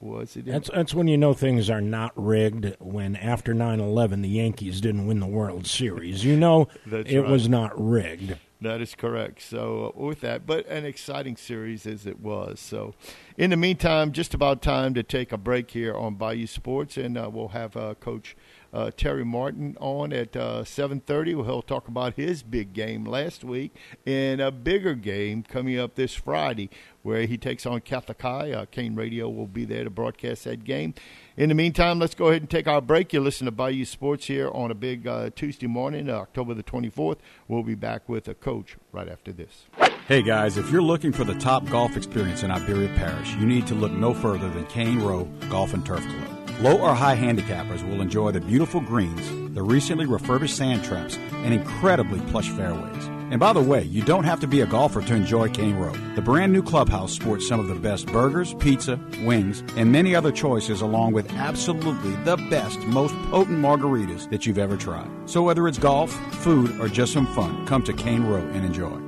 was 0.00 0.36
it? 0.36 0.46
That's 0.46 0.70
that's 0.70 0.94
when 0.94 1.08
you 1.08 1.18
know 1.18 1.34
things 1.34 1.68
are 1.68 1.80
not 1.80 2.12
rigged. 2.14 2.76
When 2.78 3.16
after 3.16 3.54
9-11, 3.54 4.22
the 4.22 4.28
Yankees 4.28 4.80
didn't 4.80 5.06
win 5.06 5.20
the 5.20 5.26
World 5.26 5.66
Series, 5.66 6.24
you 6.24 6.36
know 6.36 6.68
it 6.86 7.20
right. 7.20 7.28
was 7.28 7.48
not 7.48 7.72
rigged. 7.74 8.36
That 8.60 8.80
is 8.80 8.94
correct. 8.96 9.42
So 9.42 9.94
uh, 9.96 10.00
with 10.00 10.20
that, 10.22 10.46
but 10.46 10.66
an 10.66 10.84
exciting 10.84 11.36
series 11.36 11.86
as 11.86 12.06
it 12.06 12.20
was. 12.20 12.58
So, 12.58 12.94
in 13.36 13.50
the 13.50 13.56
meantime, 13.56 14.12
just 14.12 14.34
about 14.34 14.62
time 14.62 14.94
to 14.94 15.02
take 15.04 15.30
a 15.30 15.38
break 15.38 15.70
here 15.70 15.94
on 15.94 16.16
Bayou 16.16 16.46
Sports, 16.46 16.96
and 16.96 17.16
uh, 17.16 17.30
we'll 17.32 17.48
have 17.48 17.76
uh, 17.76 17.94
Coach 17.94 18.36
uh, 18.72 18.90
Terry 18.96 19.24
Martin 19.24 19.76
on 19.80 20.12
at 20.12 20.36
uh, 20.36 20.62
7:30. 20.62 21.44
He'll 21.44 21.62
talk 21.62 21.88
about 21.88 22.14
his 22.14 22.42
big 22.42 22.72
game 22.72 23.04
last 23.04 23.44
week 23.44 23.74
and 24.06 24.40
a 24.40 24.50
bigger 24.50 24.94
game 24.94 25.42
coming 25.42 25.78
up 25.78 25.94
this 25.94 26.14
Friday, 26.14 26.70
where 27.02 27.26
he 27.26 27.36
takes 27.38 27.66
on 27.66 27.80
Catholic 27.80 28.20
High. 28.20 28.52
Uh, 28.52 28.66
Kane 28.66 28.94
Radio 28.94 29.28
will 29.28 29.46
be 29.46 29.64
there 29.64 29.84
to 29.84 29.90
broadcast 29.90 30.44
that 30.44 30.64
game. 30.64 30.94
In 31.36 31.48
the 31.48 31.54
meantime, 31.54 31.98
let's 31.98 32.14
go 32.14 32.28
ahead 32.28 32.42
and 32.42 32.50
take 32.50 32.66
our 32.66 32.80
break. 32.80 33.12
You 33.12 33.20
listen 33.20 33.44
to 33.46 33.52
Bayou 33.52 33.84
Sports 33.84 34.26
here 34.26 34.50
on 34.50 34.70
a 34.70 34.74
big 34.74 35.06
uh, 35.06 35.30
Tuesday 35.34 35.68
morning, 35.68 36.10
October 36.10 36.52
the 36.54 36.64
24th. 36.64 37.18
We'll 37.46 37.62
be 37.62 37.76
back 37.76 38.08
with 38.08 38.28
a 38.28 38.34
coach 38.34 38.76
right 38.92 39.08
after 39.08 39.32
this. 39.32 39.66
Hey 40.08 40.22
guys, 40.22 40.56
if 40.56 40.70
you're 40.70 40.82
looking 40.82 41.12
for 41.12 41.24
the 41.24 41.34
top 41.34 41.66
golf 41.68 41.96
experience 41.96 42.42
in 42.42 42.50
Iberia 42.50 42.88
Parish, 42.96 43.34
you 43.34 43.46
need 43.46 43.66
to 43.66 43.74
look 43.74 43.92
no 43.92 44.14
further 44.14 44.48
than 44.48 44.64
Cane 44.66 45.00
Row 45.00 45.24
Golf 45.50 45.74
and 45.74 45.84
Turf 45.84 46.00
Club. 46.00 46.37
Low 46.60 46.76
or 46.76 46.92
high 46.92 47.14
handicappers 47.14 47.88
will 47.88 48.00
enjoy 48.00 48.32
the 48.32 48.40
beautiful 48.40 48.80
greens, 48.80 49.54
the 49.54 49.62
recently 49.62 50.06
refurbished 50.06 50.56
sand 50.56 50.82
traps, 50.82 51.16
and 51.16 51.54
incredibly 51.54 52.18
plush 52.32 52.48
fairways. 52.48 53.04
And 53.30 53.38
by 53.38 53.52
the 53.52 53.60
way, 53.60 53.84
you 53.84 54.02
don't 54.02 54.24
have 54.24 54.40
to 54.40 54.48
be 54.48 54.62
a 54.62 54.66
golfer 54.66 55.00
to 55.00 55.14
enjoy 55.14 55.50
Cane 55.50 55.76
Row. 55.76 55.92
The 56.16 56.22
brand 56.22 56.52
new 56.52 56.62
clubhouse 56.62 57.12
sports 57.12 57.46
some 57.46 57.60
of 57.60 57.68
the 57.68 57.76
best 57.76 58.06
burgers, 58.06 58.54
pizza, 58.54 58.98
wings, 59.22 59.62
and 59.76 59.92
many 59.92 60.16
other 60.16 60.32
choices, 60.32 60.80
along 60.80 61.12
with 61.12 61.30
absolutely 61.34 62.16
the 62.24 62.36
best, 62.50 62.80
most 62.80 63.14
potent 63.30 63.60
margaritas 63.60 64.28
that 64.30 64.44
you've 64.44 64.58
ever 64.58 64.76
tried. 64.76 65.08
So 65.26 65.44
whether 65.44 65.68
it's 65.68 65.78
golf, 65.78 66.10
food, 66.42 66.80
or 66.80 66.88
just 66.88 67.12
some 67.12 67.32
fun, 67.34 67.66
come 67.66 67.84
to 67.84 67.92
Cane 67.92 68.24
Row 68.24 68.40
and 68.40 68.64
enjoy. 68.64 69.07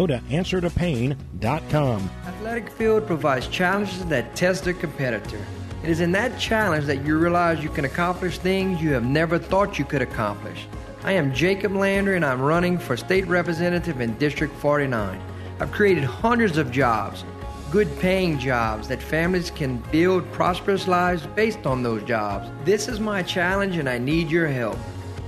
go 0.01 0.07
to 0.07 0.19
answertopain.com. 0.29 2.09
Athletic 2.25 2.69
Field 2.71 3.05
provides 3.05 3.47
challenges 3.47 4.03
that 4.05 4.35
test 4.35 4.63
the 4.63 4.73
competitor. 4.73 5.39
It 5.83 5.89
is 5.89 5.99
in 5.99 6.11
that 6.13 6.39
challenge 6.39 6.85
that 6.85 7.05
you 7.05 7.17
realize 7.17 7.63
you 7.63 7.69
can 7.69 7.85
accomplish 7.85 8.39
things 8.39 8.81
you 8.81 8.93
have 8.93 9.05
never 9.05 9.37
thought 9.37 9.77
you 9.77 9.85
could 9.85 10.01
accomplish. 10.01 10.65
I 11.03 11.11
am 11.13 11.33
Jacob 11.33 11.73
Landry 11.75 12.15
and 12.15 12.25
I'm 12.25 12.41
running 12.41 12.77
for 12.79 12.97
state 12.97 13.27
representative 13.27 14.01
in 14.01 14.17
District 14.17 14.53
49. 14.55 15.21
I've 15.59 15.71
created 15.71 16.03
hundreds 16.03 16.57
of 16.57 16.71
jobs, 16.71 17.23
good 17.71 17.87
paying 17.99 18.39
jobs 18.39 18.87
that 18.87 19.01
families 19.01 19.51
can 19.51 19.77
build 19.91 20.31
prosperous 20.31 20.87
lives 20.87 21.27
based 21.35 21.65
on 21.67 21.83
those 21.83 22.03
jobs. 22.03 22.49
This 22.65 22.87
is 22.87 22.99
my 22.99 23.21
challenge 23.21 23.77
and 23.77 23.87
I 23.87 23.99
need 23.99 24.29
your 24.29 24.47
help. 24.47 24.77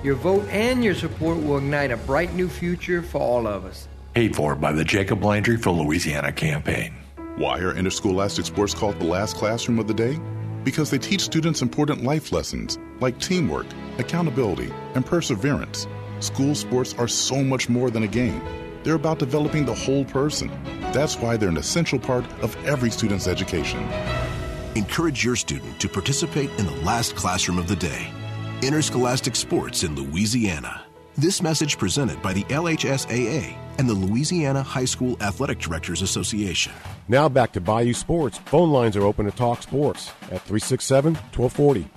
Your 0.04 0.16
vote 0.16 0.48
and 0.50 0.84
your 0.84 0.96
support 0.96 1.38
will 1.38 1.60
ignite 1.60 1.92
a 1.92 1.98
bright 1.98 2.34
new 2.34 2.50
future 2.50 3.04
for 3.04 3.22
all 3.22 3.48
of 3.48 3.66
us. 3.66 3.88
Paid 4.14 4.36
for 4.36 4.56
by 4.56 4.72
the 4.72 4.86
Jacob 4.86 5.24
Landry 5.24 5.58
for 5.58 5.72
Louisiana 5.72 6.32
campaign. 6.32 6.94
Why 7.36 7.60
are 7.60 7.76
interscholastic 7.76 8.46
sports 8.46 8.74
called 8.74 9.00
the 9.00 9.06
last 9.06 9.36
classroom 9.36 9.80
of 9.80 9.88
the 9.88 9.94
day? 9.94 10.20
because 10.64 10.90
they 10.90 10.98
teach 10.98 11.22
students 11.22 11.62
important 11.62 12.04
life 12.04 12.32
lessons 12.32 12.80
like 13.00 13.20
teamwork, 13.20 13.66
accountability, 13.98 14.72
and 14.96 15.06
perseverance. 15.06 15.88
School 16.20 16.56
sports 16.56 16.94
are 16.98 17.08
so 17.08 17.44
much 17.44 17.70
more 17.70 17.90
than 17.90 18.04
a 18.04 18.08
game. 18.08 18.42
They're 18.84 18.96
about 18.96 19.20
developing 19.20 19.66
the 19.66 19.74
whole 19.74 20.06
person. 20.06 20.52
That's 20.94 21.18
why 21.18 21.38
they're 21.38 21.50
an 21.50 21.58
essential 21.58 22.00
part 22.00 22.26
of 22.42 22.56
every 22.66 22.90
student's 22.90 23.28
education. 23.28 23.82
Encourage 24.76 25.24
your 25.24 25.36
student 25.36 25.80
to 25.80 25.90
participate 25.90 26.50
in 26.58 26.66
the 26.66 26.82
last 26.84 27.16
classroom 27.16 27.60
of 27.60 27.68
the 27.68 27.76
day 27.76 28.12
interscholastic 28.62 29.36
sports 29.36 29.84
in 29.84 29.94
Louisiana. 29.94 30.86
This 31.18 31.42
message 31.42 31.78
presented 31.78 32.22
by 32.22 32.32
the 32.32 32.44
LHSAA 32.46 33.58
and 33.78 33.90
the 33.90 33.94
Louisiana 33.94 34.64
High 34.64 34.86
School 34.86 35.18
Athletic 35.22 35.60
Directors 35.60 36.02
Association. 36.02 36.74
Now 37.08 37.30
back 37.30 37.52
to 37.54 37.62
Bayou 37.62 37.94
Sports. 37.94 38.38
Phone 38.40 38.72
lines 38.72 38.96
are 38.96 39.04
open 39.04 39.26
to 39.26 39.32
talk 39.32 39.64
sports 39.64 40.10
at 40.24 40.42
367 40.42 41.16
1240. 41.16 41.88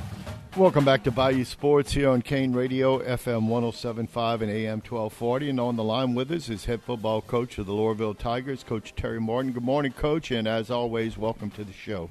Welcome 0.57 0.87
back 0.87 1.03
to 1.05 1.11
Bayou 1.11 1.45
Sports 1.45 1.93
here 1.93 2.09
on 2.09 2.23
Kane 2.23 2.55
Radio, 2.55 3.01
FM 3.01 3.47
1075 3.47 4.41
and 4.41 4.51
AM 4.51 4.79
1240. 4.79 5.51
And 5.51 5.61
on 5.61 5.77
the 5.77 5.85
line 5.85 6.15
with 6.15 6.31
us 6.31 6.49
is 6.49 6.65
head 6.65 6.83
football 6.83 7.21
coach 7.21 7.59
of 7.59 7.67
the 7.67 7.75
Loreauville 7.75 8.17
Tigers, 8.17 8.63
Coach 8.63 8.95
Terry 8.97 9.21
Martin. 9.21 9.53
Good 9.53 9.65
morning, 9.65 9.93
Coach, 9.93 10.31
and 10.31 10.49
as 10.49 10.71
always, 10.71 11.19
welcome 11.19 11.51
to 11.51 11.65
the 11.65 11.75
show. 11.75 12.09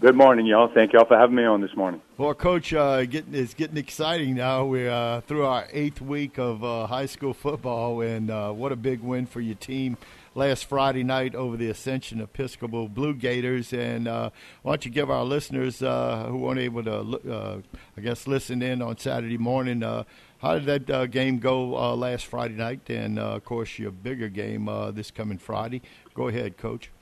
Good 0.00 0.14
morning, 0.14 0.46
y'all. 0.46 0.70
Thank 0.72 0.92
y'all 0.92 1.06
for 1.06 1.18
having 1.18 1.34
me 1.34 1.42
on 1.42 1.60
this 1.60 1.74
morning. 1.74 2.00
Well, 2.18 2.32
Coach, 2.32 2.72
uh, 2.72 3.04
getting 3.04 3.34
it's 3.34 3.52
getting 3.52 3.76
exciting 3.76 4.34
now. 4.34 4.64
We're 4.64 4.90
uh, 4.90 5.22
through 5.22 5.44
our 5.44 5.66
eighth 5.72 6.00
week 6.00 6.38
of 6.38 6.62
uh, 6.62 6.86
high 6.86 7.06
school 7.06 7.34
football, 7.34 8.00
and 8.00 8.30
uh, 8.30 8.52
what 8.52 8.70
a 8.70 8.76
big 8.76 9.00
win 9.00 9.26
for 9.26 9.40
your 9.40 9.56
team 9.56 9.96
last 10.36 10.66
Friday 10.66 11.02
night 11.02 11.34
over 11.34 11.56
the 11.56 11.68
Ascension 11.68 12.20
Episcopal 12.20 12.88
Blue 12.88 13.12
Gators. 13.12 13.72
And 13.72 14.06
uh, 14.06 14.30
why 14.62 14.72
don't 14.72 14.84
you 14.84 14.92
give 14.92 15.10
our 15.10 15.24
listeners 15.24 15.82
uh, 15.82 16.26
who 16.28 16.36
weren't 16.36 16.60
able 16.60 16.84
to, 16.84 17.62
I 17.96 18.00
guess, 18.00 18.28
listen 18.28 18.62
in 18.62 18.80
on 18.82 18.98
Saturday 18.98 19.38
morning, 19.38 19.80
how 19.80 20.58
did 20.60 20.86
that 20.86 21.10
game 21.10 21.40
go 21.40 21.94
last 21.94 22.26
Friday 22.26 22.54
night? 22.54 22.88
And 22.88 23.18
of 23.18 23.44
course, 23.44 23.80
your 23.80 23.90
bigger 23.90 24.28
game 24.28 24.66
this 24.94 25.10
coming 25.10 25.38
Friday. 25.38 25.82
Go 26.14 26.28
ahead, 26.28 26.56
Coach 26.56 26.92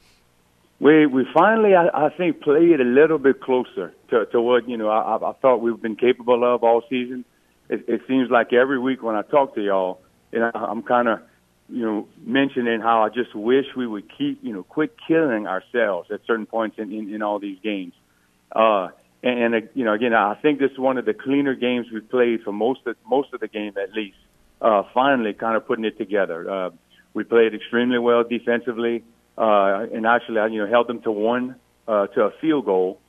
we 0.79 1.07
we 1.07 1.27
finally 1.33 1.75
I, 1.75 1.89
I 2.07 2.11
think 2.11 2.41
played 2.43 2.81
a 2.81 2.85
little 2.85 3.19
bit 3.19 3.41
closer 3.41 3.95
to, 4.11 4.27
to 4.27 4.41
what 4.41 4.69
you 4.69 4.77
know 4.77 4.89
I, 4.89 5.17
I 5.17 5.33
thought 5.41 5.59
we've 5.59 5.81
been 5.81 5.97
capable 5.97 6.45
of 6.55 6.63
all 6.63 6.83
season. 6.89 7.25
It, 7.69 7.85
it 7.89 8.03
seems 8.07 8.31
like 8.31 8.53
every 8.53 8.79
week 8.79 9.03
when 9.03 9.17
I 9.17 9.23
talk 9.23 9.55
to 9.57 9.63
y'all, 9.63 10.01
you 10.33 10.39
know, 10.39 10.51
I'm 10.55 10.83
kind 10.83 11.09
of 11.09 11.21
you 11.69 11.85
know 11.85 12.09
mentioning 12.19 12.81
how 12.81 13.03
I 13.03 13.09
just 13.09 13.35
wish 13.35 13.67
we 13.77 13.87
would 13.87 14.05
keep 14.17 14.41
you 14.43 14.53
know 14.53 14.63
quit 14.63 14.95
killing 15.09 15.47
ourselves 15.47 16.11
at 16.11 16.21
certain 16.27 16.47
points 16.47 16.79
in 16.79 16.93
in, 16.93 17.15
in 17.15 17.23
all 17.23 17.39
these 17.39 17.59
games. 17.63 17.95
Uh, 18.53 18.89
and, 19.23 19.55
and 19.55 19.69
you 19.75 19.85
know 19.85 19.95
again 19.95 20.13
I 20.13 20.35
think 20.35 20.59
this 20.59 20.73
is 20.73 20.79
one 20.79 20.99
of 20.99 21.07
the 21.07 21.15
cleaner 21.15 21.55
games 21.55 21.87
we've 21.93 22.09
played 22.09 22.43
for 22.43 22.53
most 22.53 22.81
of 22.87 22.97
most 23.09 23.33
of 23.33 23.41
the 23.41 23.49
game 23.49 23.75
at 23.83 23.93
least. 23.93 24.19
Uh, 24.61 24.83
finally, 24.95 25.35
kind 25.35 25.55
of 25.57 25.67
putting 25.67 25.85
it 25.85 25.99
together. 25.99 26.51
Uh, 26.51 26.71
we 27.13 27.25
played 27.25 27.55
extremely 27.55 27.99
well 27.99 28.25
defensively 28.25 29.05
uh, 29.39 29.87
and 29.93 30.07
actually, 30.07 30.39
I, 30.39 30.47
you 30.47 30.65
know, 30.65 30.71
held 30.71 30.87
them 30.89 31.03
to 31.03 31.11
one 31.13 31.57
uh, 31.87 32.07
to 32.09 32.23
a 32.23 32.31
field 32.41 32.65
goal 32.65 33.01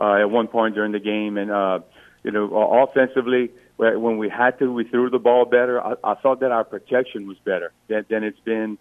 uh, 0.00 0.14
at 0.20 0.30
one 0.30 0.48
point 0.48 0.74
during 0.74 0.92
the 0.92 1.00
game. 1.00 1.36
And 1.36 1.50
uh, 1.50 1.80
you 2.22 2.30
know, 2.30 2.88
offensively, 2.88 3.50
when 3.76 4.18
we 4.18 4.28
had 4.28 4.58
to, 4.60 4.72
we 4.72 4.84
threw 4.84 5.10
the 5.10 5.18
ball 5.18 5.44
better. 5.44 5.80
I, 5.80 5.94
I 6.02 6.14
thought 6.14 6.40
that 6.40 6.52
our 6.52 6.64
protection 6.64 7.26
was 7.26 7.36
better 7.44 7.72
than, 7.88 8.06
than 8.08 8.24
it's 8.24 8.40
been 8.40 8.78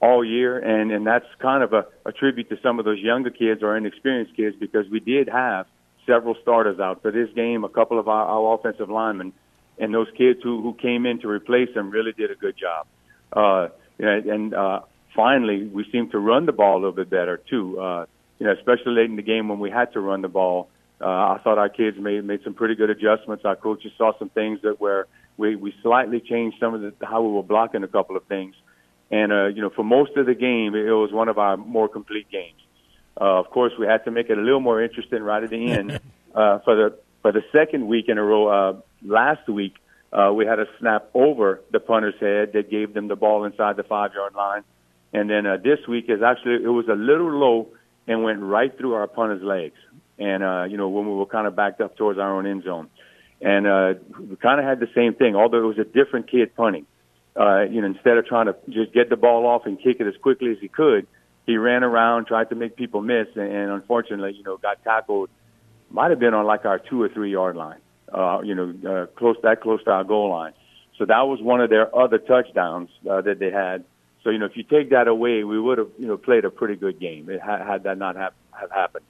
all 0.00 0.24
year, 0.24 0.58
and 0.58 0.90
and 0.90 1.06
that's 1.06 1.26
kind 1.38 1.62
of 1.62 1.72
a, 1.72 1.86
a 2.06 2.12
tribute 2.12 2.48
to 2.48 2.58
some 2.62 2.78
of 2.78 2.84
those 2.84 2.98
younger 2.98 3.30
kids 3.30 3.62
or 3.62 3.76
inexperienced 3.76 4.34
kids 4.34 4.56
because 4.58 4.88
we 4.90 5.00
did 5.00 5.28
have 5.28 5.66
several 6.06 6.34
starters 6.42 6.80
out 6.80 7.02
for 7.02 7.10
this 7.10 7.28
game. 7.34 7.64
A 7.64 7.68
couple 7.68 7.98
of 7.98 8.08
our, 8.08 8.26
our 8.26 8.54
offensive 8.54 8.90
linemen 8.90 9.32
and 9.78 9.94
those 9.94 10.08
kids 10.16 10.40
who 10.42 10.62
who 10.62 10.74
came 10.74 11.06
in 11.06 11.20
to 11.20 11.28
replace 11.28 11.72
them 11.74 11.90
really 11.90 12.12
did 12.12 12.30
a 12.30 12.34
good 12.36 12.56
job. 12.56 12.86
Uh, 13.32 13.68
and 13.98 14.54
uh, 14.54 14.80
finally 15.14 15.66
we 15.66 15.84
seemed 15.90 16.10
to 16.12 16.18
run 16.18 16.46
the 16.46 16.52
ball 16.52 16.74
a 16.74 16.80
little 16.80 16.92
bit 16.92 17.10
better 17.10 17.38
too. 17.48 17.80
Uh, 17.80 18.06
you 18.38 18.46
know, 18.46 18.52
especially 18.52 18.92
late 18.92 19.10
in 19.10 19.16
the 19.16 19.22
game 19.22 19.48
when 19.48 19.58
we 19.58 19.70
had 19.70 19.92
to 19.92 20.00
run 20.00 20.22
the 20.22 20.28
ball. 20.28 20.68
Uh, 21.00 21.06
I 21.06 21.40
thought 21.42 21.58
our 21.58 21.68
kids 21.68 21.96
made 21.98 22.24
made 22.24 22.42
some 22.44 22.54
pretty 22.54 22.74
good 22.74 22.90
adjustments. 22.90 23.44
Our 23.44 23.56
coaches 23.56 23.92
saw 23.96 24.18
some 24.18 24.28
things 24.30 24.60
that 24.62 24.80
where 24.80 25.06
we 25.36 25.56
we 25.56 25.74
slightly 25.82 26.20
changed 26.20 26.58
some 26.60 26.74
of 26.74 26.80
the 26.80 27.06
how 27.06 27.22
we 27.22 27.32
were 27.32 27.42
blocking 27.42 27.82
a 27.82 27.88
couple 27.88 28.16
of 28.16 28.24
things. 28.24 28.54
And 29.10 29.32
uh, 29.32 29.46
you 29.46 29.62
know, 29.62 29.70
for 29.70 29.84
most 29.84 30.16
of 30.16 30.26
the 30.26 30.34
game, 30.34 30.74
it 30.74 30.90
was 30.90 31.12
one 31.12 31.28
of 31.28 31.38
our 31.38 31.56
more 31.56 31.88
complete 31.88 32.30
games. 32.30 32.60
Uh, 33.20 33.38
of 33.38 33.50
course, 33.50 33.72
we 33.78 33.86
had 33.86 34.04
to 34.04 34.10
make 34.10 34.30
it 34.30 34.38
a 34.38 34.40
little 34.40 34.60
more 34.60 34.82
interesting 34.82 35.22
right 35.22 35.42
at 35.42 35.50
the 35.50 35.70
end. 35.70 36.00
uh, 36.34 36.58
for 36.60 36.74
the 36.76 36.98
for 37.22 37.32
the 37.32 37.42
second 37.52 37.86
week 37.86 38.08
in 38.08 38.18
a 38.18 38.22
row, 38.22 38.46
uh, 38.48 38.80
last 39.02 39.48
week 39.48 39.74
uh, 40.12 40.32
we 40.34 40.46
had 40.46 40.58
a 40.58 40.66
snap 40.78 41.08
over 41.14 41.60
the 41.70 41.80
punter's 41.80 42.18
head 42.20 42.52
that 42.54 42.70
gave 42.70 42.94
them 42.94 43.08
the 43.08 43.16
ball 43.16 43.44
inside 43.44 43.76
the 43.76 43.82
five 43.82 44.12
yard 44.14 44.34
line. 44.34 44.64
And 45.12 45.28
then 45.28 45.46
uh, 45.46 45.56
this 45.56 45.78
week 45.88 46.06
is 46.08 46.22
actually 46.22 46.62
it 46.64 46.68
was 46.68 46.86
a 46.88 46.94
little 46.94 47.30
low 47.30 47.68
and 48.06 48.22
went 48.22 48.40
right 48.40 48.76
through 48.76 48.94
our 48.94 49.06
punter's 49.06 49.42
legs. 49.42 49.76
And 50.18 50.42
uh, 50.42 50.64
you 50.68 50.76
know 50.76 50.88
when 50.88 51.06
we 51.06 51.14
were 51.14 51.26
kind 51.26 51.46
of 51.46 51.56
backed 51.56 51.80
up 51.80 51.96
towards 51.96 52.18
our 52.18 52.36
own 52.36 52.46
end 52.46 52.64
zone, 52.64 52.88
and 53.40 53.66
uh, 53.66 53.94
we 54.18 54.36
kind 54.36 54.60
of 54.60 54.66
had 54.66 54.80
the 54.80 54.88
same 54.94 55.14
thing. 55.14 55.34
Although 55.34 55.58
it 55.58 55.66
was 55.66 55.78
a 55.78 55.84
different 55.84 56.30
kid 56.30 56.54
punting. 56.54 56.86
Uh, 57.38 57.62
you 57.62 57.80
know, 57.80 57.86
instead 57.86 58.18
of 58.18 58.26
trying 58.26 58.46
to 58.46 58.56
just 58.68 58.92
get 58.92 59.08
the 59.08 59.16
ball 59.16 59.46
off 59.46 59.62
and 59.64 59.80
kick 59.80 59.98
it 60.00 60.06
as 60.06 60.14
quickly 60.20 60.50
as 60.50 60.58
he 60.60 60.66
could, 60.66 61.06
he 61.46 61.56
ran 61.56 61.84
around, 61.84 62.26
tried 62.26 62.50
to 62.50 62.54
make 62.54 62.76
people 62.76 63.00
miss, 63.00 63.28
and, 63.34 63.50
and 63.50 63.70
unfortunately, 63.70 64.34
you 64.36 64.42
know, 64.42 64.56
got 64.56 64.82
tackled. 64.84 65.30
Might 65.90 66.10
have 66.10 66.18
been 66.18 66.34
on 66.34 66.44
like 66.44 66.64
our 66.64 66.78
two 66.78 67.02
or 67.02 67.08
three 67.08 67.32
yard 67.32 67.56
line. 67.56 67.80
Uh, 68.12 68.40
you 68.42 68.54
know, 68.54 68.74
uh, 68.86 69.06
close 69.18 69.36
that 69.42 69.60
close 69.60 69.82
to 69.84 69.90
our 69.90 70.04
goal 70.04 70.30
line. 70.30 70.52
So 70.98 71.06
that 71.06 71.22
was 71.22 71.40
one 71.40 71.60
of 71.60 71.70
their 71.70 71.94
other 71.96 72.18
touchdowns 72.18 72.90
uh, 73.08 73.20
that 73.22 73.38
they 73.38 73.50
had. 73.50 73.84
So 74.22 74.30
you 74.30 74.38
know, 74.38 74.46
if 74.46 74.56
you 74.56 74.62
take 74.62 74.90
that 74.90 75.08
away, 75.08 75.44
we 75.44 75.58
would 75.58 75.78
have 75.78 75.90
you 75.98 76.06
know 76.06 76.16
played 76.16 76.44
a 76.44 76.50
pretty 76.50 76.76
good 76.76 77.00
game 77.00 77.28
had, 77.28 77.60
had 77.66 77.82
that 77.84 77.98
not 77.98 78.16
have, 78.16 78.32
have 78.52 78.70
happened. 78.70 79.04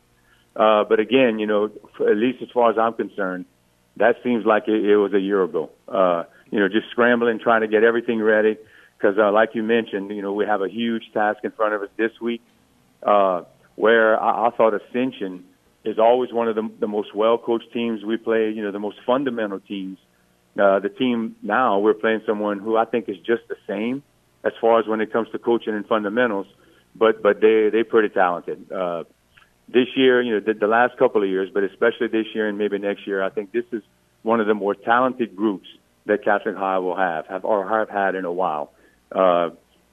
Uh, 0.54 0.84
but 0.84 1.00
again, 1.00 1.38
you 1.38 1.46
know, 1.46 1.70
at 2.00 2.16
least 2.16 2.42
as 2.42 2.48
far 2.52 2.70
as 2.70 2.78
I'm 2.78 2.94
concerned, 2.94 3.46
that 3.96 4.16
seems 4.22 4.44
like 4.44 4.64
it, 4.66 4.84
it 4.84 4.96
was 4.96 5.12
a 5.12 5.20
year 5.20 5.42
ago. 5.42 5.70
Uh, 5.88 6.24
you 6.50 6.58
know, 6.58 6.68
just 6.68 6.90
scrambling, 6.90 7.38
trying 7.38 7.60
to 7.60 7.68
get 7.68 7.84
everything 7.84 8.20
ready. 8.20 8.56
Because, 8.96 9.16
uh, 9.18 9.32
like 9.32 9.50
you 9.54 9.62
mentioned, 9.62 10.10
you 10.10 10.20
know, 10.20 10.32
we 10.32 10.44
have 10.44 10.60
a 10.60 10.68
huge 10.68 11.04
task 11.14 11.38
in 11.44 11.52
front 11.52 11.74
of 11.74 11.82
us 11.82 11.88
this 11.96 12.10
week, 12.20 12.42
uh, 13.02 13.42
where 13.76 14.20
I, 14.20 14.48
I 14.48 14.50
thought 14.50 14.74
Ascension 14.74 15.44
is 15.84 15.98
always 15.98 16.32
one 16.32 16.48
of 16.48 16.54
the, 16.54 16.70
the 16.80 16.86
most 16.86 17.14
well-coached 17.14 17.72
teams 17.72 18.04
we 18.04 18.16
play. 18.16 18.50
You 18.50 18.62
know, 18.62 18.72
the 18.72 18.78
most 18.78 18.98
fundamental 19.06 19.60
teams. 19.60 19.98
Uh, 20.60 20.80
the 20.80 20.88
team 20.88 21.36
now 21.42 21.78
we're 21.78 21.94
playing 21.94 22.22
someone 22.26 22.58
who 22.58 22.76
I 22.76 22.84
think 22.84 23.08
is 23.08 23.16
just 23.18 23.42
the 23.48 23.56
same 23.68 24.02
as 24.44 24.52
far 24.60 24.80
as 24.80 24.86
when 24.86 25.00
it 25.00 25.12
comes 25.12 25.28
to 25.30 25.38
coaching 25.38 25.74
and 25.74 25.86
fundamentals, 25.86 26.46
but 26.94 27.22
but 27.22 27.40
they 27.40 27.68
they're 27.70 27.84
pretty 27.84 28.08
talented. 28.08 28.70
Uh, 28.72 29.04
this 29.68 29.86
year, 29.94 30.20
you 30.20 30.34
know, 30.34 30.40
the, 30.40 30.54
the 30.54 30.66
last 30.66 30.96
couple 30.98 31.22
of 31.22 31.28
years, 31.28 31.48
but 31.52 31.62
especially 31.62 32.08
this 32.08 32.26
year 32.34 32.48
and 32.48 32.58
maybe 32.58 32.78
next 32.78 33.06
year, 33.06 33.22
I 33.22 33.30
think 33.30 33.52
this 33.52 33.64
is 33.72 33.82
one 34.22 34.40
of 34.40 34.46
the 34.46 34.54
more 34.54 34.74
talented 34.74 35.36
groups 35.36 35.68
that 36.06 36.24
Catholic 36.24 36.56
High 36.56 36.78
will 36.78 36.96
have, 36.96 37.26
have 37.26 37.44
or 37.44 37.68
have 37.68 37.88
had 37.88 38.14
in 38.14 38.24
a 38.24 38.32
while. 38.32 38.72
Uh, 39.12 39.50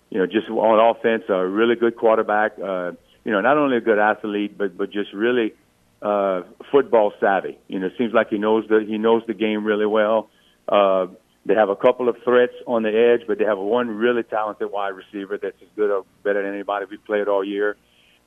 you 0.09 0.19
know, 0.19 0.25
just 0.25 0.49
on 0.49 0.95
offense, 0.95 1.23
a 1.29 1.45
really 1.45 1.75
good 1.75 1.95
quarterback. 1.95 2.53
Uh, 2.57 2.93
you 3.23 3.31
know, 3.31 3.41
not 3.41 3.57
only 3.57 3.77
a 3.77 3.81
good 3.81 3.99
athlete, 3.99 4.57
but 4.57 4.77
but 4.77 4.91
just 4.91 5.13
really 5.13 5.53
uh, 6.01 6.43
football 6.71 7.13
savvy. 7.19 7.57
You 7.67 7.79
know, 7.79 7.89
seems 7.97 8.13
like 8.13 8.29
he 8.29 8.37
knows 8.37 8.65
the 8.69 8.85
he 8.87 8.97
knows 8.97 9.23
the 9.27 9.33
game 9.33 9.65
really 9.65 9.85
well. 9.85 10.29
Uh, 10.67 11.07
they 11.47 11.55
have 11.55 11.69
a 11.69 11.75
couple 11.77 12.09
of 12.09 12.17
threats 12.25 12.53
on 12.67 12.83
the 12.83 12.89
edge, 12.89 13.25
but 13.25 13.37
they 13.37 13.45
have 13.45 13.57
one 13.57 13.87
really 13.87 14.23
talented 14.23 14.69
wide 14.69 14.89
receiver 14.89 15.39
that's 15.41 15.55
as 15.61 15.67
good 15.77 15.89
or 15.89 16.05
better 16.21 16.43
than 16.43 16.53
anybody 16.53 16.85
we've 16.91 17.03
played 17.05 17.29
all 17.29 17.43
year. 17.43 17.77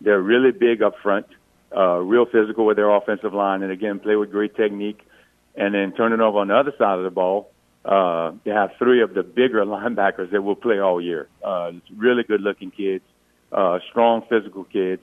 They're 0.01 0.23
really 0.23 0.53
big 0.53 0.83
up 0.83 0.95
front, 1.03 1.27
uh, 1.77 1.99
real 1.99 2.25
physical 2.25 2.65
with 2.65 2.79
their 2.79 2.91
offensive 2.91 3.35
line, 3.35 3.63
and 3.63 3.71
again, 3.71 4.01
play 4.01 4.17
with 4.17 4.31
great 4.31 4.57
technique. 4.57 5.07
And 5.55 5.75
then 5.75 5.93
turning 5.93 6.21
over 6.21 6.39
on 6.39 6.49
the 6.49 6.57
other 6.57 6.73
side 6.79 6.97
of 6.97 7.05
the 7.05 7.11
ball, 7.11 7.51
uh, 7.85 8.33
they 8.45 8.53
have 8.53 8.71
three 8.79 9.03
of 9.03 9.13
the 9.13 9.23
bigger 9.23 9.65
linebackers 9.67 10.31
that 10.31 10.41
will 10.43 10.57
play 10.57 10.81
all 10.81 10.99
year. 10.99 11.29
Uh, 11.45 11.73
really 11.95 12.23
good 12.23 12.41
looking 12.41 12.71
kids, 12.71 13.05
uh, 13.53 13.81
strong 13.91 14.23
physical 14.31 14.65
kids, 14.65 15.03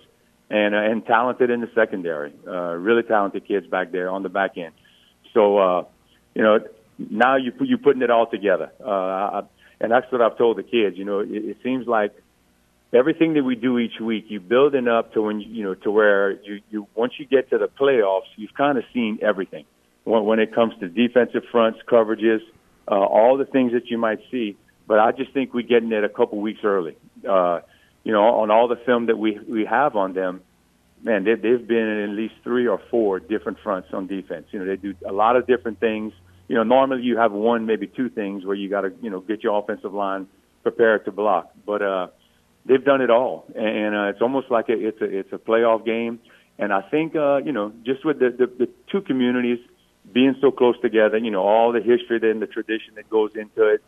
and, 0.50 0.74
uh, 0.74 0.80
and 0.80 1.06
talented 1.06 1.52
in 1.52 1.62
the 1.62 1.70
secondary. 1.76 2.34
Uh, 2.48 2.74
really 2.74 3.04
talented 3.04 3.48
kids 3.48 3.68
back 3.68 3.92
there 3.92 4.10
on 4.10 4.24
the 4.24 4.30
back 4.30 4.58
end. 4.58 4.74
So, 5.36 5.58
uh, 5.60 5.84
you 6.34 6.42
know, 6.42 6.60
now 6.98 7.36
you 7.36 7.52
you're 7.62 7.78
putting 7.78 8.02
it 8.02 8.10
all 8.10 8.28
together. 8.28 8.72
Uh, 8.84 8.90
I, 8.90 9.42
and 9.80 9.92
that's 9.92 10.12
what 10.12 10.22
I've 10.22 10.38
told 10.38 10.58
the 10.58 10.64
kids. 10.64 10.98
You 10.98 11.06
know, 11.06 11.20
it, 11.20 11.30
it 11.30 11.58
seems 11.64 11.88
like 11.88 12.14
everything 12.94 13.34
that 13.36 13.44
we 13.44 13.56
do 13.56 13.78
each 13.78 14.00
week, 14.02 14.26
you 14.30 14.40
building 14.40 14.88
up 14.88 15.14
to 15.14 15.22
when 15.22 15.42
you, 15.42 15.64
know 15.64 15.74
to 15.76 15.92
where 15.92 16.32
you 16.44 16.62
you 16.70 16.88
once 16.96 17.14
you 17.18 17.26
get 17.26 17.50
to 17.52 17.58
the 17.58 17.68
playoffs, 17.68 18.28
you've 18.36 18.54
kind 18.54 18.78
of 18.78 18.84
seen 18.94 19.20
everything 19.22 19.66
when, 20.04 20.26
when 20.26 20.40
it 20.40 20.54
comes 20.54 20.74
to 20.80 20.88
defensive 20.88 21.44
fronts, 21.52 21.80
coverages, 21.88 22.40
uh, 22.90 22.96
all 22.96 23.38
the 23.38 23.46
things 23.46 23.74
that 23.74 23.88
you 23.88 23.98
might 23.98 24.20
see. 24.32 24.58
But 24.88 25.00
I 25.00 25.12
just 25.12 25.34
think 25.34 25.54
we're 25.54 25.68
getting 25.68 25.92
it 25.92 26.04
a 26.04 26.10
couple 26.10 26.40
weeks 26.40 26.62
early. 26.64 26.96
Uh, 27.28 27.60
you 28.04 28.14
know, 28.14 28.24
on 28.24 28.52
all 28.52 28.68
the 28.68 28.78
film 28.86 29.08
that 29.08 29.18
we 29.18 29.38
we 29.48 29.66
have 29.66 29.96
on 29.96 30.14
them, 30.14 30.42
man, 31.04 31.26
they, 31.26 31.36
they've 31.36 31.68
been 31.68 31.78
in 31.78 32.10
at 32.10 32.16
least 32.16 32.36
three 32.44 32.68
or 32.68 32.80
four 32.90 33.20
different 33.20 33.58
fronts 33.62 33.90
on 33.94 34.08
defense. 34.08 34.48
You 34.52 34.60
know, 34.60 34.66
they 34.66 34.78
do 34.78 34.96
a 35.06 35.12
lot 35.12 35.36
of 35.36 35.46
different 35.46 35.80
things. 35.80 36.14
You 36.48 36.56
know, 36.56 36.64
normally 36.64 37.04
you 37.04 37.18
have 37.18 37.32
one, 37.32 37.66
maybe 37.66 37.88
two 37.88 38.10
things 38.10 38.46
where 38.46 38.56
you 38.56 38.70
got 38.70 38.82
to, 38.82 38.94
you 39.02 39.10
know, 39.10 39.20
get 39.20 39.44
your 39.44 39.60
offensive 39.60 39.94
line 39.94 40.28
prepared 40.64 41.06
to 41.06 41.12
block. 41.12 41.52
But 41.66 41.82
uh, 41.82 42.08
they've 42.66 42.84
done 42.84 43.02
it 43.02 43.10
all, 43.10 43.46
and 43.56 43.96
uh, 43.96 44.04
it's 44.04 44.22
almost 44.22 44.50
like 44.50 44.70
a, 44.70 44.74
it's 44.74 45.02
a 45.02 45.06
it's 45.06 45.34
a 45.34 45.38
playoff 45.38 45.86
game. 45.86 46.20
And 46.60 46.74
I 46.74 46.82
think, 46.82 47.16
uh, 47.16 47.38
you 47.38 47.52
know, 47.52 47.72
just 47.86 48.06
with 48.06 48.20
the, 48.20 48.30
the 48.30 48.48
the 48.48 48.70
two 48.92 49.02
communities 49.02 49.60
being 50.12 50.36
so 50.40 50.52
close 50.52 50.80
together, 50.82 51.18
you 51.18 51.32
know, 51.32 51.42
all 51.42 51.72
the 51.72 51.82
history 51.82 52.20
and 52.32 52.42
the 52.42 52.48
tradition 52.48 52.96
that 52.96 53.10
goes 53.10 53.32
into 53.36 53.68
it. 53.68 53.84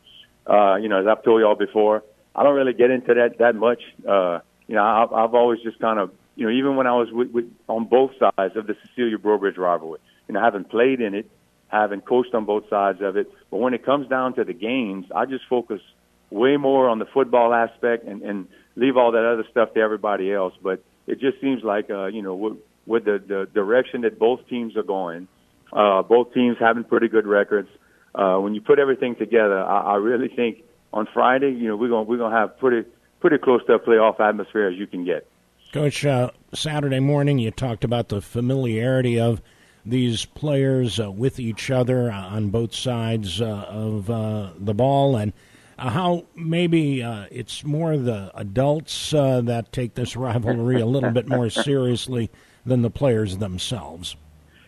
Uh, 0.45 0.75
you 0.75 0.89
know, 0.89 0.99
as 0.99 1.07
I've 1.07 1.23
told 1.23 1.41
y'all 1.41 1.55
before, 1.55 2.03
I 2.35 2.43
don't 2.43 2.55
really 2.55 2.73
get 2.73 2.91
into 2.91 3.13
that 3.13 3.37
that 3.39 3.55
much. 3.55 3.81
Uh, 4.07 4.39
you 4.67 4.75
know, 4.75 4.83
I've, 4.83 5.13
I've 5.13 5.33
always 5.33 5.61
just 5.61 5.79
kind 5.79 5.99
of, 5.99 6.11
you 6.35 6.45
know, 6.45 6.51
even 6.51 6.75
when 6.75 6.87
I 6.87 6.93
was 6.93 7.09
with, 7.11 7.31
with 7.31 7.45
on 7.67 7.85
both 7.85 8.11
sides 8.19 8.55
of 8.55 8.67
the 8.67 8.75
Cecilia 8.85 9.17
Breaux-Bridge 9.17 9.57
rivalry, 9.57 9.99
know, 10.29 10.39
I 10.39 10.43
haven't 10.43 10.69
played 10.69 11.01
in 11.01 11.15
it, 11.15 11.29
haven't 11.69 12.05
coached 12.05 12.33
on 12.33 12.45
both 12.45 12.69
sides 12.69 13.01
of 13.01 13.15
it, 13.15 13.31
but 13.49 13.57
when 13.57 13.73
it 13.73 13.85
comes 13.85 14.07
down 14.07 14.35
to 14.35 14.43
the 14.43 14.53
games, 14.53 15.05
I 15.15 15.25
just 15.25 15.45
focus 15.49 15.81
way 16.29 16.57
more 16.57 16.89
on 16.89 16.99
the 16.99 17.05
football 17.05 17.53
aspect 17.53 18.05
and, 18.05 18.21
and 18.21 18.47
leave 18.75 18.97
all 18.97 19.11
that 19.11 19.25
other 19.25 19.45
stuff 19.49 19.73
to 19.73 19.79
everybody 19.79 20.33
else. 20.33 20.53
But 20.61 20.83
it 21.07 21.19
just 21.19 21.39
seems 21.41 21.63
like, 21.63 21.89
uh, 21.89 22.07
you 22.07 22.21
know, 22.21 22.35
with, 22.35 22.57
with 22.85 23.05
the, 23.05 23.23
the 23.25 23.47
direction 23.53 24.01
that 24.01 24.19
both 24.19 24.47
teams 24.47 24.75
are 24.75 24.83
going, 24.83 25.27
uh, 25.71 26.01
both 26.03 26.33
teams 26.33 26.57
having 26.59 26.83
pretty 26.83 27.07
good 27.07 27.27
records. 27.27 27.69
Uh, 28.13 28.37
when 28.37 28.55
you 28.55 28.61
put 28.61 28.79
everything 28.79 29.15
together, 29.15 29.59
I, 29.63 29.93
I 29.93 29.95
really 29.95 30.29
think 30.29 30.63
on 30.91 31.07
Friday, 31.13 31.51
you 31.51 31.67
know, 31.67 31.75
we're 31.75 31.89
gonna 31.89 32.03
we're 32.03 32.17
gonna 32.17 32.35
have 32.35 32.57
pretty 32.57 32.89
pretty 33.19 33.37
close 33.37 33.63
to 33.67 33.73
a 33.73 33.79
playoff 33.79 34.19
atmosphere 34.19 34.67
as 34.67 34.77
you 34.77 34.87
can 34.87 35.05
get. 35.05 35.27
Coach, 35.71 36.03
uh, 36.03 36.31
Saturday 36.53 36.99
morning 36.99 37.37
you 37.37 37.51
talked 37.51 37.83
about 37.83 38.09
the 38.09 38.21
familiarity 38.21 39.19
of 39.19 39.41
these 39.85 40.25
players 40.25 40.99
uh, 40.99 41.11
with 41.11 41.39
each 41.39 41.71
other 41.71 42.11
on 42.11 42.49
both 42.49 42.73
sides 42.73 43.41
uh, 43.41 43.65
of 43.69 44.09
uh, 44.09 44.51
the 44.57 44.73
ball, 44.73 45.15
and 45.15 45.33
uh, 45.77 45.89
how 45.89 46.25
maybe 46.35 47.01
uh, 47.01 47.25
it's 47.31 47.63
more 47.63 47.97
the 47.97 48.31
adults 48.35 49.13
uh, 49.13 49.41
that 49.41 49.71
take 49.71 49.95
this 49.95 50.15
rivalry 50.15 50.81
a 50.81 50.85
little 50.85 51.11
bit 51.11 51.27
more 51.27 51.49
seriously 51.49 52.29
than 52.65 52.81
the 52.81 52.89
players 52.89 53.37
themselves. 53.37 54.15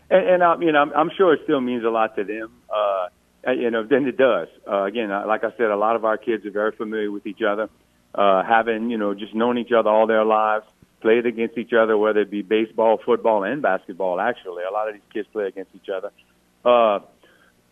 And, 0.10 0.28
and 0.28 0.43
um, 0.43 0.62
you 0.62 0.71
know, 0.71 0.82
I'm, 0.82 0.93
I'm 0.93 1.12
sure 1.15 1.34
it 1.34 1.41
still 1.43 1.62
means 1.62 1.84
a 1.84 1.89
lot 1.89 2.15
to 2.15 2.24
them. 2.24 2.52
Uh, 2.69 3.08
you 3.52 3.71
know, 3.71 3.84
then 3.84 4.08
it 4.08 4.17
does. 4.17 4.47
Uh, 4.67 4.84
again, 4.84 5.10
like 5.10 5.43
I 5.43 5.52
said, 5.58 5.71
a 5.71 5.76
lot 5.76 5.95
of 5.95 6.06
our 6.06 6.17
kids 6.17 6.45
are 6.45 6.52
very 6.52 6.71
familiar 6.71 7.12
with 7.12 7.26
each 7.26 7.41
other, 7.41 7.69
uh, 8.13 8.43
having 8.43 8.89
you 8.89 8.97
know 8.97 9.13
just 9.13 9.34
known 9.34 9.58
each 9.58 9.71
other 9.71 9.89
all 9.89 10.08
their 10.08 10.24
lives, 10.24 10.65
played 11.02 11.26
against 11.26 11.58
each 11.58 11.74
other, 11.74 11.98
whether 11.98 12.22
it 12.22 12.32
be 12.32 12.42
baseball, 12.42 13.00
football, 13.04 13.44
and 13.44 13.62
basketball. 13.62 14.20
Actually, 14.20 14.64
a 14.64 14.72
lot 14.72 14.88
of 14.88 14.96
these 14.96 15.04
kids 15.14 15.28
play 15.32 15.48
against 15.48 15.72
each 15.76 15.90
other. 15.90 16.12
Uh, 16.64 17.00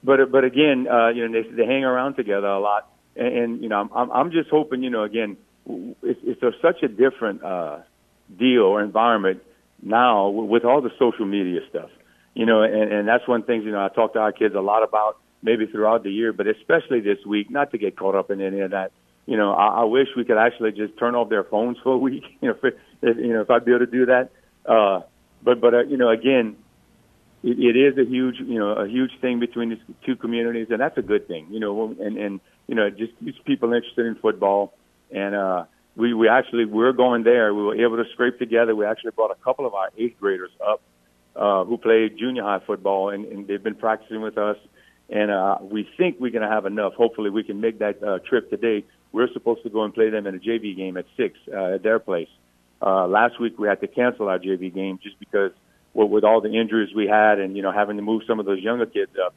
but 0.03 0.31
but 0.31 0.43
again, 0.43 0.87
uh, 0.87 1.09
you 1.09 1.27
know, 1.27 1.41
they 1.41 1.49
they 1.49 1.65
hang 1.65 1.83
around 1.83 2.15
together 2.15 2.47
a 2.47 2.59
lot, 2.59 2.91
and, 3.15 3.37
and 3.37 3.63
you 3.63 3.69
know, 3.69 3.89
I'm 3.93 4.11
I'm 4.11 4.31
just 4.31 4.49
hoping, 4.49 4.83
you 4.83 4.89
know, 4.89 5.03
again, 5.03 5.37
it's, 5.67 6.19
it's 6.23 6.61
such 6.61 6.83
a 6.83 6.87
different 6.87 7.43
uh, 7.43 7.79
deal 8.37 8.63
or 8.63 8.81
environment 8.81 9.43
now 9.81 10.29
with 10.29 10.65
all 10.65 10.81
the 10.81 10.91
social 10.99 11.25
media 11.25 11.61
stuff 11.69 11.89
you 12.39 12.45
know, 12.45 12.61
and, 12.61 12.91
and 12.93 13.07
that's 13.07 13.27
one 13.27 13.43
thing, 13.43 13.63
you 13.63 13.71
know, 13.71 13.83
I 13.83 13.89
talk 13.89 14.13
to 14.13 14.19
our 14.19 14.31
kids 14.31 14.55
a 14.55 14.61
lot 14.61 14.81
about 14.81 15.17
maybe 15.41 15.65
throughout 15.67 16.03
the 16.03 16.09
year, 16.09 16.31
but 16.31 16.47
especially 16.47 17.01
this 17.01 17.17
week, 17.25 17.49
not 17.49 17.71
to 17.71 17.77
get 17.77 17.97
caught 17.97 18.15
up 18.15 18.31
in 18.31 18.39
any 18.39 18.61
of 18.61 18.71
that. 18.71 18.91
You 19.29 19.37
know, 19.37 19.53
I, 19.53 19.81
I 19.81 19.83
wish 19.83 20.07
we 20.17 20.25
could 20.25 20.39
actually 20.39 20.71
just 20.71 20.97
turn 20.97 21.13
off 21.13 21.29
their 21.29 21.43
phones 21.43 21.77
for 21.83 21.93
a 21.93 21.97
week, 21.97 22.23
you 22.41 22.49
know, 22.49 22.55
if, 22.63 22.73
if 23.03 23.17
you 23.17 23.31
know, 23.31 23.41
if 23.41 23.49
I'd 23.51 23.63
be 23.63 23.71
able 23.71 23.85
to 23.85 23.91
do 23.91 24.07
that. 24.07 24.31
Uh, 24.65 25.01
but, 25.43 25.61
but, 25.61 25.73
uh, 25.75 25.83
you 25.83 25.97
know, 25.97 26.09
again, 26.09 26.55
it, 27.43 27.59
it 27.59 27.77
is 27.77 27.97
a 27.99 28.09
huge, 28.09 28.37
you 28.39 28.57
know, 28.57 28.71
a 28.71 28.87
huge 28.87 29.11
thing 29.21 29.39
between 29.39 29.69
these 29.69 29.79
two 30.03 30.15
communities, 30.15 30.67
and 30.71 30.79
that's 30.79 30.97
a 30.97 31.03
good 31.03 31.27
thing, 31.27 31.45
you 31.51 31.59
know, 31.59 31.95
and, 31.99 32.17
and, 32.17 32.39
you 32.65 32.73
know, 32.73 32.87
it 32.87 32.97
just 32.97 33.13
keeps 33.19 33.37
people 33.45 33.71
interested 33.71 34.07
in 34.07 34.15
football. 34.15 34.73
And, 35.11 35.35
uh, 35.35 35.65
we, 35.95 36.15
we 36.15 36.27
actually, 36.27 36.65
we're 36.65 36.93
going 36.93 37.23
there. 37.23 37.53
We 37.53 37.63
were 37.63 37.75
able 37.75 37.97
to 37.97 38.09
scrape 38.13 38.39
together. 38.39 38.75
We 38.75 38.85
actually 38.85 39.11
brought 39.11 39.31
a 39.31 39.43
couple 39.43 39.67
of 39.67 39.75
our 39.75 39.89
eighth 39.95 40.19
graders 40.19 40.51
up 40.65 40.81
uh, 41.35 41.65
who 41.65 41.77
play 41.77 42.09
junior 42.09 42.43
high 42.43 42.61
football, 42.65 43.09
and, 43.09 43.25
and 43.25 43.47
they've 43.47 43.61
been 43.61 43.75
practicing 43.75 44.21
with 44.21 44.39
us. 44.39 44.57
And 45.09 45.29
uh, 45.29 45.57
we 45.61 45.87
think 45.97 46.17
we're 46.19 46.31
going 46.31 46.47
to 46.47 46.53
have 46.53 46.65
enough. 46.65 46.93
Hopefully, 46.93 47.29
we 47.29 47.43
can 47.43 47.61
make 47.61 47.79
that 47.79 48.01
uh, 48.01 48.19
trip 48.19 48.49
today. 48.49 48.85
We're 49.11 49.31
supposed 49.33 49.63
to 49.63 49.69
go 49.69 49.83
and 49.83 49.93
play 49.93 50.09
them 50.09 50.27
in 50.27 50.35
a 50.35 50.39
JV 50.39 50.75
game 50.75 50.97
at 50.97 51.05
six 51.17 51.37
uh, 51.51 51.75
at 51.75 51.83
their 51.83 51.99
place. 51.99 52.29
Uh, 52.81 53.07
last 53.07 53.39
week 53.39 53.57
we 53.59 53.67
had 53.67 53.81
to 53.81 53.87
cancel 53.87 54.29
our 54.29 54.39
JV 54.39 54.73
game 54.73 54.99
just 55.01 55.19
because 55.19 55.51
well, 55.93 56.07
with 56.07 56.23
all 56.23 56.41
the 56.41 56.53
injuries 56.53 56.93
we 56.95 57.07
had, 57.07 57.39
and 57.39 57.55
you 57.55 57.63
know 57.63 57.71
having 57.71 57.97
to 57.97 58.03
move 58.03 58.23
some 58.27 58.39
of 58.39 58.45
those 58.45 58.61
younger 58.61 58.85
kids 58.85 59.11
up. 59.23 59.33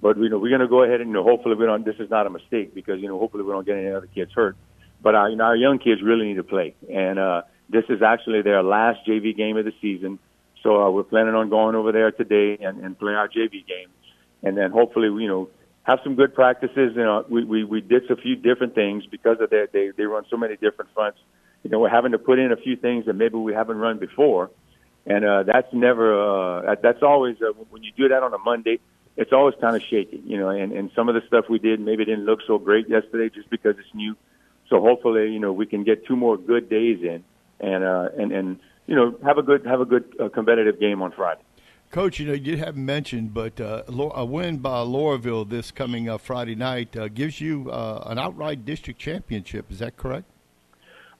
But 0.00 0.16
you 0.16 0.28
know 0.28 0.38
we're 0.38 0.50
going 0.50 0.60
to 0.60 0.68
go 0.68 0.82
ahead 0.84 1.00
and 1.00 1.10
you 1.10 1.14
know 1.14 1.24
hopefully 1.24 1.56
we 1.56 1.66
don't. 1.66 1.84
This 1.84 1.96
is 1.98 2.10
not 2.10 2.26
a 2.26 2.30
mistake 2.30 2.74
because 2.74 3.00
you 3.00 3.08
know 3.08 3.18
hopefully 3.18 3.44
we 3.44 3.52
don't 3.52 3.66
get 3.66 3.76
any 3.76 3.90
other 3.90 4.06
kids 4.06 4.32
hurt. 4.34 4.56
But 5.02 5.14
our, 5.14 5.28
you 5.30 5.36
know 5.36 5.44
our 5.44 5.56
young 5.56 5.78
kids 5.78 6.02
really 6.02 6.26
need 6.26 6.36
to 6.36 6.44
play, 6.44 6.74
and 6.92 7.18
uh, 7.18 7.42
this 7.68 7.84
is 7.88 8.02
actually 8.02 8.42
their 8.42 8.62
last 8.62 9.00
JV 9.06 9.36
game 9.36 9.56
of 9.56 9.64
the 9.64 9.72
season. 9.82 10.18
So 10.62 10.82
uh, 10.82 10.90
we're 10.90 11.04
planning 11.04 11.34
on 11.34 11.50
going 11.50 11.76
over 11.76 11.92
there 11.92 12.10
today 12.10 12.58
and, 12.64 12.84
and 12.84 12.98
playing 12.98 13.16
our 13.16 13.28
JV 13.28 13.66
game, 13.66 13.88
and 14.42 14.56
then 14.56 14.70
hopefully 14.70 15.08
you 15.22 15.28
know 15.28 15.50
have 15.88 16.00
some 16.04 16.14
good 16.14 16.34
practices. 16.34 16.92
You 16.94 17.02
know, 17.02 17.24
we 17.28 17.44
we, 17.44 17.64
we 17.64 17.80
did 17.80 18.10
a 18.10 18.16
few 18.16 18.36
different 18.36 18.74
things 18.74 19.06
because 19.06 19.40
of 19.40 19.50
that. 19.50 19.70
They 19.72 19.90
they 19.96 20.04
run 20.04 20.24
so 20.30 20.36
many 20.36 20.56
different 20.56 20.92
fronts. 20.94 21.18
You 21.62 21.70
know, 21.70 21.80
we're 21.80 21.88
having 21.88 22.12
to 22.12 22.18
put 22.18 22.38
in 22.38 22.52
a 22.52 22.56
few 22.56 22.76
things 22.76 23.06
that 23.06 23.14
maybe 23.14 23.36
we 23.36 23.54
haven't 23.54 23.78
run 23.78 23.98
before, 23.98 24.50
and 25.06 25.24
uh, 25.24 25.42
that's 25.44 25.72
never 25.72 26.68
uh, 26.68 26.76
that's 26.82 27.02
always 27.02 27.36
uh, 27.40 27.52
when 27.70 27.82
you 27.82 27.92
do 27.96 28.08
that 28.08 28.22
on 28.22 28.34
a 28.34 28.38
Monday. 28.38 28.78
It's 29.16 29.32
always 29.32 29.56
kind 29.60 29.74
of 29.74 29.82
shaky, 29.82 30.22
you 30.24 30.38
know, 30.38 30.48
and, 30.48 30.70
and 30.70 30.92
some 30.94 31.08
of 31.08 31.16
the 31.16 31.22
stuff 31.26 31.46
we 31.50 31.58
did 31.58 31.80
maybe 31.80 32.04
didn't 32.04 32.24
look 32.24 32.38
so 32.46 32.56
great 32.58 32.88
yesterday 32.88 33.34
just 33.34 33.50
because 33.50 33.74
it's 33.76 33.92
new. 33.92 34.14
So 34.68 34.80
hopefully, 34.80 35.32
you 35.32 35.40
know, 35.40 35.52
we 35.52 35.66
can 35.66 35.82
get 35.82 36.06
two 36.06 36.14
more 36.14 36.36
good 36.36 36.68
days 36.68 37.02
in, 37.02 37.24
and 37.58 37.82
uh, 37.82 38.10
and 38.16 38.30
and 38.30 38.60
you 38.86 38.94
know, 38.94 39.16
have 39.24 39.38
a 39.38 39.42
good 39.42 39.64
have 39.64 39.80
a 39.80 39.86
good 39.86 40.04
uh, 40.20 40.28
competitive 40.28 40.78
game 40.78 41.02
on 41.02 41.12
Friday. 41.12 41.42
Coach, 41.90 42.20
you 42.20 42.26
know, 42.26 42.34
you 42.34 42.58
haven't 42.58 42.84
mentioned, 42.84 43.32
but 43.32 43.58
uh, 43.60 43.82
a 43.88 44.24
win 44.24 44.58
by 44.58 44.80
Loreauville 44.80 45.48
this 45.48 45.70
coming 45.70 46.06
uh, 46.06 46.18
Friday 46.18 46.54
night 46.54 46.94
uh, 46.94 47.08
gives 47.08 47.40
you 47.40 47.70
uh, 47.70 48.04
an 48.06 48.18
outright 48.18 48.66
district 48.66 49.00
championship. 49.00 49.72
Is 49.72 49.78
that 49.78 49.96
correct? 49.96 50.26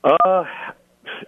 Uh, 0.04 0.44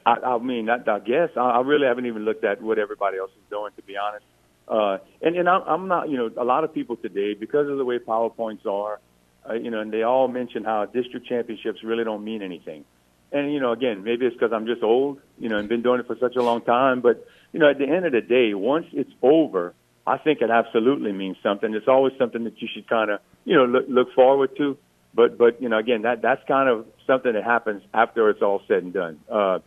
I, 0.05 0.13
I 0.13 0.39
mean, 0.39 0.69
I, 0.69 0.77
I 0.87 0.99
guess 0.99 1.31
I, 1.37 1.41
I 1.41 1.61
really 1.63 1.87
haven't 1.87 2.05
even 2.05 2.27
looked 2.27 2.45
at 2.45 2.61
what 2.61 2.79
everybody 2.79 3.17
else 3.17 3.31
is 3.31 3.49
doing, 3.49 3.73
to 3.77 3.83
be 3.83 3.97
honest. 3.97 4.27
Uh, 4.69 4.99
and 5.23 5.35
and 5.37 5.49
I'm, 5.49 5.63
I'm 5.67 5.89
not, 5.89 6.11
you 6.11 6.19
know, 6.19 6.31
a 6.37 6.45
lot 6.45 6.63
of 6.65 6.75
people 6.75 6.97
today 6.97 7.33
because 7.33 7.67
of 7.67 7.79
the 7.79 7.85
way 7.85 7.99
powerpoints 7.99 8.67
are, 8.67 9.01
uh, 9.49 9.55
you 9.55 9.71
know, 9.71 9.81
and 9.81 9.91
they 9.91 10.03
all 10.03 10.29
mention 10.29 10.65
how 10.65 10.85
district 10.85 11.27
championships 11.27 11.83
really 11.83 12.05
don't 12.05 12.23
mean 12.23 12.43
anything 12.43 12.85
and 13.33 13.53
you 13.53 13.61
know, 13.61 13.73
again, 13.73 14.03
maybe 14.03 14.27
it's 14.27 14.35
because 14.35 14.53
I'm 14.53 14.67
just 14.67 14.83
old, 14.83 15.21
you 15.39 15.49
know, 15.49 15.59
and 15.59 15.69
been 15.69 15.83
doing 15.83 16.01
it 16.01 16.07
for 16.07 16.17
such 16.19 16.37
a 16.37 16.43
long 16.43 16.63
time. 16.63 17.01
But 17.01 17.27
you 17.53 17.61
know, 17.61 17.71
at 17.71 17.79
the 17.79 17.87
end 17.89 18.07
of 18.07 18.13
the 18.13 18.21
day, 18.21 18.55
once 18.55 18.87
it's 18.93 19.11
over, 19.23 19.75
I 20.07 20.19
think 20.19 20.41
it 20.41 20.51
absolutely 20.51 21.13
means 21.13 21.37
something. 21.43 21.75
It's 21.75 21.89
always 21.89 22.13
something 22.19 22.45
that 22.45 22.61
you 22.61 22.69
should 22.73 22.89
kind 22.89 23.11
of, 23.11 23.21
you 23.45 23.57
know, 23.57 23.65
look, 23.65 23.85
look 23.89 24.15
forward 24.15 24.57
to. 24.57 24.77
But 25.15 25.39
but 25.39 25.61
you 25.61 25.69
know, 25.69 25.79
again, 25.79 26.03
that 26.03 26.23
that's 26.23 26.43
kind 26.47 26.69
of 26.69 26.87
something 27.07 27.33
that 27.33 27.45
happens 27.45 27.83
after 27.93 28.31
it's 28.31 28.43
all 28.43 28.63
said 28.69 28.85
and 28.85 28.93
done. 28.93 29.21
Uh, 29.31 29.59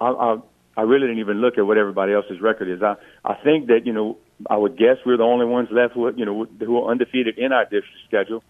I, 0.00 0.08
I 0.08 0.36
I 0.76 0.82
really 0.82 1.06
didn't 1.06 1.20
even 1.20 1.40
look 1.40 1.58
at 1.58 1.66
what 1.66 1.78
everybody 1.78 2.12
else's 2.12 2.40
record 2.40 2.68
is. 2.68 2.82
I 2.82 2.96
I 3.24 3.34
think 3.34 3.68
that 3.68 3.82
you 3.84 3.92
know, 3.92 4.18
I 4.48 4.56
would 4.56 4.76
guess 4.76 4.96
we're 5.06 5.16
the 5.16 5.22
only 5.22 5.46
ones 5.46 5.68
left 5.70 5.96
with 5.96 6.18
you 6.18 6.24
know 6.24 6.44
who 6.58 6.78
are 6.78 6.90
undefeated 6.90 7.38
in 7.38 7.52
our 7.52 7.64
district 7.64 7.98
schedule. 8.08 8.42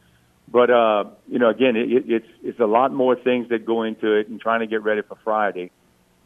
But 0.51 0.71
uh, 0.71 1.05
you 1.29 1.39
know, 1.39 1.51
again, 1.51 1.77
it, 1.77 2.05
it's 2.09 2.29
it's 2.43 2.61
a 2.61 2.67
lot 2.67 2.93
more 2.93 3.17
things 3.17 3.51
that 3.51 3.67
go 3.67 3.83
into 3.83 4.15
it 4.15 4.29
and 4.29 4.41
trying 4.41 4.61
to 4.61 4.67
get 4.67 4.83
ready 4.83 5.03
for 5.03 5.17
Friday, 5.23 5.71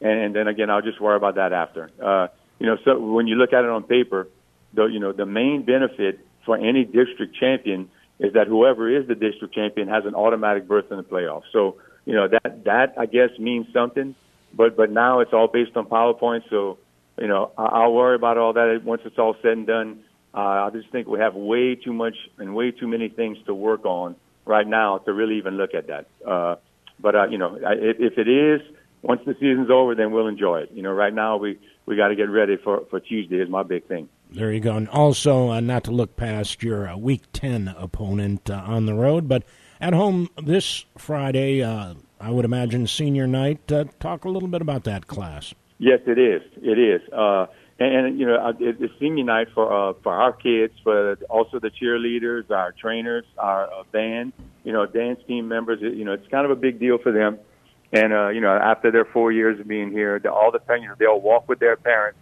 and, 0.00 0.10
and 0.10 0.34
then 0.34 0.46
again, 0.46 0.70
I'll 0.70 0.82
just 0.82 1.00
worry 1.00 1.16
about 1.16 1.34
that 1.34 1.52
after. 1.52 1.90
Uh, 2.00 2.28
you 2.58 2.66
know, 2.66 2.76
so 2.84 2.98
when 2.98 3.26
you 3.26 3.36
look 3.36 3.52
at 3.52 3.64
it 3.64 3.70
on 3.70 3.82
paper, 3.82 4.28
the 4.72 4.86
you 4.86 5.00
know 5.00 5.12
the 5.12 5.26
main 5.26 5.62
benefit 5.64 6.20
for 6.44 6.56
any 6.56 6.84
district 6.84 7.36
champion 7.36 7.88
is 8.18 8.32
that 8.34 8.46
whoever 8.46 8.88
is 8.88 9.06
the 9.08 9.14
district 9.14 9.54
champion 9.54 9.88
has 9.88 10.04
an 10.04 10.14
automatic 10.14 10.68
berth 10.68 10.90
in 10.90 10.96
the 10.96 11.02
playoffs. 11.02 11.44
So 11.52 11.76
you 12.04 12.14
know 12.14 12.28
that 12.28 12.64
that 12.64 12.94
I 12.98 13.06
guess 13.06 13.30
means 13.38 13.66
something, 13.72 14.14
but 14.52 14.76
but 14.76 14.90
now 14.90 15.20
it's 15.20 15.32
all 15.32 15.48
based 15.48 15.76
on 15.76 15.86
PowerPoint. 15.86 16.42
So 16.50 16.78
you 17.18 17.28
know 17.28 17.52
I, 17.58 17.64
I'll 17.64 17.92
worry 17.92 18.16
about 18.16 18.38
all 18.38 18.52
that 18.52 18.82
once 18.84 19.02
it's 19.04 19.18
all 19.18 19.36
said 19.42 19.52
and 19.52 19.66
done. 19.66 20.04
Uh, 20.32 20.66
I 20.66 20.70
just 20.72 20.90
think 20.90 21.06
we 21.06 21.20
have 21.20 21.34
way 21.34 21.76
too 21.76 21.92
much 21.92 22.16
and 22.38 22.54
way 22.56 22.72
too 22.72 22.88
many 22.88 23.08
things 23.08 23.38
to 23.46 23.54
work 23.54 23.84
on 23.84 24.16
right 24.44 24.66
now 24.66 24.98
to 24.98 25.12
really 25.12 25.38
even 25.38 25.56
look 25.56 25.74
at 25.74 25.86
that. 25.86 26.06
Uh, 26.26 26.56
but 26.98 27.14
uh, 27.14 27.26
you 27.28 27.38
know, 27.38 27.56
if, 27.62 27.96
if 28.00 28.18
it 28.18 28.28
is, 28.28 28.60
once 29.02 29.20
the 29.26 29.34
season's 29.34 29.70
over, 29.70 29.94
then 29.94 30.10
we'll 30.10 30.26
enjoy 30.26 30.60
it. 30.60 30.70
You 30.72 30.82
know, 30.82 30.92
right 30.92 31.14
now 31.14 31.36
we 31.36 31.58
we 31.86 31.96
got 31.96 32.08
to 32.08 32.16
get 32.16 32.30
ready 32.30 32.56
for 32.56 32.84
for 32.90 33.00
Tuesday 33.00 33.36
is 33.36 33.48
my 33.48 33.62
big 33.62 33.86
thing. 33.86 34.08
There 34.30 34.52
you 34.52 34.60
go. 34.60 34.76
And 34.76 34.88
also, 34.88 35.50
uh, 35.50 35.60
not 35.60 35.84
to 35.84 35.92
look 35.92 36.16
past 36.16 36.62
your 36.62 36.88
uh, 36.88 36.96
Week 36.96 37.22
Ten 37.32 37.74
opponent 37.76 38.50
uh, 38.50 38.64
on 38.66 38.86
the 38.86 38.94
road, 38.94 39.28
but 39.28 39.44
at 39.80 39.92
home 39.92 40.28
this 40.42 40.84
Friday, 40.98 41.62
uh, 41.62 41.94
I 42.20 42.30
would 42.30 42.44
imagine 42.44 42.86
senior 42.86 43.26
night. 43.26 43.70
Uh, 43.70 43.84
talk 44.00 44.24
a 44.24 44.28
little 44.28 44.48
bit 44.48 44.62
about 44.62 44.84
that 44.84 45.06
class. 45.06 45.54
Yes, 45.78 46.00
it 46.06 46.18
is. 46.18 46.42
It 46.62 46.78
is. 46.78 47.02
Uh, 47.12 47.46
and, 47.78 48.06
and 48.06 48.18
you 48.18 48.26
know, 48.26 48.54
it, 48.58 48.76
it's 48.80 48.94
senior 48.98 49.24
night 49.24 49.48
for 49.54 49.72
uh, 49.72 49.92
for 50.02 50.12
our 50.12 50.32
kids, 50.32 50.72
for 50.82 51.14
also 51.28 51.58
the 51.60 51.70
cheerleaders, 51.70 52.50
our 52.50 52.72
trainers, 52.72 53.24
our 53.38 53.72
uh, 53.72 53.82
band, 53.92 54.32
you 54.64 54.72
know, 54.72 54.86
dance 54.86 55.20
team 55.26 55.48
members. 55.48 55.80
You 55.80 56.04
know, 56.04 56.12
it's 56.12 56.26
kind 56.28 56.44
of 56.44 56.50
a 56.50 56.56
big 56.56 56.78
deal 56.78 56.98
for 56.98 57.12
them. 57.12 57.38
And 57.94 58.12
uh, 58.12 58.28
you 58.30 58.40
know, 58.40 58.52
after 58.52 58.90
their 58.90 59.04
four 59.04 59.30
years 59.30 59.60
of 59.60 59.68
being 59.68 59.92
here, 59.92 60.20
all 60.28 60.50
the 60.50 60.60
you 60.74 60.88
know, 60.88 60.94
they'll 60.98 61.20
walk 61.20 61.48
with 61.48 61.60
their 61.60 61.76
parents 61.76 62.18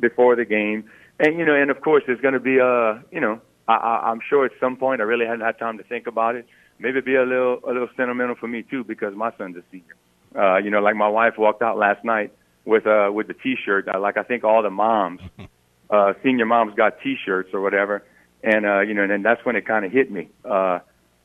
before 0.00 0.34
the 0.34 0.44
game, 0.44 0.90
and 1.20 1.38
you 1.38 1.46
know, 1.46 1.54
and 1.54 1.70
of 1.70 1.80
course, 1.80 2.02
there's 2.04 2.20
going 2.20 2.34
to 2.34 2.40
be 2.40 2.58
a, 2.58 3.00
you 3.12 3.20
know, 3.20 3.40
I, 3.68 3.74
I, 3.74 4.10
I'm 4.10 4.18
sure 4.28 4.44
at 4.44 4.50
some 4.58 4.76
point, 4.76 5.00
I 5.00 5.04
really 5.04 5.24
hadn't 5.24 5.42
had 5.42 5.56
time 5.56 5.78
to 5.78 5.84
think 5.84 6.08
about 6.08 6.34
it. 6.34 6.46
Maybe 6.80 7.00
be 7.00 7.14
a 7.14 7.22
little 7.22 7.60
a 7.64 7.68
little 7.68 7.88
sentimental 7.96 8.34
for 8.34 8.48
me 8.48 8.64
too, 8.64 8.82
because 8.82 9.14
my 9.14 9.30
son's 9.38 9.56
a 9.56 9.62
senior. 9.70 9.94
Uh, 10.36 10.56
you 10.56 10.70
know, 10.70 10.80
like 10.80 10.96
my 10.96 11.06
wife 11.06 11.34
walked 11.38 11.62
out 11.62 11.78
last 11.78 12.04
night 12.04 12.32
with 12.64 12.84
uh 12.84 13.08
with 13.12 13.28
the 13.28 13.34
T-shirt. 13.34 13.86
Uh, 13.86 14.00
like 14.00 14.16
I 14.16 14.24
think 14.24 14.42
all 14.42 14.64
the 14.64 14.70
moms, 14.70 15.20
uh, 15.90 16.14
senior 16.24 16.46
moms 16.46 16.74
got 16.74 17.00
T-shirts 17.02 17.50
or 17.54 17.60
whatever, 17.60 18.02
and 18.42 18.66
uh, 18.66 18.80
you 18.80 18.94
know, 18.94 19.02
and 19.02 19.12
then 19.12 19.22
that's 19.22 19.44
when 19.44 19.54
it 19.54 19.64
kind 19.64 19.84
of 19.84 19.92
hit 19.92 20.10
me. 20.10 20.28
Uh, 20.44 20.80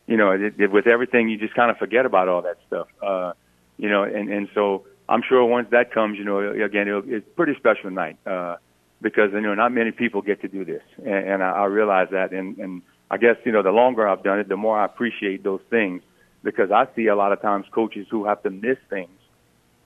you 0.06 0.16
know, 0.16 0.30
it, 0.30 0.60
it, 0.60 0.72
with 0.72 0.86
everything, 0.86 1.28
you 1.28 1.40
just 1.40 1.56
kind 1.56 1.72
of 1.72 1.78
forget 1.78 2.06
about 2.06 2.28
all 2.28 2.44
that 2.44 2.58
stuff. 2.68 2.88
Uh, 3.02 3.34
you 3.80 3.90
know, 3.90 4.04
and 4.04 4.30
and 4.30 4.48
so 4.54 4.86
I'm 5.08 5.24
sure 5.28 5.44
once 5.46 5.70
that 5.72 5.92
comes, 5.92 6.20
you 6.20 6.26
know, 6.26 6.40
again, 6.40 6.88
it's 6.88 7.26
a 7.26 7.36
pretty 7.36 7.56
special 7.56 7.90
night 7.90 8.18
uh, 8.28 8.58
because 9.02 9.32
you 9.34 9.42
know 9.42 9.56
not 9.56 9.72
many 9.72 9.92
people 9.92 10.22
get 10.22 10.42
to 10.42 10.48
do 10.48 10.64
this, 10.64 10.84
and, 10.98 11.30
and 11.30 11.44
I, 11.44 11.52
I 11.52 11.66
realize 11.66 12.10
that, 12.12 12.32
and 12.32 12.58
and 12.60 12.84
I 13.10 13.18
guess 13.18 13.38
you 13.44 13.52
know 13.52 13.64
the 13.64 13.72
longer 13.72 14.08
I've 14.08 14.24
done 14.24 14.40
it, 14.40 14.48
the 14.48 14.58
more 14.58 14.78
I 14.78 14.86
appreciate 14.86 15.44
those 15.44 15.62
things 15.72 16.04
because 16.44 16.70
I 16.70 16.88
see 16.96 17.08
a 17.08 17.16
lot 17.16 17.32
of 17.34 17.42
times 17.42 17.66
coaches 17.72 18.06
who 18.12 18.26
have 18.26 18.44
to 18.44 18.52
miss 18.52 18.78
things 18.90 19.10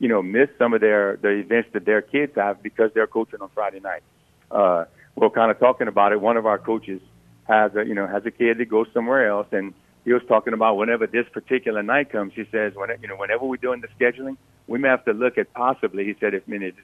you 0.03 0.09
know, 0.09 0.21
miss 0.21 0.49
some 0.57 0.73
of 0.73 0.81
their 0.81 1.17
the 1.21 1.29
events 1.29 1.69
that 1.71 1.85
their 1.85 2.01
kids 2.01 2.33
have 2.35 2.61
because 2.61 2.91
they're 2.93 3.07
coaching 3.07 3.41
on 3.41 3.49
Friday 3.55 3.79
night. 3.79 4.03
Uh, 4.51 4.83
we're 5.15 5.29
kind 5.29 5.49
of 5.49 5.57
talking 5.59 5.87
about 5.87 6.11
it. 6.11 6.19
One 6.19 6.35
of 6.35 6.45
our 6.45 6.57
coaches 6.57 7.01
has 7.47 7.73
a 7.75 7.85
you 7.85 7.93
know 7.93 8.05
has 8.05 8.25
a 8.25 8.31
kid 8.31 8.57
that 8.57 8.65
goes 8.65 8.87
somewhere 8.93 9.29
else, 9.29 9.47
and 9.53 9.73
he 10.05 10.13
was 10.13 10.21
talking 10.27 10.53
about 10.53 10.77
whenever 10.77 11.07
this 11.07 11.25
particular 11.31 11.81
night 11.81 12.11
comes. 12.11 12.33
He 12.35 12.45
says, 12.51 12.73
when 12.75 12.89
you 13.01 13.07
know, 13.07 13.15
whenever 13.15 13.45
we're 13.45 13.57
doing 13.57 13.81
the 13.81 13.87
scheduling, 13.99 14.37
we 14.67 14.79
may 14.79 14.89
have 14.89 15.05
to 15.05 15.13
look 15.13 15.37
at 15.37 15.53
possibly. 15.53 16.05
He 16.05 16.15
said, 16.19 16.33
if 16.33 16.43
I 16.47 16.51
mean, 16.51 16.63
if 16.63 16.75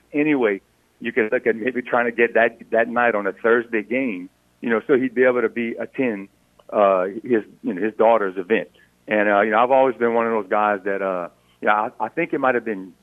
you 1.01 1.11
can 1.11 1.29
look 1.31 1.47
at 1.47 1.55
maybe 1.55 1.81
trying 1.81 2.05
to 2.05 2.11
get 2.11 2.33
that 2.33 2.59
that 2.71 2.87
night 2.87 3.15
on 3.15 3.27
a 3.27 3.33
Thursday 3.33 3.83
game, 3.83 4.29
you 4.61 4.69
know, 4.69 4.81
so 4.87 4.97
he'd 4.97 5.15
be 5.15 5.23
able 5.23 5.41
to 5.41 5.49
be 5.49 5.75
attend 5.75 6.29
uh, 6.69 7.05
his 7.23 7.43
you 7.63 7.73
know 7.73 7.81
his 7.81 7.93
daughter's 7.95 8.37
event. 8.37 8.69
And 9.07 9.29
uh, 9.29 9.41
you 9.41 9.51
know, 9.51 9.59
I've 9.59 9.71
always 9.71 9.95
been 9.95 10.13
one 10.13 10.27
of 10.27 10.33
those 10.33 10.49
guys 10.49 10.81
that 10.85 11.01
uh, 11.01 11.29
yeah, 11.61 11.89
I, 11.99 12.05
I 12.05 12.09
think 12.09 12.33
it 12.33 12.39
might 12.39 12.55
have 12.55 12.65
been 12.65 12.93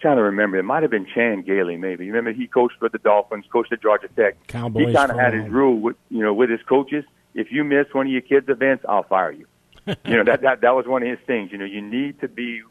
trying 0.00 0.16
to 0.16 0.22
remember. 0.22 0.58
It 0.58 0.64
might 0.64 0.82
have 0.82 0.90
been 0.90 1.06
Chan 1.06 1.42
Gailey, 1.42 1.76
maybe. 1.76 2.04
You 2.04 2.12
remember 2.12 2.32
he 2.32 2.46
coached 2.46 2.80
with 2.80 2.92
the 2.92 2.98
Dolphins, 2.98 3.44
coached 3.50 3.72
at 3.72 3.80
Georgia 3.82 4.08
Tech. 4.08 4.46
Cowboys 4.48 4.88
he 4.88 4.92
kind 4.92 5.10
of 5.10 5.18
had 5.18 5.32
his 5.32 5.48
rule, 5.48 5.78
with, 5.80 5.96
you 6.10 6.22
know, 6.22 6.34
with 6.34 6.50
his 6.50 6.60
coaches. 6.68 7.04
If 7.34 7.50
you 7.50 7.64
miss 7.64 7.86
one 7.92 8.06
of 8.06 8.12
your 8.12 8.22
kids' 8.22 8.48
events, 8.48 8.84
I'll 8.88 9.02
fire 9.02 9.32
you. 9.32 9.46
you 9.86 10.16
know 10.16 10.24
that 10.24 10.40
that 10.42 10.60
that 10.62 10.74
was 10.74 10.86
one 10.86 11.02
of 11.02 11.08
his 11.08 11.18
things. 11.26 11.52
You 11.52 11.58
know, 11.58 11.64
you 11.64 11.82
need 11.82 12.20
to 12.20 12.28
be 12.28 12.62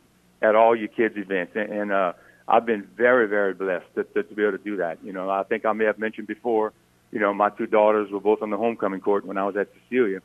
at 0.42 0.56
all 0.56 0.76
your 0.76 0.88
kids' 0.88 1.16
events, 1.18 1.54
and, 1.56 1.72
and 1.72 1.92
uh, 1.92 2.14
I've 2.48 2.66
been 2.66 2.88
very 2.96 3.28
very 3.28 3.54
blessed 3.54 3.86
to, 3.96 4.04
to, 4.04 4.24
to 4.24 4.36
be 4.36 4.42
able 4.42 4.58
to 4.58 4.64
do 4.64 4.78
that. 4.78 4.98
You 5.04 5.14
know, 5.14 5.30
I 5.30 5.44
think 5.44 5.66
I 5.66 5.74
may 5.74 5.86
have 5.86 6.00
mentioned 6.00 6.28
before. 6.28 6.74
You 7.12 7.20
know, 7.20 7.34
my 7.34 7.50
two 7.50 7.68
daughters 7.68 8.10
were 8.10 8.20
both 8.20 8.42
on 8.42 8.50
the 8.50 8.58
homecoming 8.58 9.02
court 9.02 9.26
when 9.26 9.38
I 9.38 9.46
was 9.46 9.56
at 9.56 9.68
Cecilia. 9.84 10.22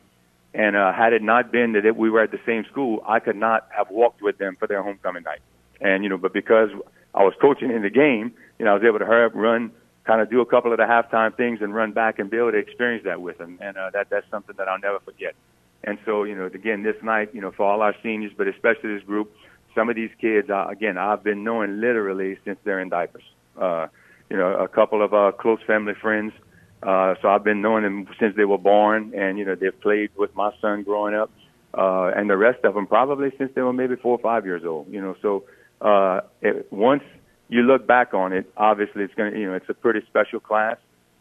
And 0.53 0.75
uh, 0.75 0.91
had 0.91 1.13
it 1.13 1.21
not 1.21 1.51
been 1.51 1.73
that 1.73 1.85
it, 1.85 1.95
we 1.95 2.09
were 2.09 2.21
at 2.21 2.31
the 2.31 2.39
same 2.45 2.65
school, 2.65 3.03
I 3.05 3.19
could 3.19 3.35
not 3.35 3.67
have 3.69 3.91
walked 3.91 4.21
with 4.21 4.39
them 4.39 4.55
for 4.59 4.67
their 4.67 4.81
homecoming 4.81 5.23
night. 5.23 5.41
And 5.79 6.03
you 6.03 6.09
know, 6.09 6.17
but 6.17 6.33
because 6.33 6.69
I 7.13 7.23
was 7.23 7.33
coaching 7.39 7.71
in 7.71 7.81
the 7.81 7.89
game, 7.89 8.33
you 8.57 8.65
know, 8.65 8.71
I 8.71 8.73
was 8.73 8.83
able 8.83 8.99
to 8.99 9.05
hurry 9.05 9.25
up, 9.25 9.35
run, 9.35 9.71
kind 10.09 10.21
of 10.21 10.29
do 10.31 10.41
a 10.41 10.45
couple 10.45 10.71
of 10.71 10.79
the 10.79 10.85
halftime 10.85 11.37
things, 11.37 11.59
and 11.61 11.75
run 11.75 11.91
back 11.91 12.17
and 12.17 12.31
be 12.31 12.37
able 12.37 12.51
to 12.51 12.57
experience 12.57 13.03
that 13.05 13.21
with 13.21 13.37
them. 13.37 13.59
And 13.61 13.77
uh, 13.77 13.91
that 13.93 14.09
that's 14.09 14.25
something 14.31 14.55
that 14.57 14.67
I'll 14.67 14.79
never 14.79 14.99
forget. 14.99 15.35
And 15.83 15.99
so, 16.03 16.23
you 16.23 16.35
know, 16.35 16.47
again, 16.47 16.81
this 16.81 16.95
night, 17.03 17.29
you 17.35 17.41
know, 17.41 17.51
for 17.51 17.63
all 17.63 17.83
our 17.83 17.95
seniors, 18.01 18.31
but 18.35 18.47
especially 18.47 18.95
this 18.95 19.03
group, 19.03 19.31
some 19.75 19.87
of 19.87 19.95
these 19.95 20.09
kids, 20.19 20.49
uh, 20.49 20.65
again, 20.67 20.97
I've 20.97 21.23
been 21.23 21.43
knowing 21.43 21.79
literally 21.79 22.39
since 22.43 22.57
they're 22.63 22.79
in 22.79 22.89
diapers. 22.89 23.21
Uh, 23.55 23.87
you 24.31 24.37
know, 24.37 24.47
a 24.57 24.67
couple 24.67 25.03
of 25.03 25.13
uh, 25.13 25.31
close 25.39 25.59
family 25.67 25.93
friends. 25.93 26.33
Uh, 26.81 27.13
so 27.21 27.27
I've 27.27 27.43
been 27.43 27.61
knowing 27.61 27.83
them 27.83 28.07
since 28.19 28.35
they 28.35 28.45
were 28.45 28.57
born, 28.57 29.13
and 29.15 29.37
you 29.37 29.45
know, 29.45 29.53
they've 29.53 29.79
played 29.79 30.09
with 30.17 30.35
my 30.35 30.51
son 30.59 30.81
growing 30.81 31.13
up, 31.13 31.29
uh, 31.77 32.07
and 32.15 32.27
the 32.27 32.37
rest 32.37 32.65
of 32.65 32.73
them 32.73 32.87
probably 32.87 33.31
since 33.37 33.51
they 33.53 33.61
were 33.61 33.73
maybe 33.73 33.95
four 33.95 34.13
or 34.17 34.21
five 34.21 34.43
years 34.43 34.63
old. 34.65 34.91
You 34.91 35.01
know, 35.01 35.15
so 35.21 35.43
uh, 35.81 36.21
it, 36.41 36.71
once 36.71 37.03
you 37.49 37.63
look 37.63 37.85
back 37.85 38.13
on 38.13 38.31
it, 38.31 38.51
obviously 38.55 39.03
it's 39.03 39.13
going 39.15 39.33
to, 39.33 39.39
you 39.39 39.47
know, 39.47 39.55
it's 39.55 39.69
a 39.69 39.73
pretty 39.73 40.01
special 40.07 40.39
class. 40.39 40.77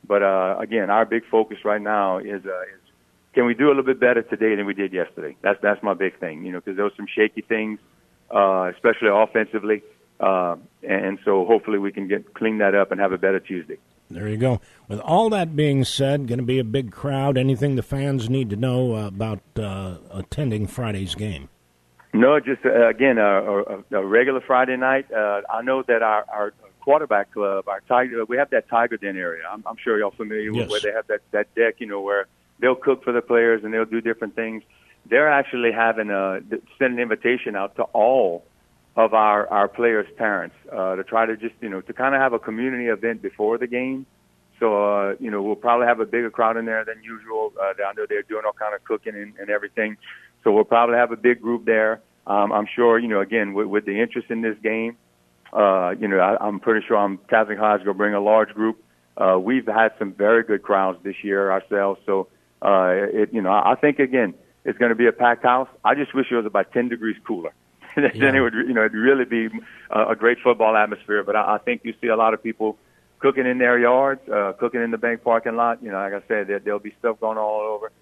But 0.06 0.22
uh, 0.22 0.56
again, 0.58 0.90
our 0.90 1.04
big 1.04 1.24
focus 1.30 1.58
right 1.64 1.80
now 1.80 2.18
is, 2.18 2.44
uh, 2.46 2.62
is 2.62 2.80
can 3.34 3.46
we 3.46 3.54
do 3.54 3.66
a 3.66 3.68
little 3.68 3.82
bit 3.82 4.00
better 4.00 4.22
today 4.22 4.54
than 4.54 4.66
we 4.66 4.74
did 4.74 4.92
yesterday? 4.92 5.36
That's 5.42 5.60
that's 5.62 5.82
my 5.82 5.94
big 5.94 6.18
thing, 6.18 6.44
you 6.44 6.52
know, 6.52 6.60
because 6.60 6.76
there 6.76 6.84
were 6.84 6.92
some 6.96 7.06
shaky 7.06 7.42
things, 7.42 7.78
uh, 8.34 8.70
especially 8.74 9.08
offensively, 9.12 9.82
uh, 10.18 10.56
and 10.82 11.18
so 11.24 11.44
hopefully 11.44 11.78
we 11.78 11.92
can 11.92 12.08
get 12.08 12.34
clean 12.34 12.58
that 12.58 12.74
up 12.74 12.90
and 12.90 13.00
have 13.00 13.12
a 13.12 13.18
better 13.18 13.40
Tuesday. 13.40 13.78
There 14.10 14.28
you 14.28 14.38
go. 14.38 14.60
With 14.88 15.00
all 15.00 15.28
that 15.30 15.54
being 15.54 15.84
said, 15.84 16.26
going 16.26 16.38
to 16.38 16.44
be 16.44 16.58
a 16.58 16.64
big 16.64 16.90
crowd. 16.90 17.36
Anything 17.36 17.76
the 17.76 17.82
fans 17.82 18.30
need 18.30 18.48
to 18.50 18.56
know 18.56 18.94
uh, 18.94 19.06
about 19.08 19.40
uh, 19.56 19.98
attending 20.10 20.66
Friday's 20.66 21.14
game? 21.14 21.50
No, 22.12 22.40
just 22.40 22.64
uh, 22.64 22.88
again 22.88 23.18
a, 23.18 23.22
a, 23.22 23.84
a 23.92 24.06
regular 24.06 24.40
Friday 24.40 24.76
night. 24.76 25.12
Uh, 25.12 25.42
I 25.50 25.62
know 25.62 25.82
that 25.82 26.02
our, 26.02 26.24
our 26.32 26.54
quarterback 26.80 27.32
club, 27.32 27.68
our 27.68 27.80
tiger, 27.86 28.24
we 28.24 28.38
have 28.38 28.48
that 28.50 28.68
Tiger 28.68 28.96
Den 28.96 29.16
area. 29.16 29.42
I'm, 29.50 29.62
I'm 29.66 29.76
sure 29.76 29.98
y'all 29.98 30.10
familiar 30.10 30.50
yes. 30.50 30.62
with 30.62 30.70
where 30.70 30.80
they 30.80 30.96
have 30.96 31.06
that 31.08 31.20
that 31.32 31.54
deck, 31.54 31.76
you 31.78 31.86
know, 31.86 32.00
where 32.00 32.26
they'll 32.60 32.74
cook 32.74 33.04
for 33.04 33.12
the 33.12 33.20
players 33.20 33.62
and 33.62 33.74
they'll 33.74 33.84
do 33.84 34.00
different 34.00 34.34
things. 34.34 34.62
They're 35.04 35.30
actually 35.30 35.72
having 35.72 36.10
a 36.10 36.40
send 36.78 36.94
an 36.94 36.98
invitation 36.98 37.56
out 37.56 37.76
to 37.76 37.82
all 37.82 38.44
of 38.96 39.12
our 39.12 39.46
our 39.48 39.68
players' 39.68 40.08
parents 40.16 40.56
uh, 40.72 40.96
to 40.96 41.04
try 41.04 41.26
to 41.26 41.36
just 41.36 41.54
you 41.60 41.68
know 41.68 41.82
to 41.82 41.92
kind 41.92 42.14
of 42.14 42.22
have 42.22 42.32
a 42.32 42.38
community 42.38 42.86
event 42.86 43.20
before 43.20 43.58
the 43.58 43.66
game. 43.66 44.06
So 44.58 44.66
uh, 44.82 45.14
you 45.20 45.30
know 45.30 45.42
we'll 45.42 45.56
probably 45.56 45.86
have 45.86 46.00
a 46.00 46.06
bigger 46.06 46.30
crowd 46.30 46.56
in 46.56 46.64
there 46.64 46.84
than 46.84 47.02
usual. 47.02 47.52
Uh, 47.60 47.74
down 47.74 47.94
there, 47.96 48.06
they're 48.06 48.22
doing 48.22 48.44
all 48.46 48.52
kind 48.52 48.74
of 48.74 48.82
cooking 48.84 49.14
and, 49.14 49.34
and 49.38 49.50
everything. 49.50 49.98
So 50.48 50.52
we'll 50.52 50.64
probably 50.64 50.96
have 50.96 51.12
a 51.12 51.16
big 51.18 51.42
group 51.42 51.66
there. 51.66 52.00
Um, 52.26 52.52
I'm 52.52 52.66
sure, 52.74 52.98
you 52.98 53.06
know, 53.06 53.20
again, 53.20 53.52
with, 53.52 53.66
with 53.66 53.84
the 53.84 54.00
interest 54.00 54.30
in 54.30 54.40
this 54.40 54.56
game, 54.62 54.96
uh, 55.52 55.90
you 56.00 56.08
know, 56.08 56.20
I, 56.20 56.42
I'm 56.42 56.58
pretty 56.58 56.86
sure 56.86 56.96
I'm 56.96 57.18
Catholic 57.28 57.58
High 57.58 57.74
is 57.74 57.78
going 57.80 57.88
to 57.88 57.98
bring 57.98 58.14
a 58.14 58.20
large 58.20 58.54
group. 58.54 58.82
Uh, 59.18 59.38
we've 59.38 59.66
had 59.66 59.92
some 59.98 60.14
very 60.14 60.42
good 60.44 60.62
crowds 60.62 61.00
this 61.02 61.16
year 61.22 61.52
ourselves. 61.52 62.00
So, 62.06 62.28
uh, 62.62 62.92
it, 62.94 63.34
you 63.34 63.42
know, 63.42 63.50
I 63.52 63.74
think 63.78 63.98
again, 63.98 64.32
it's 64.64 64.78
going 64.78 64.88
to 64.88 64.94
be 64.94 65.06
a 65.06 65.12
packed 65.12 65.42
house. 65.42 65.68
I 65.84 65.94
just 65.94 66.14
wish 66.14 66.32
it 66.32 66.36
was 66.36 66.46
about 66.46 66.72
10 66.72 66.88
degrees 66.88 67.16
cooler. 67.26 67.52
then 67.94 68.10
Yeah. 68.14 68.34
it 68.34 68.40
would, 68.40 68.54
you 68.54 68.72
know, 68.72 68.86
it'd 68.86 68.94
really 68.94 69.26
be 69.26 69.50
a, 69.90 70.12
a 70.12 70.16
great 70.16 70.38
football 70.42 70.74
atmosphere. 70.78 71.22
But 71.24 71.36
I, 71.36 71.56
I 71.56 71.58
think 71.58 71.82
you 71.84 71.92
see 72.00 72.06
a 72.06 72.16
lot 72.16 72.32
of 72.32 72.42
people 72.42 72.78
cooking 73.18 73.44
in 73.44 73.58
their 73.58 73.78
yards, 73.78 74.26
uh, 74.30 74.54
cooking 74.58 74.82
in 74.82 74.92
the 74.92 74.98
bank 74.98 75.22
parking 75.22 75.56
lot. 75.56 75.82
You 75.82 75.90
know, 75.90 75.98
like 75.98 76.14
I 76.14 76.26
said, 76.26 76.46
there, 76.46 76.58
there'll 76.58 76.78
be 76.78 76.94
stuff 77.00 77.20
going 77.20 77.36
all 77.36 77.60
over 77.60 77.92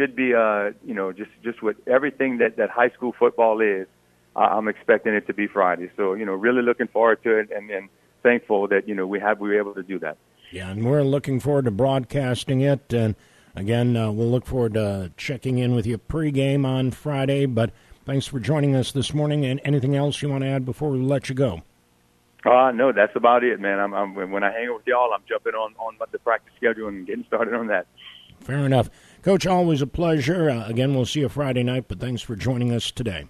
should 0.00 0.16
be 0.16 0.34
uh 0.34 0.70
you 0.84 0.94
know 0.94 1.12
just 1.12 1.30
just 1.44 1.62
with 1.62 1.76
everything 1.86 2.38
that 2.38 2.56
that 2.56 2.70
high 2.70 2.88
school 2.90 3.14
football 3.18 3.60
is 3.60 3.86
uh, 4.34 4.38
i'm 4.38 4.66
expecting 4.66 5.12
it 5.12 5.26
to 5.26 5.34
be 5.34 5.46
friday 5.46 5.90
so 5.94 6.14
you 6.14 6.24
know 6.24 6.32
really 6.32 6.62
looking 6.62 6.88
forward 6.88 7.22
to 7.22 7.36
it 7.38 7.50
and 7.54 7.70
and 7.70 7.90
thankful 8.22 8.66
that 8.66 8.88
you 8.88 8.94
know 8.94 9.06
we 9.06 9.20
have 9.20 9.40
we 9.40 9.50
were 9.50 9.58
able 9.58 9.74
to 9.74 9.82
do 9.82 9.98
that 9.98 10.16
Yeah, 10.52 10.70
and 10.70 10.84
we're 10.84 11.02
looking 11.02 11.40
forward 11.40 11.66
to 11.66 11.70
broadcasting 11.70 12.60
it. 12.60 12.92
And 12.92 13.14
again, 13.54 13.96
uh, 13.96 14.10
we'll 14.10 14.30
look 14.30 14.46
forward 14.46 14.74
to 14.74 15.12
checking 15.16 15.58
in 15.58 15.74
with 15.74 15.86
you 15.86 15.96
pregame 15.96 16.66
on 16.66 16.90
Friday. 16.90 17.46
But 17.46 17.70
thanks 18.04 18.26
for 18.26 18.40
joining 18.40 18.74
us 18.74 18.92
this 18.92 19.14
morning. 19.14 19.44
And 19.44 19.60
anything 19.64 19.96
else 19.96 20.20
you 20.20 20.28
want 20.28 20.42
to 20.42 20.48
add 20.48 20.64
before 20.64 20.90
we 20.90 20.98
let 20.98 21.28
you 21.28 21.34
go? 21.34 21.62
uh 22.46 22.72
no 22.72 22.90
that's 22.90 23.14
about 23.16 23.44
it 23.44 23.60
man 23.60 23.78
i'm, 23.78 23.92
I'm 23.92 24.14
when 24.14 24.42
i 24.42 24.50
hang 24.50 24.68
out 24.68 24.76
with 24.76 24.86
y'all 24.86 25.12
i'm 25.12 25.20
jumping 25.28 25.52
on 25.52 25.74
on 25.78 25.96
the 26.10 26.18
practice 26.20 26.54
schedule 26.56 26.88
and 26.88 27.06
getting 27.06 27.22
started 27.24 27.52
on 27.52 27.66
that 27.66 27.86
Fair 28.40 28.64
enough. 28.64 28.90
Coach, 29.22 29.46
always 29.46 29.82
a 29.82 29.86
pleasure. 29.86 30.48
Uh, 30.50 30.66
again, 30.66 30.94
we'll 30.94 31.04
see 31.06 31.20
you 31.20 31.28
Friday 31.28 31.62
night, 31.62 31.84
but 31.88 32.00
thanks 32.00 32.22
for 32.22 32.36
joining 32.36 32.72
us 32.72 32.90
today. 32.90 33.26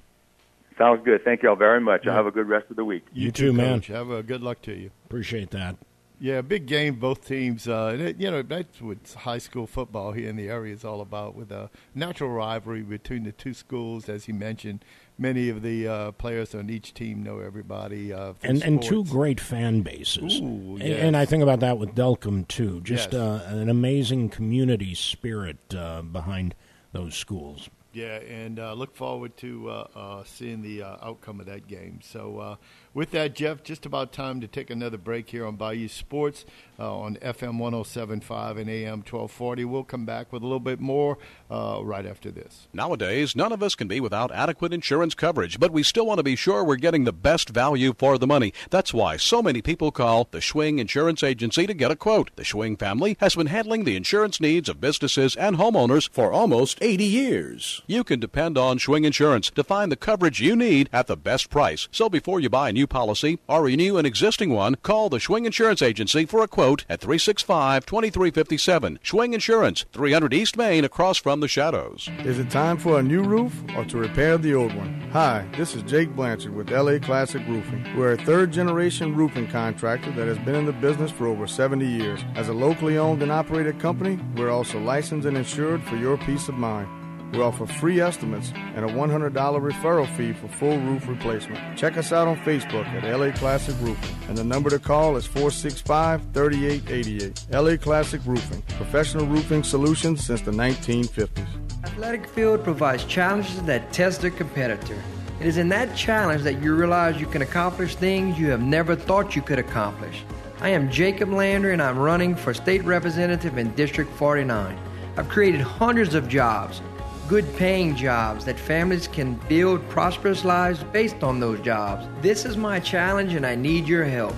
sounds 0.78 1.02
good 1.04 1.22
thank 1.24 1.42
y'all 1.42 1.56
very 1.56 1.80
much 1.80 2.04
y'all 2.04 2.14
have 2.14 2.26
a 2.26 2.30
good 2.30 2.48
rest 2.48 2.66
of 2.70 2.76
the 2.76 2.84
week 2.84 3.04
You 3.12 3.30
too, 3.30 3.52
man. 3.52 3.80
Coach. 3.80 3.88
Have 3.88 4.10
a 4.10 4.22
good 4.22 4.42
luck 4.42 4.62
to 4.62 4.72
you. 4.72 4.90
Appreciate 5.06 5.50
that. 5.50 5.76
Yeah, 6.22 6.42
big 6.42 6.66
game, 6.66 6.96
both 6.96 7.26
teams. 7.26 7.66
Uh, 7.66 7.90
and 7.94 8.02
it- 8.02 8.20
you 8.20 8.30
know, 8.30 8.42
that's 8.42 8.80
what 8.80 8.98
high 9.20 9.38
school 9.38 9.66
football 9.66 10.12
here 10.12 10.28
in 10.28 10.36
the 10.36 10.48
area 10.48 10.72
is 10.74 10.84
all 10.84 11.00
about, 11.00 11.34
with 11.34 11.50
a 11.50 11.70
natural 11.94 12.30
rivalry 12.30 12.82
between 12.82 13.24
the 13.24 13.32
two 13.32 13.54
schools. 13.54 14.08
As 14.08 14.28
you 14.28 14.34
mentioned, 14.34 14.84
many 15.20 15.48
of 15.50 15.62
the 15.62 15.86
uh, 15.86 16.10
players 16.12 16.54
on 16.54 16.68
each 16.70 16.92
team 16.94 17.22
know 17.22 17.38
everybody. 17.38 18.12
Uh, 18.12 18.32
and 18.42 18.62
and 18.62 18.82
two 18.82 19.04
great 19.04 19.38
fan 19.38 19.82
bases. 19.82 20.40
Ooh, 20.40 20.76
And- 20.76 20.82
yes. 20.82 21.00
And 21.02 21.16
I 21.16 21.24
think 21.26 21.42
about 21.44 21.60
that 21.60 21.78
with 21.78 21.94
Delcambre 21.94 22.48
too. 22.48 22.80
Just 22.80 23.12
Yes. 23.12 23.20
uh, 23.20 23.46
an 23.52 23.68
amazing 23.68 24.30
community 24.30 24.94
spirit 24.94 25.58
uh, 25.76 26.02
behind 26.02 26.54
those 26.92 27.14
schools. 27.14 27.70
Yeah, 27.92 28.18
and 28.20 28.60
uh, 28.60 28.72
look 28.74 28.94
forward 28.94 29.36
to 29.38 29.68
uh, 29.68 29.86
uh, 29.96 30.24
seeing 30.24 30.62
the 30.62 30.82
uh, 30.84 30.96
outcome 31.02 31.40
of 31.40 31.46
that 31.46 31.66
game. 31.66 31.98
So, 32.02 32.38
uh, 32.38 32.56
with 32.94 33.10
that, 33.12 33.34
Jeff, 33.34 33.62
just 33.62 33.86
about 33.86 34.12
time 34.12 34.40
to 34.40 34.46
take 34.46 34.70
another 34.70 34.98
break 34.98 35.30
here 35.30 35.46
on 35.46 35.56
Bayou 35.56 35.88
Sports 35.88 36.44
uh, 36.78 36.98
on 36.98 37.16
FM 37.16 37.58
1075 37.58 38.56
and 38.56 38.70
AM 38.70 38.98
1240. 38.98 39.64
We'll 39.64 39.84
come 39.84 40.04
back 40.06 40.32
with 40.32 40.42
a 40.42 40.46
little 40.46 40.60
bit 40.60 40.80
more 40.80 41.18
right 41.48 42.06
after 42.06 42.30
this. 42.30 42.68
Nowadays, 42.72 43.36
none 43.36 43.52
of 43.52 43.62
us 43.62 43.74
can 43.74 43.88
be 43.88 44.00
without 44.00 44.32
adequate 44.32 44.72
insurance 44.72 45.14
coverage, 45.14 45.60
but 45.60 45.72
we 45.72 45.82
still 45.82 46.06
want 46.06 46.18
to 46.18 46.24
be 46.24 46.36
sure 46.36 46.64
we're 46.64 46.76
getting 46.76 47.04
the 47.04 47.12
best 47.12 47.50
value 47.50 47.92
for 47.96 48.18
the 48.18 48.26
money. 48.26 48.52
That's 48.70 48.94
why 48.94 49.16
so 49.16 49.42
many 49.42 49.62
people 49.62 49.90
call 49.90 50.28
the 50.30 50.38
Schwing 50.38 50.78
Insurance 50.78 51.22
Agency 51.22 51.66
to 51.66 51.74
get 51.74 51.90
a 51.90 51.96
quote. 51.96 52.30
The 52.36 52.42
Schwing 52.42 52.78
family 52.78 53.16
has 53.20 53.34
been 53.34 53.48
handling 53.48 53.84
the 53.84 53.96
insurance 53.96 54.40
needs 54.40 54.68
of 54.68 54.80
businesses 54.80 55.36
and 55.36 55.56
homeowners 55.56 56.08
for 56.10 56.32
almost 56.32 56.78
80 56.80 57.04
years. 57.04 57.82
You 57.86 58.04
can 58.04 58.20
depend 58.20 58.56
on 58.56 58.78
Schwing 58.78 59.04
Insurance 59.04 59.50
to 59.50 59.64
find 59.64 59.92
the 59.92 59.96
coverage 59.96 60.40
you 60.40 60.56
need 60.56 60.88
at 60.92 61.06
the 61.06 61.16
best 61.16 61.50
price. 61.50 61.88
So 61.92 62.08
before 62.08 62.40
you 62.40 62.48
buy 62.48 62.70
a 62.70 62.72
new 62.72 62.79
policy 62.86 63.38
or 63.48 63.62
renew 63.62 63.96
an 63.96 64.06
existing 64.06 64.50
one, 64.50 64.76
call 64.76 65.08
the 65.08 65.18
Schwing 65.18 65.46
Insurance 65.46 65.82
Agency 65.82 66.26
for 66.26 66.42
a 66.42 66.48
quote 66.48 66.84
at 66.88 67.00
365 67.00 67.86
2357. 67.86 68.98
Schwing 69.02 69.34
Insurance, 69.34 69.84
300 69.92 70.32
East 70.32 70.56
Main, 70.56 70.84
across 70.84 71.18
from 71.18 71.40
the 71.40 71.48
Shadows. 71.48 72.08
Is 72.24 72.38
it 72.38 72.50
time 72.50 72.78
for 72.78 72.98
a 72.98 73.02
new 73.02 73.22
roof 73.22 73.62
or 73.76 73.84
to 73.86 73.98
repair 73.98 74.38
the 74.38 74.54
old 74.54 74.74
one? 74.74 75.00
Hi, 75.12 75.46
this 75.56 75.74
is 75.74 75.82
Jake 75.82 76.14
Blanchard 76.14 76.54
with 76.54 76.70
LA 76.70 76.98
Classic 76.98 77.42
Roofing. 77.46 77.84
We're 77.96 78.12
a 78.12 78.24
third 78.24 78.52
generation 78.52 79.16
roofing 79.16 79.48
contractor 79.48 80.12
that 80.12 80.28
has 80.28 80.38
been 80.38 80.54
in 80.54 80.66
the 80.66 80.72
business 80.72 81.10
for 81.10 81.26
over 81.26 81.46
70 81.46 81.86
years. 81.86 82.20
As 82.34 82.48
a 82.48 82.52
locally 82.52 82.98
owned 82.98 83.22
and 83.22 83.32
operated 83.32 83.80
company, 83.80 84.18
we're 84.36 84.50
also 84.50 84.78
licensed 84.78 85.26
and 85.26 85.36
insured 85.36 85.82
for 85.84 85.96
your 85.96 86.16
peace 86.18 86.48
of 86.48 86.54
mind. 86.54 86.99
We 87.32 87.40
offer 87.40 87.64
free 87.66 88.00
estimates 88.00 88.52
and 88.74 88.84
a 88.84 88.88
$100 88.88 89.32
referral 89.32 90.16
fee 90.16 90.32
for 90.32 90.48
full 90.48 90.78
roof 90.78 91.06
replacement. 91.06 91.78
Check 91.78 91.96
us 91.96 92.12
out 92.12 92.26
on 92.26 92.36
Facebook 92.38 92.86
at 92.86 93.04
LA 93.04 93.30
Classic 93.30 93.74
Roofing, 93.80 94.16
and 94.28 94.36
the 94.36 94.42
number 94.42 94.68
to 94.70 94.80
call 94.80 95.16
is 95.16 95.26
465 95.26 96.22
3888. 96.32 97.46
LA 97.52 97.76
Classic 97.76 98.20
Roofing, 98.26 98.62
professional 98.76 99.26
roofing 99.26 99.62
solutions 99.62 100.24
since 100.24 100.40
the 100.40 100.50
1950s. 100.50 101.46
Athletic 101.84 102.26
Field 102.26 102.64
provides 102.64 103.04
challenges 103.04 103.62
that 103.62 103.92
test 103.92 104.24
a 104.24 104.30
competitor. 104.30 105.00
It 105.40 105.46
is 105.46 105.56
in 105.56 105.68
that 105.70 105.96
challenge 105.96 106.42
that 106.42 106.60
you 106.62 106.74
realize 106.74 107.20
you 107.20 107.26
can 107.26 107.42
accomplish 107.42 107.94
things 107.94 108.38
you 108.38 108.50
have 108.50 108.60
never 108.60 108.96
thought 108.96 109.36
you 109.36 109.42
could 109.42 109.58
accomplish. 109.58 110.24
I 110.60 110.70
am 110.70 110.90
Jacob 110.90 111.30
Landry, 111.30 111.72
and 111.72 111.80
I'm 111.80 111.98
running 111.98 112.34
for 112.34 112.52
state 112.52 112.84
representative 112.84 113.56
in 113.56 113.74
District 113.74 114.10
49. 114.14 114.78
I've 115.16 115.28
created 115.28 115.60
hundreds 115.60 116.14
of 116.14 116.28
jobs 116.28 116.82
good 117.30 117.46
paying 117.56 117.94
jobs 117.94 118.44
that 118.44 118.58
families 118.58 119.06
can 119.06 119.34
build 119.48 119.88
prosperous 119.88 120.44
lives 120.44 120.82
based 120.92 121.22
on 121.22 121.38
those 121.38 121.60
jobs. 121.60 122.04
This 122.20 122.44
is 122.44 122.56
my 122.56 122.80
challenge 122.80 123.34
and 123.34 123.46
I 123.46 123.54
need 123.54 123.86
your 123.86 124.04
help. 124.04 124.34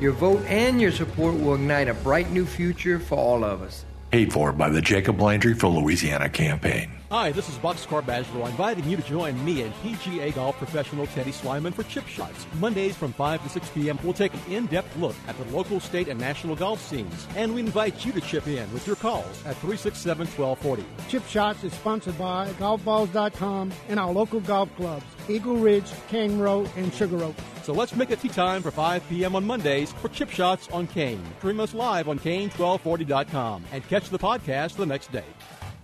Your 0.00 0.10
vote 0.10 0.44
and 0.48 0.80
your 0.80 0.90
support 0.90 1.38
will 1.38 1.54
ignite 1.54 1.86
a 1.86 1.94
bright 1.94 2.32
new 2.32 2.44
future 2.44 2.98
for 2.98 3.16
all 3.16 3.44
of 3.44 3.62
us. 3.62 3.84
Paid 4.10 4.32
for 4.32 4.50
by 4.52 4.70
the 4.70 4.82
Jacob 4.82 5.20
Landry 5.20 5.54
for 5.54 5.68
Louisiana 5.68 6.28
campaign. 6.28 6.90
Hi, 7.12 7.30
this 7.30 7.50
is 7.50 7.56
Boxcar 7.56 8.02
Badgerow, 8.02 8.48
inviting 8.48 8.88
you 8.88 8.96
to 8.96 9.02
join 9.02 9.44
me 9.44 9.60
and 9.60 9.74
PGA 9.82 10.34
golf 10.34 10.56
professional 10.56 11.06
Teddy 11.08 11.30
Swyman 11.30 11.74
for 11.74 11.82
Chip 11.82 12.06
Shots. 12.06 12.46
Mondays 12.54 12.96
from 12.96 13.12
5 13.12 13.42
to 13.42 13.50
6 13.50 13.68
p.m., 13.68 13.98
we'll 14.02 14.14
take 14.14 14.32
an 14.32 14.40
in-depth 14.48 14.96
look 14.96 15.14
at 15.28 15.36
the 15.36 15.44
local, 15.54 15.78
state, 15.78 16.08
and 16.08 16.18
national 16.18 16.56
golf 16.56 16.80
scenes. 16.80 17.28
And 17.36 17.54
we 17.54 17.60
invite 17.60 18.06
you 18.06 18.12
to 18.12 18.20
chip 18.22 18.46
in 18.46 18.72
with 18.72 18.86
your 18.86 18.96
calls 18.96 19.44
at 19.44 19.56
367-1240. 19.56 20.84
Chip 21.10 21.26
Shots 21.26 21.62
is 21.64 21.74
sponsored 21.74 22.16
by 22.16 22.48
GolfBalls.com 22.52 23.72
and 23.90 24.00
our 24.00 24.10
local 24.10 24.40
golf 24.40 24.74
clubs, 24.76 25.04
Eagle 25.28 25.58
Ridge, 25.58 25.92
Cane 26.08 26.38
Row, 26.38 26.66
and 26.78 26.94
Sugar 26.94 27.22
Oak. 27.24 27.36
So 27.62 27.74
let's 27.74 27.94
make 27.94 28.10
it 28.10 28.22
tea 28.22 28.30
time 28.30 28.62
for 28.62 28.70
5 28.70 29.06
p.m. 29.10 29.36
on 29.36 29.44
Mondays 29.44 29.92
for 29.92 30.08
Chip 30.08 30.30
Shots 30.30 30.66
on 30.72 30.86
Kane. 30.86 31.22
Stream 31.40 31.60
us 31.60 31.74
live 31.74 32.08
on 32.08 32.18
Kane1240.com 32.18 33.64
and 33.70 33.86
catch 33.86 34.08
the 34.08 34.18
podcast 34.18 34.76
the 34.76 34.86
next 34.86 35.12
day. 35.12 35.26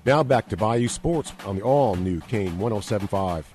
Now 0.04 0.22
back 0.22 0.48
to 0.48 0.56
Bayou 0.56 0.88
Sports 0.88 1.32
on 1.44 1.56
the 1.56 1.62
all 1.62 1.96
new 1.96 2.20
Kane 2.20 2.58
1075. 2.58 3.46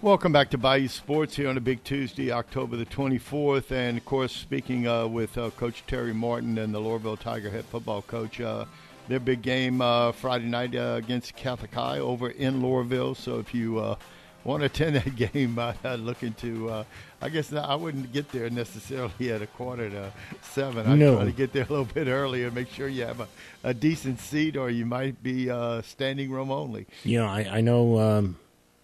Welcome 0.00 0.32
back 0.32 0.50
to 0.50 0.58
Bayou 0.58 0.88
Sports 0.88 1.36
here 1.36 1.48
on 1.48 1.56
a 1.56 1.60
big 1.60 1.82
Tuesday, 1.84 2.32
October 2.32 2.76
the 2.76 2.86
24th. 2.86 3.70
And 3.70 3.98
of 3.98 4.04
course, 4.04 4.32
speaking 4.32 4.86
uh, 4.86 5.06
with 5.08 5.36
uh, 5.36 5.50
Coach 5.50 5.84
Terry 5.86 6.14
Martin 6.14 6.58
and 6.58 6.74
the 6.74 6.80
Loreauville 6.80 7.18
Tiger 7.18 7.50
head 7.50 7.64
football 7.64 8.02
coach, 8.02 8.40
uh, 8.40 8.64
their 9.08 9.20
big 9.20 9.42
game 9.42 9.80
uh, 9.80 10.12
Friday 10.12 10.46
night 10.46 10.74
uh, 10.74 10.94
against 10.96 11.34
Catholic 11.34 11.74
High 11.74 11.98
over 11.98 12.30
in 12.30 12.62
Loreauville. 12.62 13.16
So 13.16 13.38
if 13.38 13.52
you 13.52 13.78
uh, 13.78 13.96
want 14.44 14.60
to 14.60 14.66
attend 14.66 14.96
that 15.04 15.16
game, 15.16 15.58
uh, 15.58 15.74
looking 15.94 16.34
to. 16.34 16.84
I 17.20 17.28
guess 17.28 17.52
I 17.52 17.76
wouldn't 17.76 18.12
get 18.12 18.30
there 18.32 18.50
necessarily 18.50 19.30
at 19.30 19.42
a 19.42 19.46
quarter 19.46 19.88
to 19.88 20.12
seven. 20.42 20.86
I'd 20.86 20.98
no. 20.98 21.16
try 21.16 21.24
to 21.24 21.32
get 21.32 21.52
there 21.52 21.64
a 21.64 21.68
little 21.68 21.84
bit 21.84 22.08
earlier, 22.08 22.46
and 22.46 22.54
make 22.54 22.68
sure 22.68 22.88
you 22.88 23.04
have 23.04 23.20
a, 23.20 23.28
a 23.62 23.72
decent 23.72 24.18
seat, 24.18 24.56
or 24.56 24.70
you 24.70 24.84
might 24.84 25.22
be 25.22 25.48
uh, 25.48 25.82
standing 25.82 26.30
room 26.30 26.50
only. 26.50 26.86
You 27.04 27.20
know, 27.20 27.26
I, 27.26 27.58
I 27.58 27.60
know. 27.60 28.00
Um, 28.00 28.36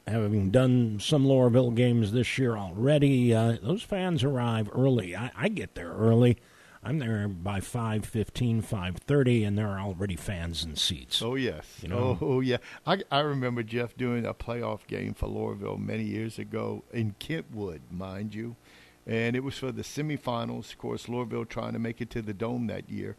having 0.06 0.50
done 0.50 0.98
some 1.00 1.24
Loreauville 1.26 1.74
games 1.74 2.12
this 2.12 2.38
year 2.38 2.56
already, 2.56 3.34
uh, 3.34 3.56
those 3.62 3.82
fans 3.82 4.24
arrive 4.24 4.70
early. 4.74 5.14
I, 5.14 5.30
I 5.36 5.48
get 5.48 5.74
there 5.74 5.92
early. 5.92 6.38
I'm 6.88 7.00
there 7.00 7.28
by 7.28 7.60
5.15, 7.60 8.64
5.30, 8.64 9.46
and 9.46 9.58
there 9.58 9.68
are 9.68 9.78
already 9.78 10.16
fans 10.16 10.64
in 10.64 10.74
seats. 10.74 11.20
Oh, 11.20 11.34
yes. 11.34 11.80
You 11.82 11.88
know? 11.88 12.18
oh, 12.18 12.18
oh, 12.22 12.40
yeah. 12.40 12.56
I, 12.86 13.02
I 13.10 13.20
remember, 13.20 13.62
Jeff, 13.62 13.94
doing 13.94 14.24
a 14.24 14.32
playoff 14.32 14.86
game 14.86 15.12
for 15.12 15.28
Loreauville 15.28 15.78
many 15.78 16.04
years 16.04 16.38
ago 16.38 16.84
in 16.90 17.14
Kentwood, 17.18 17.82
mind 17.90 18.34
you. 18.34 18.56
And 19.06 19.36
it 19.36 19.44
was 19.44 19.58
for 19.58 19.70
the 19.70 19.82
semifinals. 19.82 20.72
Of 20.72 20.78
course, 20.78 21.04
Loreauville 21.08 21.50
trying 21.50 21.74
to 21.74 21.78
make 21.78 22.00
it 22.00 22.08
to 22.08 22.22
the 22.22 22.32
Dome 22.32 22.68
that 22.68 22.88
year. 22.88 23.16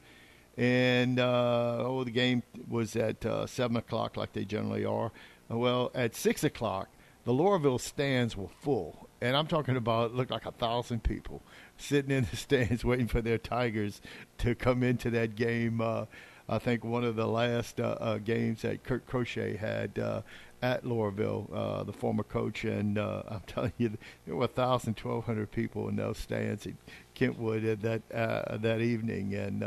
And, 0.58 1.20
uh, 1.20 1.84
oh, 1.86 2.04
the 2.04 2.10
game 2.10 2.42
was 2.68 2.96
at 2.96 3.24
uh, 3.24 3.46
7 3.46 3.78
o'clock 3.78 4.18
like 4.18 4.34
they 4.34 4.46
generally 4.46 4.84
are. 4.84 5.12
Well, 5.48 5.92
at 5.94 6.16
6 6.16 6.44
o'clock, 6.44 6.90
the 7.24 7.34
Loreauville 7.34 7.80
stands 7.80 8.36
were 8.36 8.50
full. 8.62 9.10
And 9.22 9.38
I'm 9.38 9.46
talking 9.46 9.76
about, 9.76 10.10
it 10.10 10.16
looked 10.16 10.32
like 10.32 10.48
a 10.48 10.52
thousand 10.52 11.04
people 11.04 11.44
sitting 11.80 12.12
in 12.12 12.28
the 12.30 12.36
stands 12.36 12.86
waiting 12.86 13.08
for 13.08 13.22
their 13.22 13.38
Tigers 13.38 14.02
to 14.40 14.54
come 14.54 14.84
into 14.84 15.10
that 15.12 15.36
game. 15.36 15.82
Uh, 15.82 16.06
I 16.50 16.58
think 16.58 16.84
one 16.84 17.04
of 17.04 17.16
the 17.16 17.28
last 17.28 17.80
uh, 17.80 17.96
uh, 18.00 18.18
games 18.18 18.64
that 18.64 18.84
Kurt 18.84 19.06
Crochet 19.06 19.56
had 19.56 20.00
uh, 20.00 20.22
at 20.64 20.84
Loreauville, 20.84 21.48
uh, 21.54 21.84
the 21.84 21.94
former 21.94 22.24
coach, 22.24 22.64
and 22.64 22.98
uh, 22.98 23.22
I'm 23.30 23.44
telling 23.46 23.74
you, 23.78 23.98
there 24.26 24.36
were 24.36 24.42
1,000, 24.42 25.00
1,200 25.00 25.52
people 25.52 25.88
in 25.90 25.96
those 25.96 26.18
stands 26.18 26.66
at 26.66 26.74
Kentwood 27.14 27.82
that 27.82 28.02
uh, 28.12 28.58
that 28.58 28.82
evening, 28.82 29.36
and 29.36 29.64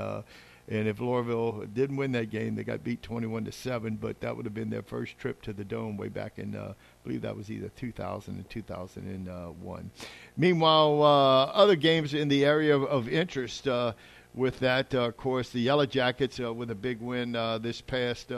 and 0.69 0.89
if 0.89 0.99
Loreauville 0.99 1.73
didn't 1.73 1.97
win 1.97 2.13
that 2.13 2.31
game, 2.31 2.55
they 2.55 2.65
got 2.65 2.85
beat 2.85 3.03
21 3.03 3.45
to 3.45 3.53
seven. 3.53 3.97
But 3.97 4.21
that 4.21 4.37
would 4.37 4.47
have 4.47 4.55
been 4.55 4.71
their 4.71 4.83
first 4.83 5.19
trip 5.19 5.43
to 5.43 5.53
the 5.53 5.65
Dome 5.65 5.97
way 5.97 6.09
back 6.09 6.39
in, 6.39 6.57
believe 7.05 7.23
that 7.23 7.37
was 7.37 7.51
either 7.51 7.69
2000 7.77 8.35
and 8.35 8.49
2001. 8.49 9.91
Meanwhile, 10.37 11.03
uh, 11.03 11.45
other 11.47 11.77
games 11.77 12.15
in 12.15 12.29
the 12.29 12.45
area 12.45 12.75
of, 12.75 12.85
of 12.85 13.09
interest. 13.09 13.69
Uh, 13.69 13.93
with 14.35 14.59
that, 14.61 14.95
uh, 14.95 15.09
of 15.09 15.17
course, 15.19 15.51
the 15.51 15.61
Yellow 15.61 15.85
Jackets 15.85 16.39
with 16.39 16.71
a 16.71 16.75
big 16.75 17.03
win 17.03 17.37
uh, 17.37 17.59
this 17.59 17.83
past 17.83 18.33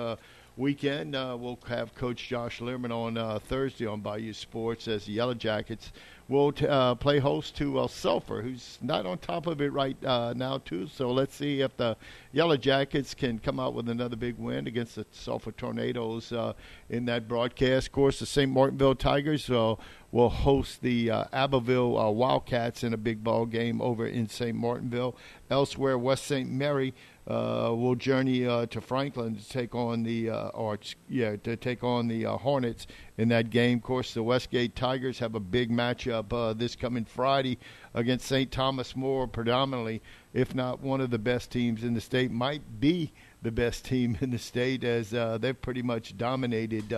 weekend. 0.56 1.12
we'll 1.12 1.58
have 1.68 1.94
Coach 1.94 2.28
Josh 2.28 2.60
Learman 2.60 2.92
on 2.92 3.40
Thursday 3.40 3.86
on 3.86 4.00
Bayou 4.00 4.32
Sports 4.32 4.88
as 4.88 5.06
the 5.06 5.12
Yellow 5.12 5.34
Jackets 5.34 5.92
will 6.28 6.52
t- 6.52 6.66
uh, 6.66 6.94
play 6.94 7.18
host 7.18 7.56
to 7.56 7.78
uh, 7.80 7.86
Sulphur, 7.86 8.40
who's 8.40 8.78
not 8.80 9.04
on 9.04 9.18
top 9.18 9.46
of 9.46 9.60
it 9.60 9.72
right 9.72 9.96
uh, 10.04 10.32
now, 10.34 10.58
too. 10.58 10.86
So 10.86 11.10
let's 11.10 11.34
see 11.34 11.60
if 11.60 11.76
the 11.76 11.96
Yellow 12.32 12.56
Jackets 12.56 13.14
can 13.14 13.38
come 13.38 13.60
out 13.60 13.74
with 13.74 13.88
another 13.88 14.16
big 14.16 14.38
win 14.38 14.66
against 14.66 14.96
the 14.96 15.06
Sulphur 15.12 15.52
Tornadoes 15.52 16.32
uh, 16.32 16.54
in 16.88 17.04
that 17.06 17.28
broadcast. 17.28 17.88
Of 17.88 17.92
course, 17.92 18.20
the 18.20 18.26
St. 18.26 18.50
Martinville 18.50 18.94
Tigers 18.94 19.50
uh, 19.50 19.74
will 20.12 20.30
host 20.30 20.80
the 20.80 21.10
uh, 21.10 21.24
Abbeville 21.32 21.98
uh, 21.98 22.10
Wildcats 22.10 22.82
in 22.84 22.94
a 22.94 22.98
big 22.98 23.22
ball 23.22 23.44
game 23.44 23.82
over 23.82 24.06
in 24.06 24.28
St. 24.28 24.56
Martinville. 24.56 25.16
Elsewhere, 25.50 25.98
West 25.98 26.24
St. 26.24 26.50
Mary 26.50 26.94
uh, 26.94 26.94
will 27.26 27.94
journey 27.94 28.46
uh, 28.46 28.66
to 28.66 28.80
Franklin 28.80 29.36
to 29.36 29.48
take 29.48 29.74
on 29.74 30.02
the 30.02 30.30
uh, 30.30 30.48
or 30.48 30.78
yeah 31.08 31.36
to 31.36 31.56
take 31.56 31.82
on 31.82 32.08
the 32.08 32.26
uh, 32.26 32.36
Hornets 32.36 32.86
in 33.16 33.28
that 33.28 33.50
game. 33.50 33.78
Of 33.78 33.84
course, 33.84 34.14
the 34.14 34.22
Westgate 34.22 34.76
Tigers 34.76 35.18
have 35.18 35.34
a 35.34 35.40
big 35.40 35.70
matchup 35.70 36.32
uh, 36.32 36.52
this 36.52 36.76
coming 36.76 37.04
Friday 37.04 37.58
against 37.94 38.26
St. 38.26 38.50
Thomas 38.50 38.96
More, 38.96 39.26
predominantly, 39.26 40.02
if 40.32 40.54
not 40.54 40.80
one 40.80 41.00
of 41.00 41.10
the 41.10 41.18
best 41.18 41.50
teams 41.50 41.84
in 41.84 41.94
the 41.94 42.00
state, 42.00 42.30
might 42.30 42.80
be 42.80 43.12
the 43.42 43.52
best 43.52 43.84
team 43.86 44.18
in 44.20 44.30
the 44.30 44.38
state 44.38 44.84
as 44.84 45.14
uh, 45.14 45.38
they've 45.38 45.60
pretty 45.60 45.82
much 45.82 46.16
dominated 46.18 46.92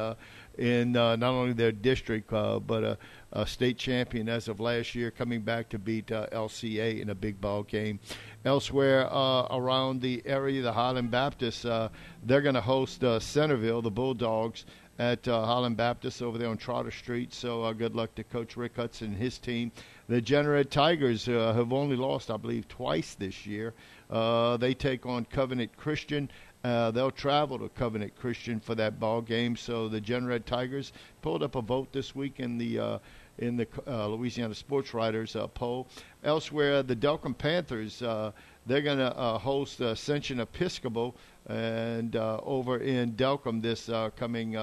in 0.59 0.97
uh, 0.97 1.17
not 1.17 1.31
only 1.33 1.53
their 1.53 1.73
district 1.73 2.33
uh, 2.33 2.59
but 2.59 2.83
a, 2.83 2.99
a, 3.33 3.47
state 3.47 3.77
champion 3.77 4.29
as 4.29 4.49
of 4.49 4.61
last 4.61 4.95
year, 4.95 5.11
coming 5.11 5.41
back 5.41 5.69
to 5.69 5.79
beat 5.79 6.11
uh, 6.11 6.27
LCA 6.33 7.01
in 7.01 7.11
a 7.11 7.15
big 7.15 7.41
ball 7.41 7.63
game. 7.63 8.01
Elsewhere 8.47 9.13
uh, 9.13 9.49
around 9.51 10.01
the 10.01 10.23
area, 10.25 10.63
the 10.63 10.73
Highland 10.73 11.11
Baptists, 11.11 11.65
uh, 11.65 11.89
they're 12.23 12.41
going 12.41 12.55
to 12.55 12.61
host 12.61 13.03
uh, 13.03 13.19
Centerville, 13.19 13.83
the 13.83 13.91
Bulldogs, 13.91 14.65
at 15.01 15.27
uh, 15.27 15.45
Highland 15.45 15.77
Baptist 15.77 16.23
over 16.23 16.39
there 16.39 16.49
on 16.49 16.57
Trotter 16.57 16.93
Street. 16.93 17.35
So 17.35 17.65
uh, 17.65 17.73
good 17.73 17.97
luck 17.97 18.15
to 18.15 18.23
Coach 18.23 18.57
Rick 18.57 18.77
Hudson 18.77 19.09
and 19.09 19.17
his 19.17 19.39
team. 19.39 19.73
The 20.09 20.23
Jeanerette 20.23 20.71
Tigers 20.71 21.29
uh, 21.29 21.55
have 21.55 21.73
only 21.73 21.97
lost, 21.97 22.31
I 22.31 22.37
believe, 22.37 22.69
twice 22.69 23.17
this 23.17 23.47
year. 23.47 23.75
Uh, 24.09 24.57
they 24.59 24.75
take 24.75 25.05
on 25.07 25.25
Covenant 25.25 25.77
Christian. 25.77 26.31
They'll 26.63 27.11
travel 27.11 27.59
to 27.59 27.69
Covenant 27.71 28.15
Christian 28.15 28.61
for 28.61 28.77
that 28.77 29.01
ball 29.01 29.23
game. 29.23 29.57
So 29.57 29.89
the 29.89 30.01
Jeanerette 30.01 30.45
Tigers 30.45 30.93
pulled 31.21 31.43
up 31.43 31.57
a 31.57 31.63
vote 31.63 31.93
this 31.93 32.15
week 32.15 32.39
in 32.39 32.59
the 32.59 33.01
in 33.39 33.57
the 33.57 33.67
uh, 33.87 34.07
Louisiana 34.09 34.55
Sports 34.55 34.95
Writers 34.95 35.37
uh, 35.37 35.47
poll. 35.47 35.89
Elsewhere, 36.25 36.83
the 36.83 36.97
Delcambre 36.97 37.39
Panthers 37.39 38.03
uh, 38.03 38.33
they're 38.67 38.83
going 38.83 38.99
to 38.99 39.17
uh, 39.17 39.39
host 39.39 39.81
Ascension 39.81 40.41
Episcopal 40.41 41.17
and 41.49 42.17
uh, 42.17 42.41
over 42.43 42.79
in 42.79 43.13
Delcambre 43.13 43.63
this 43.63 43.89
uh, 43.89 44.11
coming 44.17 44.57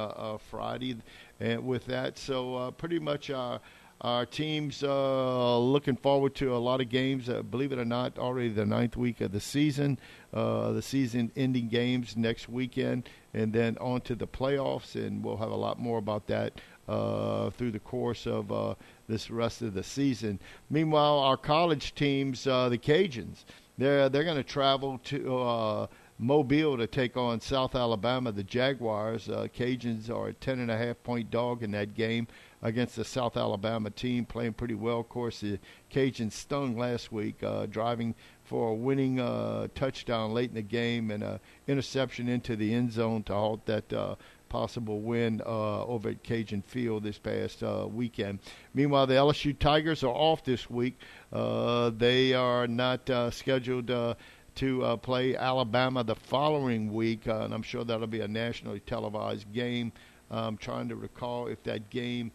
Friday. 0.49 0.97
And 1.39 1.65
with 1.65 1.85
that, 1.85 2.17
so 2.17 2.71
pretty 2.77 2.99
much 2.99 3.29
our 3.29 3.61
our 4.01 4.25
teams 4.25 4.81
looking 4.83 5.95
forward 5.95 6.35
to 6.35 6.53
a 6.53 6.57
lot 6.57 6.81
of 6.81 6.89
games. 6.89 7.29
Believe 7.49 7.71
it 7.71 7.79
or 7.79 7.85
not, 7.85 8.19
already 8.19 8.49
the 8.49 8.65
ninth 8.65 8.97
week 8.97 9.21
of 9.21 9.31
the 9.31 9.39
season. 9.39 9.97
The 10.33 10.81
season-ending 10.81 11.69
games 11.69 12.17
next 12.17 12.49
weekend, 12.49 13.07
and 13.33 13.53
then 13.53 13.77
on 13.77 14.01
to 14.01 14.15
the 14.15 14.27
playoffs. 14.27 14.95
And 14.95 15.23
we'll 15.23 15.37
have 15.37 15.51
a 15.51 15.55
lot 15.55 15.79
more 15.79 15.99
about 15.99 16.27
that 16.27 16.59
through 16.85 17.71
the 17.71 17.79
course 17.79 18.25
of 18.25 18.51
uh, 18.51 18.75
this 19.07 19.29
rest 19.31 19.61
of 19.61 19.73
the 19.73 19.83
season. 19.83 20.39
Meanwhile, 20.69 21.19
our 21.19 21.37
college 21.37 21.95
teams, 21.95 22.45
uh, 22.47 22.69
the 22.69 22.77
Cajuns, 22.77 23.45
they're 23.77 24.09
they're 24.09 24.23
going 24.23 24.37
to 24.37 24.43
travel 24.43 24.99
to 25.05 25.87
Mobile 26.19 26.77
to 26.77 26.87
take 26.87 27.17
on 27.17 27.41
South 27.41 27.75
Alabama, 27.75 28.31
the 28.31 28.43
Jaguars. 28.43 29.29
Uh, 29.29 29.47
Cajuns 29.53 30.09
are 30.09 30.27
a 30.27 30.33
ten 30.33 30.59
and 30.59 30.69
a 30.69 30.77
half 30.77 31.01
point 31.03 31.31
dog 31.31 31.63
in 31.63 31.71
that 31.71 31.95
game 31.95 32.27
against 32.61 32.95
the 32.95 33.03
South 33.03 33.35
Alabama 33.35 33.89
team, 33.89 34.25
playing 34.25 34.53
pretty 34.53 34.75
well. 34.75 34.99
Of 34.99 35.09
course, 35.09 35.41
the 35.41 35.59
Cajuns 35.91 36.33
stung 36.33 36.77
last 36.77 37.11
week, 37.11 37.43
uh, 37.43 37.65
driving 37.65 38.15
for 38.43 38.69
a 38.69 38.73
winning 38.73 39.19
uh, 39.19 39.67
touchdown 39.73 40.33
late 40.33 40.49
in 40.49 40.55
the 40.55 40.61
game 40.61 41.11
and 41.11 41.23
an 41.23 41.39
interception 41.67 42.29
into 42.29 42.55
the 42.55 42.73
end 42.73 42.91
zone 42.91 43.23
to 43.23 43.33
halt 43.33 43.65
that 43.65 43.91
uh, 43.91 44.15
possible 44.53 45.01
win 45.01 45.41
uh, 45.43 45.83
over 45.83 46.09
at 46.09 46.21
Cajun 46.21 46.61
Field 46.61 47.01
this 47.03 47.17
past 47.17 47.63
uh, 47.63 47.87
weekend. 47.91 48.37
Meanwhile, 48.75 49.07
the 49.07 49.15
LSU 49.15 49.57
Tigers 49.57 50.03
are 50.03 50.13
off 50.13 50.43
this 50.43 50.69
week. 50.69 50.99
Uh, 51.31 51.89
they 51.89 52.35
are 52.35 52.67
not 52.67 53.09
uh, 53.09 53.31
scheduled 53.31 53.89
uh, 53.89 54.13
to 54.53 54.83
uh, 54.83 54.97
play 54.97 55.35
Alabama 55.35 56.03
the 56.03 56.13
following 56.13 56.93
week, 56.93 57.25
and 57.25 57.51
I'm 57.51 57.63
sure 57.63 57.83
that'll 57.83 58.05
be 58.05 58.21
a 58.21 58.27
nationally 58.27 58.79
televised 58.81 59.51
game. 59.51 59.91
I'm 60.29 60.57
trying 60.57 60.87
to 60.89 60.95
recall 60.95 61.47
if 61.47 61.63
that 61.63 61.89
game. 61.89 62.31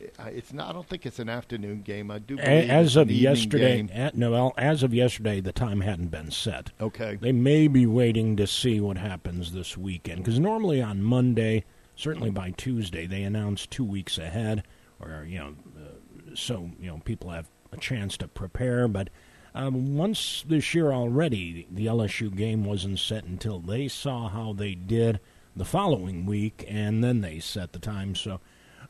It's 0.00 0.52
not. 0.52 0.70
I 0.70 0.72
don't 0.72 0.88
think 0.88 1.06
it's 1.06 1.18
an 1.18 1.28
afternoon 1.28 1.82
game. 1.82 2.10
I 2.10 2.18
do. 2.18 2.38
as 2.38 2.96
of 2.96 3.10
yesterday, 3.10 3.88
at, 3.92 4.16
no, 4.16 4.52
as 4.58 4.82
of 4.82 4.92
yesterday, 4.92 5.40
the 5.40 5.52
time 5.52 5.80
hadn't 5.80 6.08
been 6.08 6.30
set. 6.30 6.70
Okay. 6.80 7.18
They 7.20 7.32
may 7.32 7.68
be 7.68 7.86
waiting 7.86 8.36
to 8.36 8.46
see 8.46 8.80
what 8.80 8.98
happens 8.98 9.52
this 9.52 9.76
weekend 9.76 10.24
because 10.24 10.40
normally 10.40 10.82
on 10.82 11.02
Monday, 11.02 11.64
certainly 11.94 12.30
by 12.30 12.50
Tuesday, 12.50 13.06
they 13.06 13.22
announce 13.22 13.66
two 13.66 13.84
weeks 13.84 14.18
ahead, 14.18 14.64
or 15.00 15.24
you 15.28 15.38
know, 15.38 15.54
uh, 15.76 16.34
so 16.34 16.70
you 16.80 16.88
know 16.88 17.00
people 17.04 17.30
have 17.30 17.48
a 17.72 17.76
chance 17.76 18.16
to 18.18 18.28
prepare. 18.28 18.88
But 18.88 19.08
um, 19.54 19.96
once 19.96 20.44
this 20.46 20.74
year 20.74 20.92
already, 20.92 21.66
the 21.70 21.86
LSU 21.86 22.34
game 22.34 22.64
wasn't 22.64 22.98
set 22.98 23.24
until 23.24 23.60
they 23.60 23.88
saw 23.88 24.28
how 24.28 24.52
they 24.52 24.74
did 24.74 25.20
the 25.54 25.64
following 25.64 26.24
week, 26.24 26.64
and 26.68 27.04
then 27.04 27.20
they 27.20 27.38
set 27.38 27.72
the 27.72 27.78
time. 27.78 28.14
So, 28.14 28.40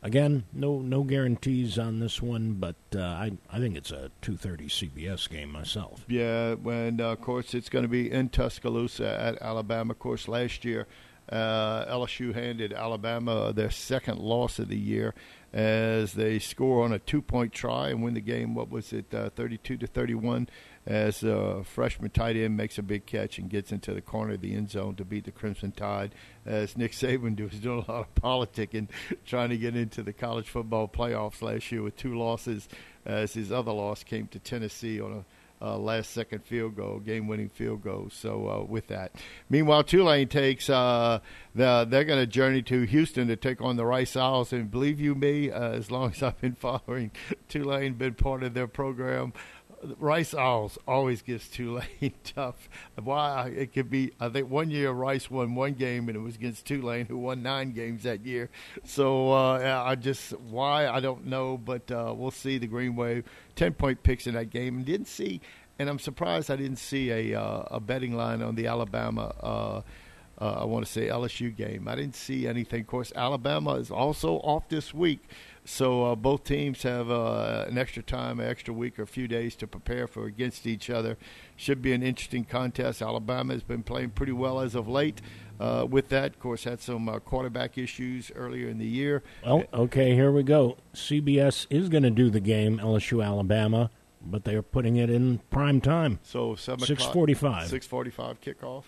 again, 0.03 0.43
no 0.53 0.79
no 0.79 1.03
guarantees 1.03 1.79
on 1.79 1.99
this 1.99 2.21
one, 2.21 2.53
but 2.53 2.75
uh, 2.95 3.01
I 3.01 3.31
I 3.49 3.57
think 3.57 3.75
it's 3.75 3.91
a 3.91 4.11
2:30 4.21 4.69
CBS 4.69 5.27
game 5.27 5.51
myself. 5.51 6.05
Yeah, 6.07 6.55
and 6.65 7.01
uh, 7.01 7.11
of 7.11 7.21
course 7.21 7.55
it's 7.55 7.69
going 7.69 7.83
to 7.83 7.89
be 7.89 8.11
in 8.11 8.29
Tuscaloosa 8.29 9.19
at 9.19 9.41
Alabama. 9.41 9.93
Of 9.93 9.99
course, 9.99 10.27
last 10.27 10.63
year 10.63 10.87
uh, 11.29 11.85
LSU 11.85 12.33
handed 12.33 12.73
Alabama 12.73 13.53
their 13.53 13.71
second 13.71 14.19
loss 14.19 14.59
of 14.59 14.67
the 14.67 14.77
year 14.77 15.15
as 15.53 16.13
they 16.13 16.39
score 16.39 16.83
on 16.83 16.91
a 16.91 16.99
two-point 16.99 17.53
try 17.53 17.89
and 17.89 18.03
win 18.03 18.15
the 18.15 18.21
game. 18.21 18.55
What 18.55 18.69
was 18.69 18.91
it, 18.91 19.13
uh, 19.13 19.29
32 19.29 19.77
to 19.77 19.87
31? 19.87 20.49
As 20.85 21.23
uh, 21.23 21.63
freshman 21.65 22.11
tight 22.11 22.35
end 22.35 22.57
makes 22.57 22.77
a 22.77 22.83
big 22.83 23.05
catch 23.05 23.37
and 23.37 23.49
gets 23.49 23.71
into 23.71 23.93
the 23.93 24.01
corner 24.01 24.33
of 24.33 24.41
the 24.41 24.53
end 24.53 24.69
zone 24.69 24.95
to 24.95 25.05
beat 25.05 25.23
the 25.23 25.31
Crimson 25.31 25.71
Tide. 25.71 26.13
As 26.45 26.77
Nick 26.77 26.91
Saban 26.91 27.39
was 27.51 27.59
doing 27.59 27.85
a 27.87 27.91
lot 27.91 28.07
of 28.07 28.15
politicking, 28.15 28.89
trying 29.25 29.49
to 29.49 29.57
get 29.57 29.75
into 29.75 30.03
the 30.03 30.13
college 30.13 30.49
football 30.49 30.89
playoffs 30.89 31.41
last 31.41 31.71
year 31.71 31.81
with 31.81 31.95
two 31.95 32.17
losses. 32.17 32.67
As 33.05 33.33
his 33.33 33.51
other 33.51 33.71
loss 33.71 34.03
came 34.03 34.27
to 34.27 34.39
Tennessee 34.39 34.99
on 35.01 35.25
a 35.63 35.77
last 35.77 36.11
second 36.11 36.43
field 36.43 36.75
goal, 36.75 36.99
game 36.99 37.27
winning 37.27 37.49
field 37.49 37.81
goal. 37.81 38.09
So 38.11 38.49
uh, 38.49 38.63
with 38.65 38.87
that, 38.87 39.13
meanwhile 39.49 39.83
Tulane 39.83 40.27
takes 40.27 40.69
uh, 40.69 41.19
the, 41.55 41.87
they're 41.89 42.03
going 42.03 42.19
to 42.19 42.27
journey 42.27 42.61
to 42.63 42.81
Houston 42.81 43.29
to 43.29 43.37
take 43.37 43.61
on 43.61 43.77
the 43.77 43.85
Rice 43.85 44.17
Owls. 44.17 44.51
And 44.51 44.69
believe 44.69 44.99
you 44.99 45.15
me, 45.15 45.49
uh, 45.49 45.71
as 45.71 45.89
long 45.89 46.11
as 46.11 46.21
I've 46.21 46.39
been 46.41 46.55
following 46.59 47.11
Tulane, 47.47 47.93
been 47.93 48.15
part 48.15 48.43
of 48.43 48.53
their 48.53 48.67
program. 48.67 49.33
Rice 49.99 50.33
Owls 50.33 50.77
always 50.87 51.21
gets 51.21 51.47
Tulane 51.49 52.13
tough. 52.23 52.69
Why 53.01 53.49
it 53.49 53.73
could 53.73 53.89
be? 53.89 54.11
I 54.19 54.29
think 54.29 54.49
one 54.49 54.69
year 54.69 54.91
Rice 54.91 55.29
won 55.29 55.55
one 55.55 55.73
game 55.73 56.07
and 56.07 56.15
it 56.15 56.21
was 56.21 56.35
against 56.35 56.65
Tulane, 56.65 57.05
who 57.05 57.17
won 57.17 57.43
nine 57.43 57.71
games 57.71 58.03
that 58.03 58.25
year. 58.25 58.49
So 58.83 59.31
uh, 59.31 59.83
I 59.85 59.95
just 59.95 60.31
why 60.39 60.87
I 60.87 60.99
don't 60.99 61.25
know, 61.25 61.57
but 61.57 61.89
uh, 61.91 62.13
we'll 62.15 62.31
see. 62.31 62.57
The 62.57 62.67
Green 62.67 62.95
Wave 62.95 63.25
ten 63.55 63.73
point 63.73 64.03
picks 64.03 64.27
in 64.27 64.35
that 64.35 64.49
game 64.49 64.77
and 64.77 64.85
didn't 64.85 65.07
see, 65.07 65.41
and 65.79 65.89
I'm 65.89 65.99
surprised 65.99 66.49
I 66.49 66.55
didn't 66.55 66.77
see 66.77 67.11
a 67.11 67.39
uh, 67.39 67.63
a 67.71 67.79
betting 67.79 68.15
line 68.15 68.41
on 68.41 68.55
the 68.55 68.67
Alabama. 68.67 69.33
Uh, 69.41 69.81
uh, 70.41 70.61
I 70.61 70.65
want 70.65 70.85
to 70.85 70.91
say 70.91 71.07
LSU 71.07 71.55
game. 71.55 71.87
I 71.87 71.95
didn't 71.95 72.15
see 72.15 72.47
anything. 72.47 72.81
Of 72.81 72.87
course, 72.87 73.13
Alabama 73.15 73.75
is 73.75 73.91
also 73.91 74.37
off 74.37 74.67
this 74.67 74.93
week. 74.93 75.21
So 75.65 76.05
uh, 76.05 76.15
both 76.15 76.43
teams 76.43 76.83
have 76.83 77.09
uh, 77.09 77.65
an 77.67 77.77
extra 77.77 78.03
time, 78.03 78.39
an 78.39 78.47
extra 78.49 78.73
week, 78.73 78.99
or 78.99 79.03
a 79.03 79.07
few 79.07 79.27
days 79.27 79.55
to 79.57 79.67
prepare 79.67 80.07
for 80.07 80.25
against 80.25 80.67
each 80.67 80.89
other. 80.89 81.17
Should 81.55 81.81
be 81.81 81.93
an 81.93 82.03
interesting 82.03 82.43
contest. 82.43 83.01
Alabama 83.01 83.53
has 83.53 83.63
been 83.63 83.83
playing 83.83 84.11
pretty 84.11 84.33
well 84.33 84.59
as 84.59 84.75
of 84.75 84.87
late. 84.87 85.21
Uh, 85.59 85.85
with 85.89 86.09
that, 86.09 86.31
of 86.31 86.39
course, 86.39 86.65
had 86.65 86.81
some 86.81 87.07
uh, 87.07 87.19
quarterback 87.19 87.77
issues 87.77 88.31
earlier 88.35 88.67
in 88.67 88.79
the 88.79 88.87
year. 88.87 89.23
Well, 89.45 89.63
okay, 89.73 90.13
here 90.13 90.31
we 90.31 90.43
go. 90.43 90.77
CBS 90.93 91.67
is 91.69 91.89
going 91.89 92.03
to 92.03 92.09
do 92.09 92.29
the 92.29 92.39
game 92.41 92.79
LSU 92.79 93.23
Alabama, 93.23 93.89
but 94.21 94.43
they 94.43 94.55
are 94.55 94.63
putting 94.63 94.97
it 94.97 95.09
in 95.09 95.39
prime 95.49 95.79
time. 95.79 96.19
So 96.23 96.55
seven 96.55 96.85
six 96.85 97.05
forty-five. 97.05 97.67
Six 97.67 97.87
forty-five 97.87 98.41
kickoff. 98.41 98.85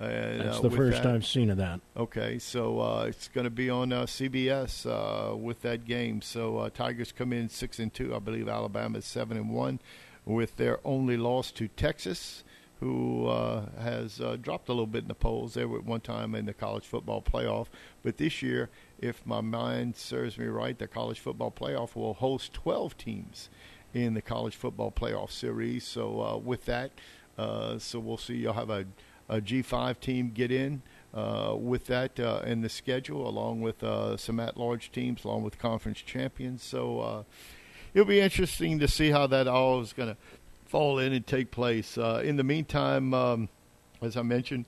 Uh, 0.00 0.06
That's 0.44 0.60
the 0.60 0.70
first 0.70 1.02
that. 1.02 1.12
I've 1.12 1.26
seen 1.26 1.50
of 1.50 1.56
that. 1.56 1.80
Okay, 1.96 2.38
so 2.38 2.80
uh, 2.80 3.06
it's 3.08 3.26
going 3.26 3.44
to 3.44 3.50
be 3.50 3.68
on 3.68 3.92
uh, 3.92 4.02
CBS 4.02 4.86
uh, 4.86 5.34
with 5.34 5.62
that 5.62 5.84
game. 5.84 6.22
So 6.22 6.58
uh, 6.58 6.70
Tigers 6.70 7.10
come 7.10 7.32
in 7.32 7.48
six 7.48 7.80
and 7.80 7.92
two. 7.92 8.14
I 8.14 8.20
believe 8.20 8.48
Alabama 8.48 8.98
is 8.98 9.04
seven 9.04 9.36
and 9.36 9.50
one, 9.50 9.80
with 10.24 10.56
their 10.56 10.78
only 10.84 11.16
loss 11.16 11.50
to 11.52 11.66
Texas, 11.66 12.44
who 12.78 13.26
uh, 13.26 13.66
has 13.80 14.20
dropped 14.40 14.68
a 14.68 14.72
little 14.72 14.86
bit 14.86 15.02
in 15.02 15.08
the 15.08 15.14
polls. 15.14 15.54
They 15.54 15.64
were 15.64 15.78
at 15.78 15.84
one 15.84 16.00
time 16.00 16.36
in 16.36 16.46
the 16.46 16.54
college 16.54 16.84
football 16.84 17.20
playoff, 17.20 17.66
but 18.04 18.18
this 18.18 18.40
year, 18.40 18.70
if 19.00 19.26
my 19.26 19.40
mind 19.40 19.96
serves 19.96 20.38
me 20.38 20.46
right, 20.46 20.78
the 20.78 20.86
college 20.86 21.18
football 21.18 21.50
playoff 21.50 21.96
will 21.96 22.14
host 22.14 22.52
twelve 22.52 22.96
teams 22.96 23.50
in 23.94 24.14
the 24.14 24.22
college 24.22 24.54
football 24.54 24.92
playoff 24.92 25.32
series. 25.32 25.82
So 25.82 26.40
with 26.44 26.66
that, 26.66 26.92
so 27.36 27.98
we'll 27.98 28.16
see. 28.16 28.36
You'll 28.36 28.52
have 28.52 28.70
a 28.70 28.86
a 29.28 29.40
G5 29.40 30.00
team 30.00 30.30
get 30.30 30.50
in 30.50 30.82
uh, 31.14 31.54
with 31.56 31.86
that 31.86 32.18
uh, 32.18 32.42
in 32.44 32.60
the 32.60 32.68
schedule, 32.68 33.28
along 33.28 33.60
with 33.60 33.82
uh, 33.82 34.16
some 34.16 34.40
at-large 34.40 34.92
teams, 34.92 35.24
along 35.24 35.42
with 35.42 35.58
conference 35.58 36.00
champions. 36.00 36.62
So 36.62 37.00
uh, 37.00 37.22
it'll 37.94 38.06
be 38.06 38.20
interesting 38.20 38.78
to 38.78 38.88
see 38.88 39.10
how 39.10 39.26
that 39.28 39.48
all 39.48 39.80
is 39.80 39.92
going 39.92 40.10
to 40.10 40.16
fall 40.66 40.98
in 40.98 41.12
and 41.12 41.26
take 41.26 41.50
place. 41.50 41.96
Uh, 41.96 42.22
in 42.24 42.36
the 42.36 42.44
meantime, 42.44 43.14
um, 43.14 43.48
as 44.02 44.16
I 44.16 44.22
mentioned 44.22 44.66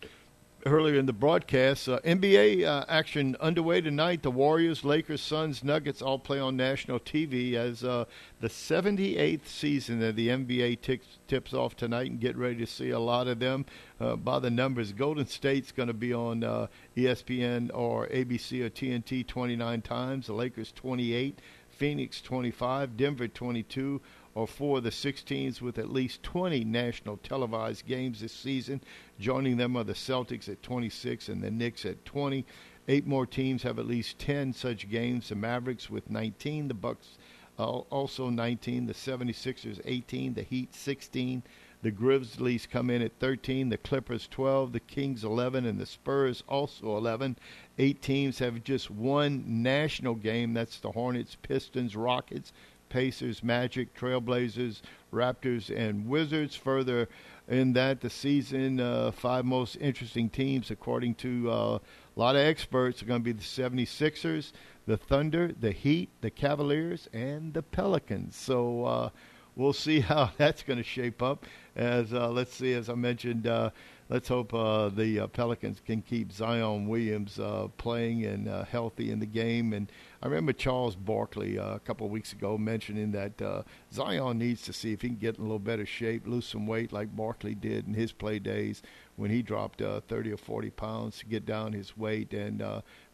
earlier 0.67 0.99
in 0.99 1.07
the 1.07 1.13
broadcast, 1.13 1.89
uh, 1.89 1.99
NBA 2.01 2.65
uh, 2.65 2.85
action 2.89 3.37
underway 3.41 3.81
tonight. 3.81 4.23
The 4.23 4.31
Warriors, 4.31 4.85
Lakers, 4.85 5.21
Suns, 5.21 5.65
Nuggets 5.65 6.03
all 6.03 6.19
play 6.19 6.39
on 6.39 6.57
national 6.57 7.01
TV 7.01 7.55
as 7.55 7.83
uh, 7.83 8.05
the 8.41 8.49
78th 8.49 9.47
season 9.47 10.03
of 10.03 10.17
the 10.17 10.29
NBA 10.29 10.81
tips, 11.27 11.55
off 11.55 11.77
tonight 11.77 12.11
and 12.11 12.21
get 12.21 12.37
ready 12.37 12.57
to 12.57 12.67
see 12.67 12.91
a 12.91 12.99
lot 12.99 13.29
of 13.29 13.39
them 13.39 13.65
uh, 14.01 14.17
by 14.17 14.39
the 14.39 14.51
numbers. 14.51 14.93
Golden 14.93 15.27
State's 15.27 15.73
going 15.73 15.89
to 15.89 15.95
be 15.95 16.13
on 16.13 16.45
uh, 16.45 16.67
ESPN 16.97 17.71
or 17.73 18.07
ABC 18.09 18.63
or 18.63 18.71
TNT 18.71 19.27
29 19.27 19.83
times, 19.83 20.27
the 20.27 20.33
Lakers 20.33 20.73
28, 20.73 21.39
Phoenix 21.71 22.21
25, 22.21 22.97
Denver 22.97 23.29
22 23.29 24.01
or 24.35 24.47
four 24.47 24.79
of 24.79 24.85
the 24.85 24.91
16s 24.91 25.61
with 25.61 25.79
at 25.79 25.93
least 25.93 26.23
20 26.23 26.65
national 26.65 27.17
televised 27.19 27.87
games 27.87 28.21
this 28.21 28.33
season. 28.33 28.81
Joining 29.19 29.57
them 29.57 29.77
are 29.77 29.85
the 29.85 29.93
Celtics 29.93 30.49
at 30.49 30.63
26 30.63 31.29
and 31.29 31.43
the 31.43 31.51
Knicks 31.51 31.85
at 31.85 32.05
20. 32.05 32.45
Eight 32.89 33.07
more 33.07 33.27
teams 33.27 33.63
have 33.63 33.79
at 33.79 33.87
least 33.87 34.19
10 34.19 34.53
such 34.53 34.89
games. 34.89 35.29
The 35.29 35.35
Mavericks 35.35 35.91
with 35.91 36.11
19, 36.11 36.69
the 36.69 36.75
Bucks 36.75 37.19
uh, 37.59 37.81
also 37.91 38.31
19, 38.31 38.87
the 38.87 38.95
76ers 38.95 39.81
18, 39.85 40.35
the 40.35 40.43
Heat 40.43 40.75
16, 40.75 41.43
the 41.83 41.91
Grizzlies 41.91 42.67
come 42.67 42.89
in 42.89 43.03
at 43.03 43.19
13, 43.21 43.69
the 43.69 43.77
Clippers 43.77 44.27
12, 44.29 44.73
the 44.73 44.81
Kings 44.81 45.25
11, 45.25 45.67
and 45.67 45.79
the 45.79 45.87
Spurs 45.87 46.43
also 46.49 46.97
11. 46.97 47.37
Eight 47.79 48.01
teams 48.01 48.39
have 48.39 48.65
just 48.65 48.91
one 48.91 49.63
national 49.63 50.15
game. 50.15 50.55
That's 50.55 50.79
the 50.79 50.93
Hornets, 50.93 51.37
Pistons, 51.43 51.97
Rockets, 51.97 52.53
Pacers, 52.91 53.43
Magic, 53.43 53.95
Trailblazers, 53.95 54.83
Raptors, 55.11 55.75
and 55.75 56.07
Wizards. 56.07 56.55
Further 56.55 57.09
in 57.49 57.73
that, 57.73 58.03
the 58.03 58.11
season 58.11 58.79
uh, 58.79 59.11
five 59.11 59.47
most 59.47 59.77
interesting 59.77 60.29
teams, 60.29 60.71
according 60.71 61.15
to 61.17 61.51
uh, 61.51 61.55
a 61.55 61.81
lot 62.21 62.37
of 62.37 62.43
experts, 62.43 63.03
are 63.03 63.07
going 63.07 63.21
to 63.21 63.25
be 63.25 63.33
the 63.33 63.43
76ers, 63.43 64.53
the 64.87 64.99
Thunder, 64.99 65.53
the 65.59 65.73
Heat, 65.73 66.11
the 66.21 66.31
Cavaliers, 66.31 67.09
and 67.13 67.55
the 67.55 67.63
Pelicans. 67.63 68.37
So 68.37 68.85
uh, 68.85 69.11
we'll 69.57 69.73
see 69.73 70.01
how 70.11 70.31
that's 70.37 70.63
going 70.63 70.79
to 70.79 70.85
shape 70.85 71.23
up. 71.23 71.47
As 71.75 72.13
uh, 72.13 72.29
let's 72.29 72.55
see, 72.55 72.75
as 72.75 72.91
I 72.91 72.95
mentioned, 72.95 73.47
uh, 73.47 73.71
let's 74.11 74.27
hope 74.27 74.53
uh, 74.53 74.89
the 74.89 75.21
uh, 75.21 75.27
Pelicans 75.29 75.81
can 75.87 76.03
keep 76.03 76.33
Zion 76.33 76.89
Williams 76.89 77.39
uh, 77.39 77.69
playing 77.79 78.27
and 78.27 78.49
healthy 78.67 79.13
in 79.13 79.21
the 79.21 79.27
game. 79.27 79.73
And 79.73 79.91
I 80.21 80.27
remember 80.27 80.53
Charles 80.53 80.97
Barkley 80.97 81.57
a 81.57 81.79
couple 81.85 82.07
of 82.07 82.13
weeks 82.13 82.33
ago 82.33 82.59
mentioning 82.59 83.13
that 83.13 83.65
Zion 83.93 84.39
needs 84.39 84.63
to 84.63 84.73
see 84.73 84.93
if 84.93 85.03
he 85.03 85.09
can 85.09 85.17
get 85.17 85.37
in 85.37 85.43
a 85.43 85.45
little 85.45 85.61
better 85.61 85.87
shape, 85.87 86.27
lose 86.27 86.45
some 86.45 86.67
weight 86.67 86.93
like 86.93 87.15
Barkley 87.17 87.55
did 87.55 87.87
in 87.87 87.95
his 87.95 88.11
play 88.11 88.41
days 88.41 88.83
when 89.15 89.31
he 89.31 89.43
dropped 89.43 89.81
uh, 89.81 90.01
30 90.09 90.33
or 90.33 90.37
40 90.37 90.71
pounds 90.71 91.19
to 91.19 91.27
get 91.27 91.47
down 91.47 91.73
his 91.73 91.97
weight 91.97 92.33
and 92.35 92.63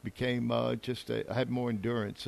became 0.03 0.51
just 0.80 1.11
a, 1.11 1.24
had 1.32 1.51
more 1.51 1.68
endurance 1.68 2.26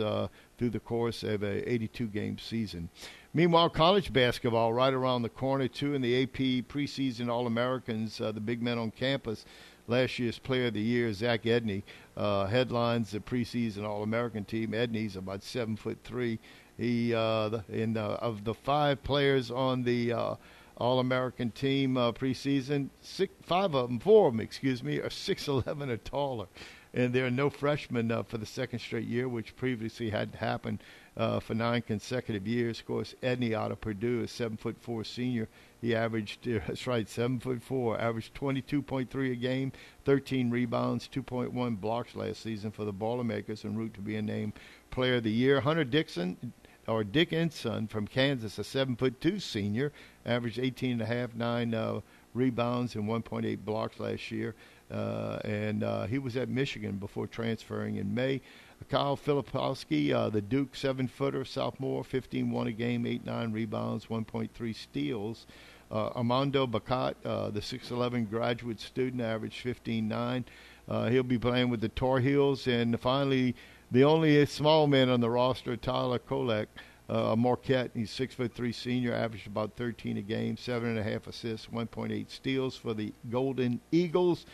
through 0.59 0.70
the 0.70 0.80
course 0.80 1.22
of 1.22 1.42
a 1.42 1.70
82 1.70 2.09
game 2.09 2.36
season. 2.36 2.90
Meanwhile, 3.32 3.70
college 3.70 4.12
basketball 4.12 4.72
right 4.72 4.92
around 4.92 5.22
the 5.22 5.28
corner, 5.28 5.68
too, 5.68 5.94
in 5.94 6.02
the 6.02 6.22
AP 6.22 6.66
preseason 6.68 7.28
All 7.28 7.46
Americans, 7.46 8.20
uh, 8.20 8.32
the 8.32 8.40
big 8.40 8.61
men 8.61 8.78
on 8.78 8.90
campus. 8.90 9.44
Last 9.86 10.18
year's 10.18 10.38
Player 10.38 10.66
of 10.66 10.74
the 10.74 10.82
Year, 10.82 11.12
Zach 11.14 11.44
Edey, 11.44 11.82
uh, 12.16 12.46
headlines 12.46 13.12
the 13.12 13.20
preseason 13.20 13.84
All 13.84 14.02
American 14.02 14.44
team. 14.44 14.72
Edey's 14.72 15.16
about 15.16 15.42
seven 15.42 15.76
foot 15.76 15.98
three. 16.04 16.38
He 16.76 17.14
uh, 17.14 17.61
in 17.70 17.94
the, 17.94 18.02
of 18.02 18.44
the 18.44 18.54
five 18.54 19.02
players 19.02 19.50
on 19.50 19.84
the 19.84 20.12
uh, 20.12 20.34
All 20.76 21.00
American 21.00 21.50
team 21.52 21.96
uh, 21.96 22.12
preseason, 22.12 22.90
six, 23.00 23.32
five 23.42 23.74
of 23.74 23.88
them, 23.88 23.98
four 23.98 24.28
of 24.28 24.34
them, 24.34 24.40
excuse 24.40 24.82
me, 24.82 24.98
are 24.98 25.11
six 25.28 25.48
eleven 25.48 25.90
or 25.90 25.96
taller 25.96 26.48
and 26.95 27.12
there 27.12 27.26
are 27.26 27.30
no 27.30 27.51
freshmen 27.51 28.11
uh, 28.11 28.22
for 28.22 28.39
the 28.39 28.47
second 28.47 28.78
straight 28.78 29.07
year, 29.07 29.28
which 29.28 29.57
previously 29.57 30.11
had 30.11 30.34
happened 30.36 30.82
uh, 31.16 31.41
for 31.41 31.55
nine 31.55 31.82
consecutive 31.82 32.47
years. 32.47 32.80
Of 32.80 32.86
course, 32.86 33.14
Edey 33.22 33.53
out 33.53 33.72
of 33.72 33.80
Purdue, 33.80 34.22
a 34.22 34.28
seven 34.28 34.57
foot 34.57 34.76
four 34.80 35.05
senior. 35.05 35.49
He 35.80 35.95
averaged, 35.95 36.45
that's 36.66 36.86
right, 36.86 37.09
seven 37.09 37.41
foot 37.41 37.62
four, 37.62 38.01
averaged 38.01 38.34
22.3 38.34 39.32
a 39.32 39.36
game, 39.36 39.72
13 40.05 40.51
rebounds, 40.51 41.09
2.1 41.12 41.80
blocks 41.80 42.14
last 42.14 42.43
season 42.43 42.70
for 42.70 42.84
the 42.84 42.93
Boilermakers, 42.93 43.64
en 43.64 43.76
route 43.76 43.95
to 43.95 44.01
being 44.01 44.26
named 44.26 44.53
Player 44.91 45.16
of 45.16 45.24
the 45.24 45.30
Year. 45.30 45.61
Hunter 45.61 45.84
Dixon, 45.84 46.53
or 46.86 47.05
Dickinson 47.05 47.86
from 47.86 48.07
Kansas, 48.07 48.59
a 48.59 48.64
seven 48.64 48.97
foot 48.97 49.20
two 49.20 49.39
senior, 49.39 49.93
averaged 50.24 50.59
18 50.59 50.93
and 50.93 51.03
a 51.03 51.07
half, 51.07 51.34
nine 51.34 51.74
uh, 51.74 52.01
rebounds 52.32 52.95
and 52.95 53.05
1.8 53.05 53.59
blocks 53.64 54.01
last 54.01 54.30
year. 54.30 54.55
Uh, 54.91 55.39
and 55.45 55.84
uh, 55.84 56.07
he 56.07 56.18
was 56.18 56.36
at 56.36 56.49
Michigan 56.49 56.97
before 56.97 57.26
transferring 57.26 57.97
in 57.97 58.14
May. 58.14 58.41
Kyle 58.89 59.16
Filipowski, 59.16 60.12
uh, 60.12 60.30
the 60.30 60.41
Duke 60.41 60.74
seven 60.74 61.09
footer, 61.09 61.45
sophomore, 61.45 62.05
15 62.05 62.51
1 62.51 62.66
a 62.68 62.72
game, 62.72 63.07
8 63.07 63.26
9 63.26 63.53
rebounds, 63.53 64.07
1.3 64.07 64.74
steals. 64.74 65.47
Uh, 65.91 66.09
Armando 66.09 66.66
Bacot, 66.66 67.14
uh, 67.24 67.51
the 67.51 67.61
6'11 67.61 68.28
graduate 68.28 68.78
student, 68.80 69.22
averaged 69.22 69.61
15 69.61 70.07
9. 70.07 70.45
Uh, 70.89 71.09
he'll 71.09 71.22
be 71.22 71.39
playing 71.39 71.70
with 71.70 71.80
the 71.80 71.89
Tar 71.91 72.20
Heels. 72.20 72.66
And 72.66 72.99
finally, 73.01 73.55
the 73.91 74.05
only 74.05 74.45
small 74.47 74.86
man 74.86 75.09
on 75.09 75.20
the 75.20 75.30
roster, 75.30 75.76
Tyler 75.76 76.18
Kolek, 76.18 76.66
Marquette. 77.09 77.91
He's 77.95 78.11
six 78.11 78.34
foot 78.34 78.55
three 78.55 78.72
senior, 78.72 79.14
averaged 79.14 79.47
about 79.47 79.76
13 79.76 80.18
a 80.18 80.22
game, 80.22 80.57
seven 80.57 80.91
and 80.91 80.99
a 80.99 81.03
half 81.03 81.26
assists, 81.26 81.66
1.8 81.66 82.30
steals 82.30 82.76
for 82.76 82.95
the 82.95 83.12
Golden 83.30 83.80
Eagles. 83.91 84.47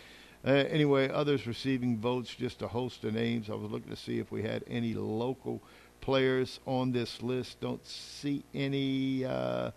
Uh, 0.47 0.51
anyway, 0.51 1.09
others 1.09 1.47
receiving 1.47 1.97
votes, 1.97 2.35
just 2.35 2.61
a 2.61 2.69
host 2.69 3.03
of 3.05 3.15
names. 3.15 3.49
I 3.49 3.55
was 3.55 3.71
looking 3.71 3.91
to 3.91 3.97
see 3.97 4.19
if 4.19 4.31
we 4.31 4.43
had 4.43 4.63
any 4.69 4.93
local 4.93 5.63
players 6.03 6.61
on 6.67 6.93
this 6.93 7.23
list. 7.23 7.61
Don't 7.61 7.87
see 7.87 8.45
any 8.55 9.25
uh, 9.25 9.71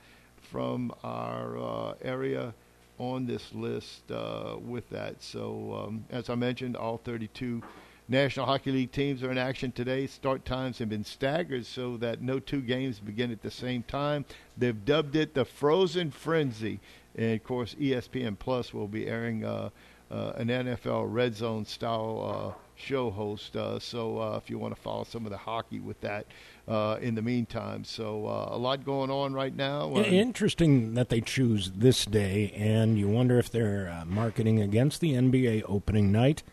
from 0.52 0.92
our 1.04 1.58
uh, 1.58 1.94
area 2.02 2.54
on 3.00 3.26
this 3.26 3.54
list 3.54 4.12
uh, 4.12 4.58
with 4.60 4.90
that. 4.90 5.24
So, 5.24 5.86
um, 5.88 6.06
as 6.10 6.30
I 6.30 6.36
mentioned, 6.36 6.76
all 6.76 6.98
32 6.98 7.62
National 8.10 8.46
Hockey 8.46 8.72
League 8.72 8.92
teams 8.92 9.24
are 9.24 9.32
in 9.32 9.38
action 9.38 9.72
today. 9.72 10.06
Start 10.08 10.44
times 10.44 10.80
have 10.80 10.90
been 10.90 11.04
staggered 11.06 11.66
so 11.66 11.96
that 11.98 12.22
no 12.22 12.40
two 12.40 12.62
games 12.62 13.00
begin 13.00 13.32
at 13.32 13.42
the 13.42 13.52
same 13.52 13.84
time. 13.84 14.26
They've 14.58 14.86
dubbed 14.86 15.16
it 15.16 15.34
the 15.34 15.46
Frozen 15.46 16.12
Frenzy. 16.12 16.80
And 17.16 17.34
of 17.34 17.44
course, 17.46 17.74
ESPN 17.76 18.38
Plus 18.38 18.74
will 18.74 18.88
be 18.88 19.08
airing 19.08 19.46
uh, 19.46 19.70
an 20.10 20.48
NFL 20.48 21.06
red 21.12 21.36
zone 21.36 21.66
style 21.66 22.56
uh, 22.56 22.62
show 22.76 23.10
host. 23.10 23.56
Uh, 23.56 23.80
so 23.80 24.20
uh, 24.20 24.40
if 24.42 24.50
you 24.50 24.58
want 24.58 24.76
to 24.76 24.82
follow 24.82 25.04
some 25.04 25.26
of 25.26 25.32
the 25.32 25.38
hockey 25.38 25.80
with 25.80 26.00
that 26.02 26.26
uh, 26.68 26.98
in 27.02 27.16
the 27.16 27.22
meantime. 27.22 27.84
So 27.84 28.28
uh, 28.28 28.50
a 28.52 28.58
lot 28.58 28.86
going 28.86 29.10
on 29.10 29.34
right 29.34 29.56
now. 29.56 29.96
Interesting 29.96 30.94
that 30.94 31.10
they 31.10 31.22
choose 31.22 31.72
this 31.76 32.06
day, 32.06 32.52
and 32.56 32.98
you 32.98 33.08
wonder 33.08 33.40
if 33.40 33.50
they're 33.50 34.04
marketing 34.06 34.62
against 34.62 35.02
the 35.02 35.14
NBA 35.14 35.64
opening 35.68 36.12
night. 36.12 36.44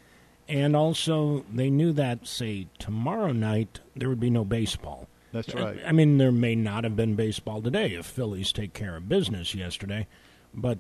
And 0.47 0.77
also, 0.77 1.45
they 1.51 1.71
knew 1.71 1.93
that, 1.95 2.27
say, 2.27 2.67
tomorrow 2.79 3.33
night, 3.33 3.81
there 3.97 4.11
would 4.11 4.21
be 4.21 4.29
no 4.29 4.45
baseball. 4.45 5.09
That's 5.33 5.55
right. 5.55 5.81
I 5.87 5.93
mean, 5.93 6.19
there 6.19 6.31
may 6.31 6.55
not 6.55 6.85
have 6.85 6.97
been 6.97 7.15
baseball 7.15 7.63
today 7.63 7.95
if 7.95 8.05
Phillies 8.07 8.53
take 8.53 8.75
care 8.75 8.95
of 8.95 9.09
business 9.09 9.55
yesterday, 9.55 10.07
but 10.53 10.79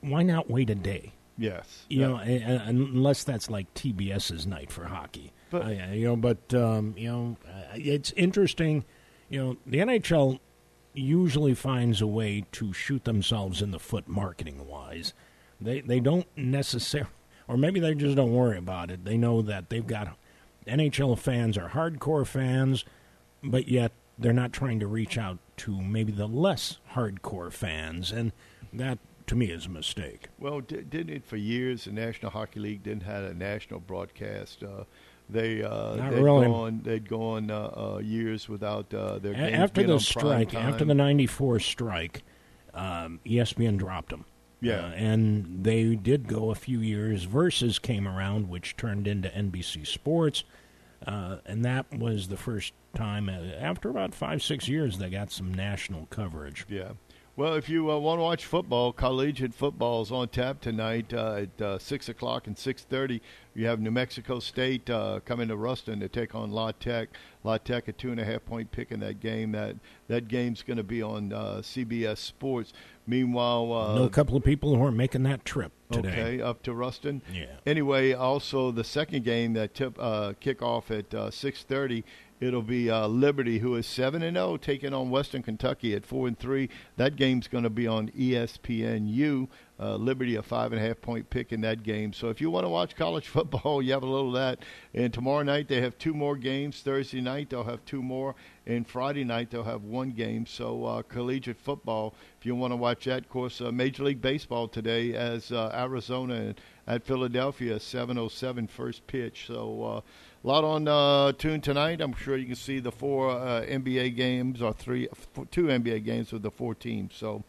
why 0.00 0.22
not 0.22 0.50
wait 0.50 0.70
a 0.70 0.74
day? 0.74 1.12
Yes, 1.38 1.86
you 1.88 2.00
know, 2.00 2.16
unless 2.16 3.22
that's 3.22 3.48
like 3.48 3.72
TBS's 3.74 4.46
night 4.46 4.72
for 4.72 4.86
hockey. 4.86 5.32
But 5.50 5.94
you 5.94 6.04
know, 6.04 6.16
but 6.16 6.52
um, 6.52 6.94
you 6.96 7.08
know, 7.08 7.36
uh, 7.46 7.74
it's 7.74 8.12
interesting. 8.12 8.84
You 9.30 9.44
know, 9.44 9.56
the 9.64 9.78
NHL 9.78 10.40
usually 10.94 11.54
finds 11.54 12.00
a 12.00 12.06
way 12.06 12.44
to 12.52 12.72
shoot 12.72 13.04
themselves 13.04 13.62
in 13.62 13.70
the 13.70 13.78
foot 13.78 14.08
marketing 14.08 14.66
wise. 14.66 15.14
They 15.60 15.80
they 15.80 16.00
don't 16.00 16.26
necessarily, 16.36 17.10
or 17.46 17.56
maybe 17.56 17.78
they 17.78 17.94
just 17.94 18.16
don't 18.16 18.34
worry 18.34 18.58
about 18.58 18.90
it. 18.90 19.04
They 19.04 19.16
know 19.16 19.40
that 19.42 19.70
they've 19.70 19.86
got 19.86 20.16
NHL 20.66 21.18
fans 21.18 21.56
are 21.56 21.70
hardcore 21.70 22.26
fans, 22.26 22.84
but 23.42 23.68
yet 23.68 23.92
they're 24.18 24.32
not 24.32 24.52
trying 24.52 24.80
to 24.80 24.86
reach 24.86 25.16
out 25.16 25.38
to 25.58 25.80
maybe 25.80 26.12
the 26.12 26.26
less 26.26 26.78
hardcore 26.94 27.52
fans, 27.52 28.10
and 28.10 28.32
that 28.72 28.98
to 29.28 29.36
me 29.36 29.46
is 29.46 29.66
a 29.66 29.70
mistake. 29.70 30.28
Well, 30.38 30.60
d- 30.60 30.82
didn't 30.82 31.10
it 31.14 31.24
for 31.24 31.36
years? 31.36 31.84
The 31.84 31.92
National 31.92 32.30
Hockey 32.30 32.60
League 32.60 32.82
didn't 32.82 33.04
have 33.04 33.24
a 33.24 33.34
national 33.34 33.80
broadcast. 33.80 34.62
Uh, 34.62 34.84
they 35.30 35.62
uh, 35.62 35.96
Not 35.96 36.10
they'd 36.10 36.22
really. 36.22 36.46
gone 36.46 36.80
they'd 36.82 37.08
gone 37.08 37.50
uh, 37.50 37.94
uh, 37.94 37.98
years 37.98 38.48
without 38.48 38.92
uh, 38.92 39.18
their 39.18 39.34
games 39.34 39.54
after 39.54 39.82
the 39.82 40.00
strike, 40.00 40.54
after 40.54 40.84
the 40.84 40.94
'94 40.94 41.60
strike, 41.60 42.22
um, 42.74 43.20
ESPN 43.26 43.76
dropped 43.78 44.10
them. 44.10 44.24
Yeah. 44.60 44.86
Uh, 44.86 44.88
and 44.90 45.62
they 45.64 45.94
did 45.94 46.26
go 46.26 46.50
a 46.50 46.54
few 46.54 46.80
years. 46.80 47.24
Versus 47.24 47.78
came 47.78 48.08
around, 48.08 48.48
which 48.48 48.76
turned 48.76 49.06
into 49.06 49.28
NBC 49.28 49.86
Sports, 49.86 50.44
uh, 51.06 51.36
and 51.46 51.64
that 51.64 51.92
was 51.92 52.28
the 52.28 52.36
first 52.36 52.72
time 52.94 53.28
after 53.28 53.90
about 53.90 54.14
five, 54.14 54.42
six 54.42 54.66
years 54.68 54.98
they 54.98 55.10
got 55.10 55.30
some 55.30 55.52
national 55.52 56.06
coverage. 56.06 56.66
Yeah. 56.68 56.92
Well, 57.38 57.54
if 57.54 57.68
you 57.68 57.88
uh, 57.88 57.96
want 57.98 58.18
to 58.18 58.22
watch 58.24 58.46
football, 58.46 58.92
collegiate 58.92 59.54
football 59.54 60.02
is 60.02 60.10
on 60.10 60.26
tap 60.26 60.60
tonight 60.60 61.14
uh, 61.14 61.42
at 61.42 61.62
uh, 61.62 61.78
six 61.78 62.08
o'clock 62.08 62.48
and 62.48 62.58
six 62.58 62.82
thirty. 62.82 63.22
You 63.54 63.66
have 63.66 63.78
New 63.78 63.92
Mexico 63.92 64.40
State 64.40 64.90
uh, 64.90 65.20
coming 65.24 65.46
to 65.46 65.56
Ruston 65.56 66.00
to 66.00 66.08
take 66.08 66.34
on 66.34 66.50
La 66.50 66.72
Tech. 66.72 67.10
La 67.44 67.56
Tech 67.56 67.86
a 67.86 67.92
two 67.92 68.10
and 68.10 68.18
a 68.18 68.24
half 68.24 68.44
point 68.44 68.72
pick 68.72 68.90
in 68.90 68.98
that 69.00 69.20
game. 69.20 69.52
That 69.52 69.76
that 70.08 70.26
game's 70.26 70.62
going 70.62 70.78
to 70.78 70.82
be 70.82 71.00
on 71.00 71.32
uh, 71.32 71.60
CBS 71.62 72.18
Sports. 72.18 72.72
Meanwhile, 73.06 73.72
uh, 73.72 73.94
know 73.94 74.02
a 74.02 74.10
couple 74.10 74.36
of 74.36 74.42
people 74.42 74.74
who 74.74 74.84
are 74.84 74.90
making 74.90 75.22
that 75.22 75.44
trip 75.44 75.70
today. 75.92 76.08
Okay, 76.08 76.42
up 76.42 76.64
to 76.64 76.74
Ruston. 76.74 77.22
Yeah. 77.32 77.46
Anyway, 77.64 78.14
also 78.14 78.72
the 78.72 78.82
second 78.82 79.22
game 79.22 79.52
that 79.52 79.74
tip 79.74 79.96
uh, 80.00 80.32
kick 80.40 80.60
off 80.60 80.90
at 80.90 81.14
uh, 81.14 81.30
six 81.30 81.62
thirty. 81.62 82.02
It'll 82.40 82.62
be 82.62 82.88
uh, 82.88 83.08
Liberty, 83.08 83.58
who 83.58 83.74
is 83.74 83.86
seven 83.86 84.22
and 84.22 84.36
zero, 84.36 84.56
taking 84.56 84.94
on 84.94 85.10
Western 85.10 85.42
Kentucky 85.42 85.94
at 85.94 86.06
four 86.06 86.28
and 86.28 86.38
three. 86.38 86.68
That 86.96 87.16
game's 87.16 87.48
going 87.48 87.64
to 87.64 87.70
be 87.70 87.86
on 87.86 88.10
ESPNU. 88.10 89.48
uh, 89.80 89.96
Liberty 89.96 90.36
a 90.36 90.42
five 90.42 90.72
and 90.72 90.82
a 90.82 90.86
half 90.86 91.00
point 91.00 91.30
pick 91.30 91.52
in 91.52 91.60
that 91.60 91.82
game. 91.82 92.12
So 92.12 92.28
if 92.28 92.40
you 92.40 92.50
want 92.50 92.64
to 92.64 92.68
watch 92.68 92.96
college 92.96 93.28
football, 93.36 93.82
you 93.82 93.92
have 93.92 94.02
a 94.02 94.06
little 94.06 94.28
of 94.28 94.34
that. 94.34 94.64
And 94.94 95.12
tomorrow 95.12 95.42
night 95.42 95.68
they 95.68 95.80
have 95.80 95.98
two 95.98 96.14
more 96.14 96.36
games. 96.36 96.80
Thursday 96.80 97.20
night 97.20 97.50
they'll 97.50 97.64
have 97.64 97.84
two 97.84 98.02
more, 98.02 98.34
and 98.66 98.86
Friday 98.86 99.24
night 99.24 99.50
they'll 99.50 99.64
have 99.64 99.84
one 99.84 100.10
game. 100.10 100.46
So 100.46 100.84
uh, 100.84 101.02
collegiate 101.02 101.60
football, 101.60 102.14
if 102.38 102.46
you 102.46 102.54
want 102.54 102.72
to 102.72 102.76
watch 102.76 103.04
that, 103.04 103.24
of 103.24 103.28
course, 103.28 103.60
uh, 103.60 103.70
Major 103.72 104.04
League 104.04 104.22
Baseball 104.22 104.68
today 104.68 105.14
as 105.14 105.52
uh, 105.52 105.70
Arizona 105.74 106.54
at 106.86 107.04
Philadelphia, 107.04 107.76
7:07 107.76 108.68
first 108.68 109.06
pitch. 109.06 109.46
So 109.46 109.82
uh, 109.82 110.00
a 110.44 110.46
lot 110.46 110.62
on 110.62 110.86
uh, 110.86 111.32
tune 111.32 111.60
tonight. 111.60 112.00
I'm 112.00 112.14
sure 112.14 112.36
you 112.36 112.46
can 112.46 112.54
see 112.54 112.78
the 112.78 112.92
four 112.92 113.30
uh, 113.30 113.62
NBA 113.62 114.14
games 114.14 114.62
or 114.62 114.72
three, 114.72 115.08
two 115.50 115.64
NBA 115.64 116.04
games 116.04 116.32
with 116.32 116.42
the 116.42 116.50
four 116.50 116.74
teams. 116.74 117.14
So, 117.16 117.42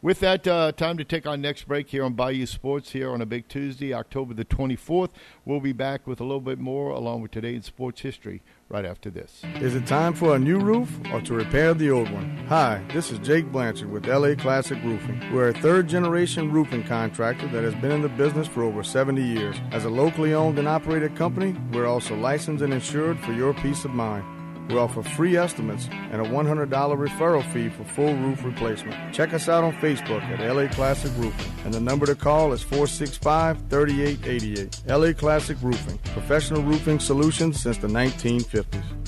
with 0.00 0.20
that, 0.20 0.46
uh, 0.46 0.70
time 0.72 0.96
to 0.98 1.04
take 1.04 1.26
our 1.26 1.36
next 1.36 1.66
break 1.66 1.88
here 1.88 2.04
on 2.04 2.12
Bayou 2.12 2.46
Sports 2.46 2.92
here 2.92 3.10
on 3.10 3.20
a 3.20 3.26
big 3.26 3.48
Tuesday, 3.48 3.92
October 3.92 4.32
the 4.32 4.44
24th. 4.44 5.10
We'll 5.44 5.60
be 5.60 5.72
back 5.72 6.06
with 6.06 6.20
a 6.20 6.24
little 6.24 6.40
bit 6.40 6.60
more 6.60 6.90
along 6.90 7.22
with 7.22 7.32
today's 7.32 7.64
sports 7.64 8.02
history 8.02 8.42
right 8.68 8.84
after 8.84 9.10
this. 9.10 9.42
Is 9.60 9.74
it 9.74 9.86
time 9.86 10.14
for 10.14 10.34
a 10.34 10.38
new 10.38 10.58
roof 10.58 10.90
or 11.12 11.20
to 11.22 11.34
repair 11.34 11.74
the 11.74 11.90
old 11.90 12.10
one? 12.10 12.36
Hi, 12.48 12.82
this 12.92 13.10
is 13.10 13.18
Jake 13.20 13.50
Blanchard 13.52 13.90
with 13.90 14.06
LA 14.06 14.34
Classic 14.34 14.78
Roofing. 14.82 15.20
We're 15.32 15.48
a 15.48 15.60
third 15.60 15.88
generation 15.88 16.50
roofing 16.50 16.84
contractor 16.84 17.46
that 17.48 17.64
has 17.64 17.74
been 17.76 17.92
in 17.92 18.02
the 18.02 18.08
business 18.08 18.46
for 18.48 18.62
over 18.62 18.82
70 18.82 19.22
years. 19.22 19.56
As 19.70 19.84
a 19.84 19.90
locally 19.90 20.34
owned 20.34 20.58
and 20.58 20.68
operated 20.68 21.16
company, 21.16 21.56
we're 21.72 21.86
also 21.86 22.16
licensed 22.16 22.62
and 22.62 22.74
insured 22.74 23.18
for 23.20 23.32
your 23.32 23.54
peace 23.54 23.84
of 23.84 23.92
mind. 23.92 24.24
We 24.68 24.76
offer 24.76 25.02
free 25.02 25.36
estimates 25.36 25.88
and 26.10 26.20
a 26.20 26.24
$100 26.24 26.68
referral 26.68 27.52
fee 27.52 27.68
for 27.68 27.84
full 27.84 28.14
roof 28.14 28.44
replacement. 28.44 29.14
Check 29.14 29.32
us 29.32 29.48
out 29.48 29.62
on 29.62 29.72
Facebook 29.74 30.22
at 30.22 30.40
LA 30.40 30.68
Classic 30.68 31.12
Roofing, 31.16 31.52
and 31.64 31.72
the 31.72 31.80
number 31.80 32.06
to 32.06 32.14
call 32.14 32.52
is 32.52 32.62
465 32.62 33.68
3888. 33.68 34.82
LA 34.88 35.12
Classic 35.12 35.56
Roofing, 35.62 35.98
professional 36.12 36.62
roofing 36.62 36.98
solutions 36.98 37.60
since 37.60 37.78
the 37.78 37.88
1950s. 37.88 38.84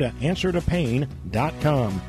to 0.00 0.10
answertopain.com. 0.20 2.02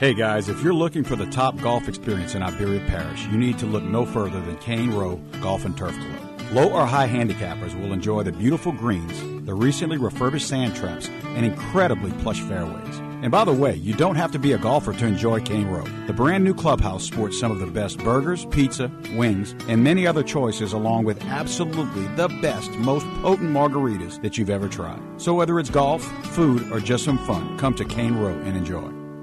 Hey 0.00 0.12
guys, 0.12 0.48
if 0.48 0.62
you're 0.62 0.74
looking 0.74 1.04
for 1.04 1.16
the 1.16 1.26
top 1.26 1.56
golf 1.60 1.88
experience 1.88 2.34
in 2.34 2.42
Iberia 2.42 2.80
Parish, 2.88 3.26
you 3.26 3.38
need 3.38 3.58
to 3.60 3.66
look 3.66 3.84
no 3.84 4.04
further 4.04 4.40
than 4.40 4.56
Cane 4.58 4.90
Row 4.90 5.16
Golf 5.40 5.64
and 5.64 5.76
Turf 5.76 5.96
Club. 5.96 6.52
Low 6.52 6.72
or 6.72 6.84
high 6.84 7.08
handicappers 7.08 7.78
will 7.80 7.92
enjoy 7.92 8.22
the 8.22 8.32
beautiful 8.32 8.72
greens, 8.72 9.46
the 9.46 9.54
recently 9.54 9.96
refurbished 9.96 10.48
sand 10.48 10.74
traps, 10.76 11.08
and 11.08 11.46
incredibly 11.46 12.12
plush 12.22 12.40
fairways. 12.40 13.03
And 13.24 13.30
by 13.30 13.44
the 13.44 13.54
way, 13.54 13.76
you 13.76 13.94
don't 13.94 14.16
have 14.16 14.32
to 14.32 14.38
be 14.38 14.52
a 14.52 14.58
golfer 14.58 14.92
to 14.92 15.06
enjoy 15.06 15.40
Cane 15.40 15.66
Row. 15.68 15.86
The 16.06 16.12
brand 16.12 16.44
new 16.44 16.52
clubhouse 16.52 17.04
sports 17.04 17.40
some 17.40 17.50
of 17.50 17.58
the 17.58 17.66
best 17.66 17.96
burgers, 18.00 18.44
pizza, 18.50 18.92
wings, 19.14 19.54
and 19.66 19.82
many 19.82 20.06
other 20.06 20.22
choices, 20.22 20.74
along 20.74 21.04
with 21.04 21.24
absolutely 21.24 22.06
the 22.16 22.28
best, 22.42 22.70
most 22.72 23.06
potent 23.22 23.50
margaritas 23.50 24.20
that 24.20 24.36
you've 24.36 24.50
ever 24.50 24.68
tried. 24.68 25.00
So 25.16 25.32
whether 25.32 25.58
it's 25.58 25.70
golf, 25.70 26.04
food, 26.34 26.70
or 26.70 26.80
just 26.80 27.06
some 27.06 27.16
fun, 27.24 27.56
come 27.56 27.74
to 27.76 27.86
Cane 27.86 28.14
Row 28.14 28.38
and 28.40 28.58
enjoy. 28.58 29.03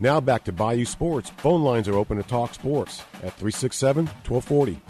Now 0.00 0.20
back 0.20 0.44
to 0.44 0.52
Bayou 0.52 0.84
Sports. 0.84 1.30
Phone 1.38 1.64
lines 1.64 1.88
are 1.88 1.96
open 1.96 2.18
to 2.18 2.22
talk 2.22 2.54
sports 2.54 3.00
at 3.14 3.32
367 3.34 4.06
1240. 4.06 4.80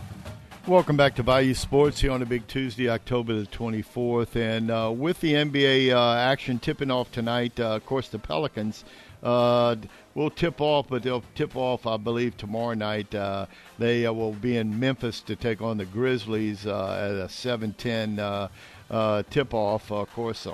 Welcome 0.67 0.99
back 0.99 1.15
to 1.15 1.23
Bayou 1.23 1.55
Sports 1.55 1.99
here 2.03 2.13
on 2.13 2.21
a 2.21 2.27
big 2.27 2.47
Tuesday, 2.47 2.91
October 2.91 3.33
the 3.33 3.47
24th. 3.47 4.37
And 4.37 4.71
uh, 4.71 4.93
with 4.95 5.19
the 5.23 5.33
NBA 5.33 5.95
uh, 5.95 6.15
action 6.19 6.59
tipping 6.59 6.91
off 6.91 7.11
tonight, 7.11 7.59
uh, 7.59 7.77
of 7.77 7.87
course, 7.87 8.11
the 8.11 8.19
Pelicans 8.19 8.85
uh, 9.23 9.77
will 10.15 10.29
tip 10.29 10.61
off, 10.61 10.89
but 10.91 11.03
they'll 11.03 11.25
tip 11.35 11.57
off, 11.57 11.87
I 11.87 11.97
believe, 11.97 12.37
tomorrow 12.37 12.75
night. 12.75 13.15
Uh, 13.15 13.47
they 13.79 14.05
uh, 14.05 14.13
will 14.13 14.35
be 14.35 14.59
in 14.59 14.79
Memphis 14.79 15.23
to 15.23 15.37
take 15.37 15.63
on 15.63 15.79
the 15.79 15.87
Grizzlies 15.87 16.67
at 16.67 17.13
a 17.13 17.31
7 17.31 17.73
10 17.73 18.17
tip 19.31 19.55
off. 19.55 19.91
of 19.91 20.13
course, 20.13 20.47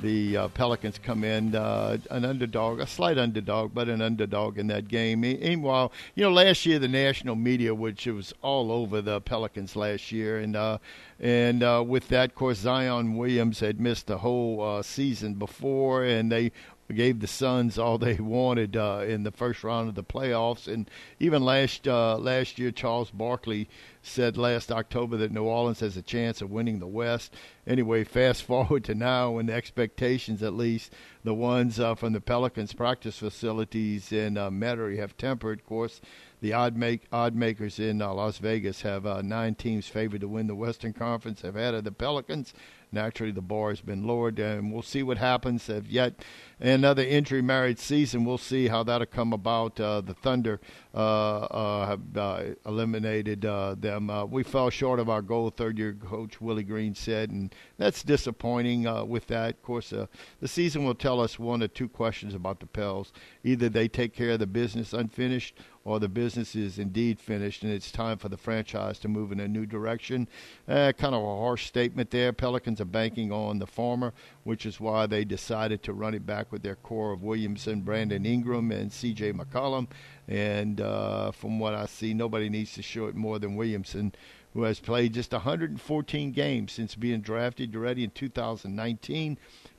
the 0.00 0.36
uh, 0.36 0.48
Pelicans 0.48 0.98
come 0.98 1.24
in 1.24 1.54
uh, 1.54 1.96
an 2.10 2.24
underdog, 2.24 2.80
a 2.80 2.86
slight 2.86 3.18
underdog, 3.18 3.72
but 3.74 3.88
an 3.88 4.02
underdog 4.02 4.58
in 4.58 4.66
that 4.66 4.88
game. 4.88 5.20
Meanwhile, 5.20 5.92
you 6.14 6.24
know, 6.24 6.30
last 6.30 6.66
year 6.66 6.78
the 6.78 6.88
national 6.88 7.34
media, 7.34 7.74
which 7.74 8.06
was 8.06 8.34
all 8.42 8.70
over 8.70 9.00
the 9.00 9.20
Pelicans 9.20 9.76
last 9.76 10.12
year, 10.12 10.38
and 10.38 10.56
uh, 10.56 10.78
and 11.18 11.62
uh, 11.62 11.82
with 11.86 12.08
that, 12.08 12.30
of 12.30 12.34
course, 12.34 12.58
Zion 12.58 13.16
Williams 13.16 13.60
had 13.60 13.80
missed 13.80 14.06
the 14.06 14.18
whole 14.18 14.62
uh, 14.62 14.82
season 14.82 15.34
before, 15.34 16.04
and 16.04 16.30
they 16.30 16.52
gave 16.94 17.20
the 17.20 17.26
Suns 17.26 17.78
all 17.78 17.98
they 17.98 18.14
wanted 18.14 18.76
uh, 18.76 19.04
in 19.06 19.24
the 19.24 19.32
first 19.32 19.64
round 19.64 19.88
of 19.88 19.94
the 19.94 20.04
playoffs. 20.04 20.72
And 20.72 20.88
even 21.18 21.42
last 21.42 21.88
uh, 21.88 22.16
last 22.18 22.58
year, 22.58 22.70
Charles 22.70 23.10
Barkley 23.10 23.68
said 24.02 24.36
last 24.36 24.70
October 24.70 25.16
that 25.16 25.32
New 25.32 25.44
Orleans 25.44 25.80
has 25.80 25.96
a 25.96 26.02
chance 26.02 26.40
of 26.40 26.50
winning 26.50 26.78
the 26.78 26.86
West. 26.86 27.34
Anyway, 27.66 28.04
fast 28.04 28.42
forward 28.44 28.84
to 28.84 28.94
now, 28.94 29.32
when 29.32 29.46
the 29.46 29.52
expectations, 29.52 30.42
at 30.42 30.54
least 30.54 30.92
the 31.24 31.34
ones 31.34 31.80
uh, 31.80 31.94
from 31.96 32.12
the 32.12 32.20
Pelicans 32.20 32.72
practice 32.72 33.18
facilities 33.18 34.12
in 34.12 34.38
uh, 34.38 34.48
Metairie, 34.48 34.98
have 34.98 35.16
tempered. 35.16 35.60
Of 35.60 35.66
course, 35.66 36.00
the 36.40 36.52
odd 36.52 36.76
make 36.76 37.02
odd 37.12 37.34
makers 37.34 37.80
in 37.80 38.00
uh, 38.00 38.12
Las 38.14 38.38
Vegas 38.38 38.82
have 38.82 39.06
uh, 39.06 39.22
nine 39.22 39.54
teams 39.54 39.88
favored 39.88 40.20
to 40.20 40.28
win 40.28 40.46
the 40.46 40.54
Western 40.54 40.92
Conference. 40.92 41.42
Have 41.42 41.56
added 41.56 41.84
the 41.84 41.92
Pelicans. 41.92 42.54
Naturally, 42.92 43.32
the 43.32 43.42
bar 43.42 43.70
has 43.70 43.80
been 43.80 44.06
lowered, 44.06 44.38
and 44.38 44.72
we'll 44.72 44.82
see 44.82 45.02
what 45.02 45.18
happens. 45.18 45.66
Have 45.66 45.86
yet 45.86 46.24
another 46.60 47.02
injury 47.02 47.42
married 47.42 47.78
season. 47.78 48.24
We'll 48.24 48.38
see 48.38 48.68
how 48.68 48.82
that'll 48.84 49.06
come 49.06 49.32
about. 49.32 49.78
Uh, 49.78 50.00
the 50.00 50.14
Thunder 50.14 50.60
uh, 50.94 50.98
uh, 50.98 51.86
have 51.86 52.16
uh, 52.16 52.42
eliminated 52.64 53.42
them. 53.42 54.30
we 54.30 54.42
fell 54.42 54.70
short 54.70 55.00
of 55.00 55.10
our 55.10 55.22
goal. 55.22 55.50
Third 55.50 55.78
year 55.78 55.94
coach 55.94 56.40
Willie 56.40 56.62
Green 56.62 56.94
said, 56.94 57.30
and 57.30 57.54
that's 57.76 58.02
disappointing. 58.02 58.84
with 59.08 59.26
that, 59.26 59.50
of 59.50 59.62
course, 59.62 59.90
the 59.90 60.48
season 60.48 60.84
will 60.84 60.94
tell 60.94 61.20
us 61.20 61.38
one 61.38 61.62
or 61.62 61.68
two 61.68 61.88
questions 61.88 62.34
about 62.34 62.60
the 62.60 62.66
Pels. 62.66 63.12
Either 63.44 63.68
they 63.68 63.88
take 63.88 64.14
care 64.14 64.30
of 64.30 64.38
the 64.38 64.46
business 64.46 64.92
unfinished, 64.92 65.58
or 65.86 66.00
the 66.00 66.08
business 66.08 66.56
is 66.56 66.80
indeed 66.80 67.20
finished 67.20 67.62
and 67.62 67.72
it's 67.72 67.92
time 67.92 68.18
for 68.18 68.28
the 68.28 68.36
franchise 68.36 68.98
to 68.98 69.06
move 69.06 69.30
in 69.30 69.38
a 69.38 69.46
new 69.46 69.64
direction. 69.64 70.26
Uh, 70.68 70.92
kind 70.98 71.14
of 71.14 71.22
a 71.22 71.36
harsh 71.38 71.66
statement 71.66 72.10
there. 72.10 72.32
Pelicans 72.32 72.80
are 72.80 72.84
banking 72.84 73.30
on 73.30 73.60
the 73.60 73.66
former, 73.68 74.12
which 74.42 74.66
is 74.66 74.80
why 74.80 75.06
they 75.06 75.24
decided 75.24 75.84
to 75.84 75.92
run 75.92 76.12
it 76.12 76.26
back 76.26 76.50
with 76.50 76.64
their 76.64 76.74
core 76.74 77.12
of 77.12 77.22
Williamson, 77.22 77.82
Brandon 77.82 78.26
Ingram, 78.26 78.72
and 78.72 78.92
C.J. 78.92 79.34
McCollum. 79.34 79.86
And 80.26 80.80
uh, 80.80 81.30
from 81.30 81.60
what 81.60 81.72
I 81.72 81.86
see, 81.86 82.12
nobody 82.12 82.48
needs 82.48 82.72
to 82.74 82.82
show 82.82 83.06
it 83.06 83.14
more 83.14 83.38
than 83.38 83.54
Williamson 83.54 84.12
who 84.54 84.62
has 84.62 84.80
played 84.80 85.12
just 85.12 85.32
114 85.32 86.32
games 86.32 86.72
since 86.72 86.94
being 86.94 87.20
drafted 87.20 87.76
ready 87.76 88.02
in 88.02 88.10
2019. 88.10 89.36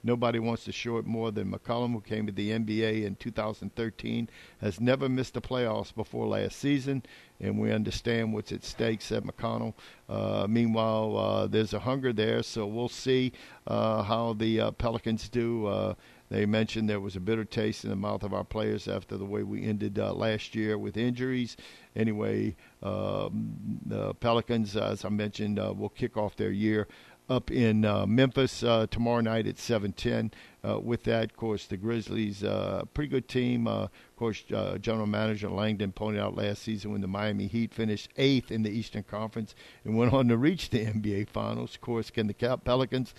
Nobody 0.08 0.40
wants 0.40 0.64
to 0.64 0.72
show 0.72 1.00
it 1.00 1.06
more 1.06 1.32
than 1.32 1.52
McCollum, 1.52 1.92
who 1.92 2.00
came 2.00 2.28
to 2.28 2.32
the 2.32 2.52
NBA 2.52 3.04
in 3.04 3.18
2013, 3.18 4.30
has 4.62 4.80
never 4.80 5.10
missed 5.10 5.34
the 5.34 5.42
playoffs 5.42 5.94
before 5.94 6.28
last 6.28 6.56
season, 6.56 7.04
and 7.42 7.60
we 7.60 7.74
understand 7.74 8.34
what's 8.34 8.54
at 8.54 8.64
stake, 8.64 9.02
said 9.02 9.26
McConnell. 9.26 9.74
Uh, 10.08 10.48
meanwhile, 10.50 11.18
uh, 11.18 11.48
there's 11.48 11.74
a 11.74 11.80
hunger 11.80 12.14
there, 12.14 12.42
so 12.42 12.66
we'll 12.66 12.88
see 12.88 13.34
uh, 13.68 14.02
how 14.02 14.32
the 14.32 14.62
uh, 14.62 14.72
Pelicans 14.72 15.28
do 15.28 15.66
uh, 15.66 15.94
They 16.30 16.46
mentioned 16.46 16.90
there 16.90 17.02
was 17.02 17.18
a 17.18 17.20
bitter 17.20 17.44
taste 17.44 17.84
in 17.84 17.90
the 17.90 17.98
mouth 17.98 18.24
of 18.24 18.34
our 18.34 18.46
players 18.46 18.88
after 18.88 19.18
the 19.18 19.26
way 19.26 19.44
we 19.44 19.66
ended 19.66 20.00
uh, 20.00 20.14
last 20.14 20.56
year 20.56 20.78
with 20.78 20.96
injuries. 20.96 21.58
Anyway, 21.98 22.56
um, 22.82 23.80
the 23.86 24.14
Pelicans, 24.16 24.78
as 24.78 25.04
I 25.04 25.10
mentioned, 25.10 25.60
uh, 25.60 25.74
will 25.76 25.90
kick 25.90 26.16
off 26.16 26.38
their 26.38 26.52
year 26.52 26.88
up 27.30 27.52
in 27.52 27.86
uh, 27.86 28.06
Memphis 28.06 28.64
uh, 28.64 28.88
tomorrow 28.90 29.22
night 29.22 29.48
at 29.48 29.56
7:10. 29.58 30.32
Uh, 30.68 30.80
with 30.80 31.04
that, 31.04 31.26
of 31.26 31.38
course, 31.38 31.66
the 31.66 31.78
Grizzlies, 31.78 32.44
uh, 32.44 32.84
pretty 32.94 33.10
good 33.10 33.28
team. 33.28 33.68
Uh, 33.68 33.84
of 33.84 34.16
course, 34.18 34.44
uh, 34.54 34.78
General 34.78 35.08
Manager 35.08 35.50
Langdon 35.50 35.92
pointed 35.92 36.22
out 36.22 36.36
last 36.36 36.64
season 36.64 36.92
when 36.92 37.02
the 37.02 37.08
Miami 37.08 37.48
Heat 37.48 37.74
finished 37.74 38.10
eighth 38.18 38.52
in 38.52 38.64
the 38.64 38.70
Eastern 38.70 39.04
Conference 39.04 39.56
and 39.86 39.98
went 39.98 40.14
on 40.14 40.28
to 40.28 40.38
reach 40.38 40.70
the 40.70 40.86
NBA 40.86 41.30
Finals. 41.30 41.76
Of 41.76 41.82
course, 41.82 42.10
can 42.10 42.28
the 42.28 42.34
Pelicans 42.34 43.14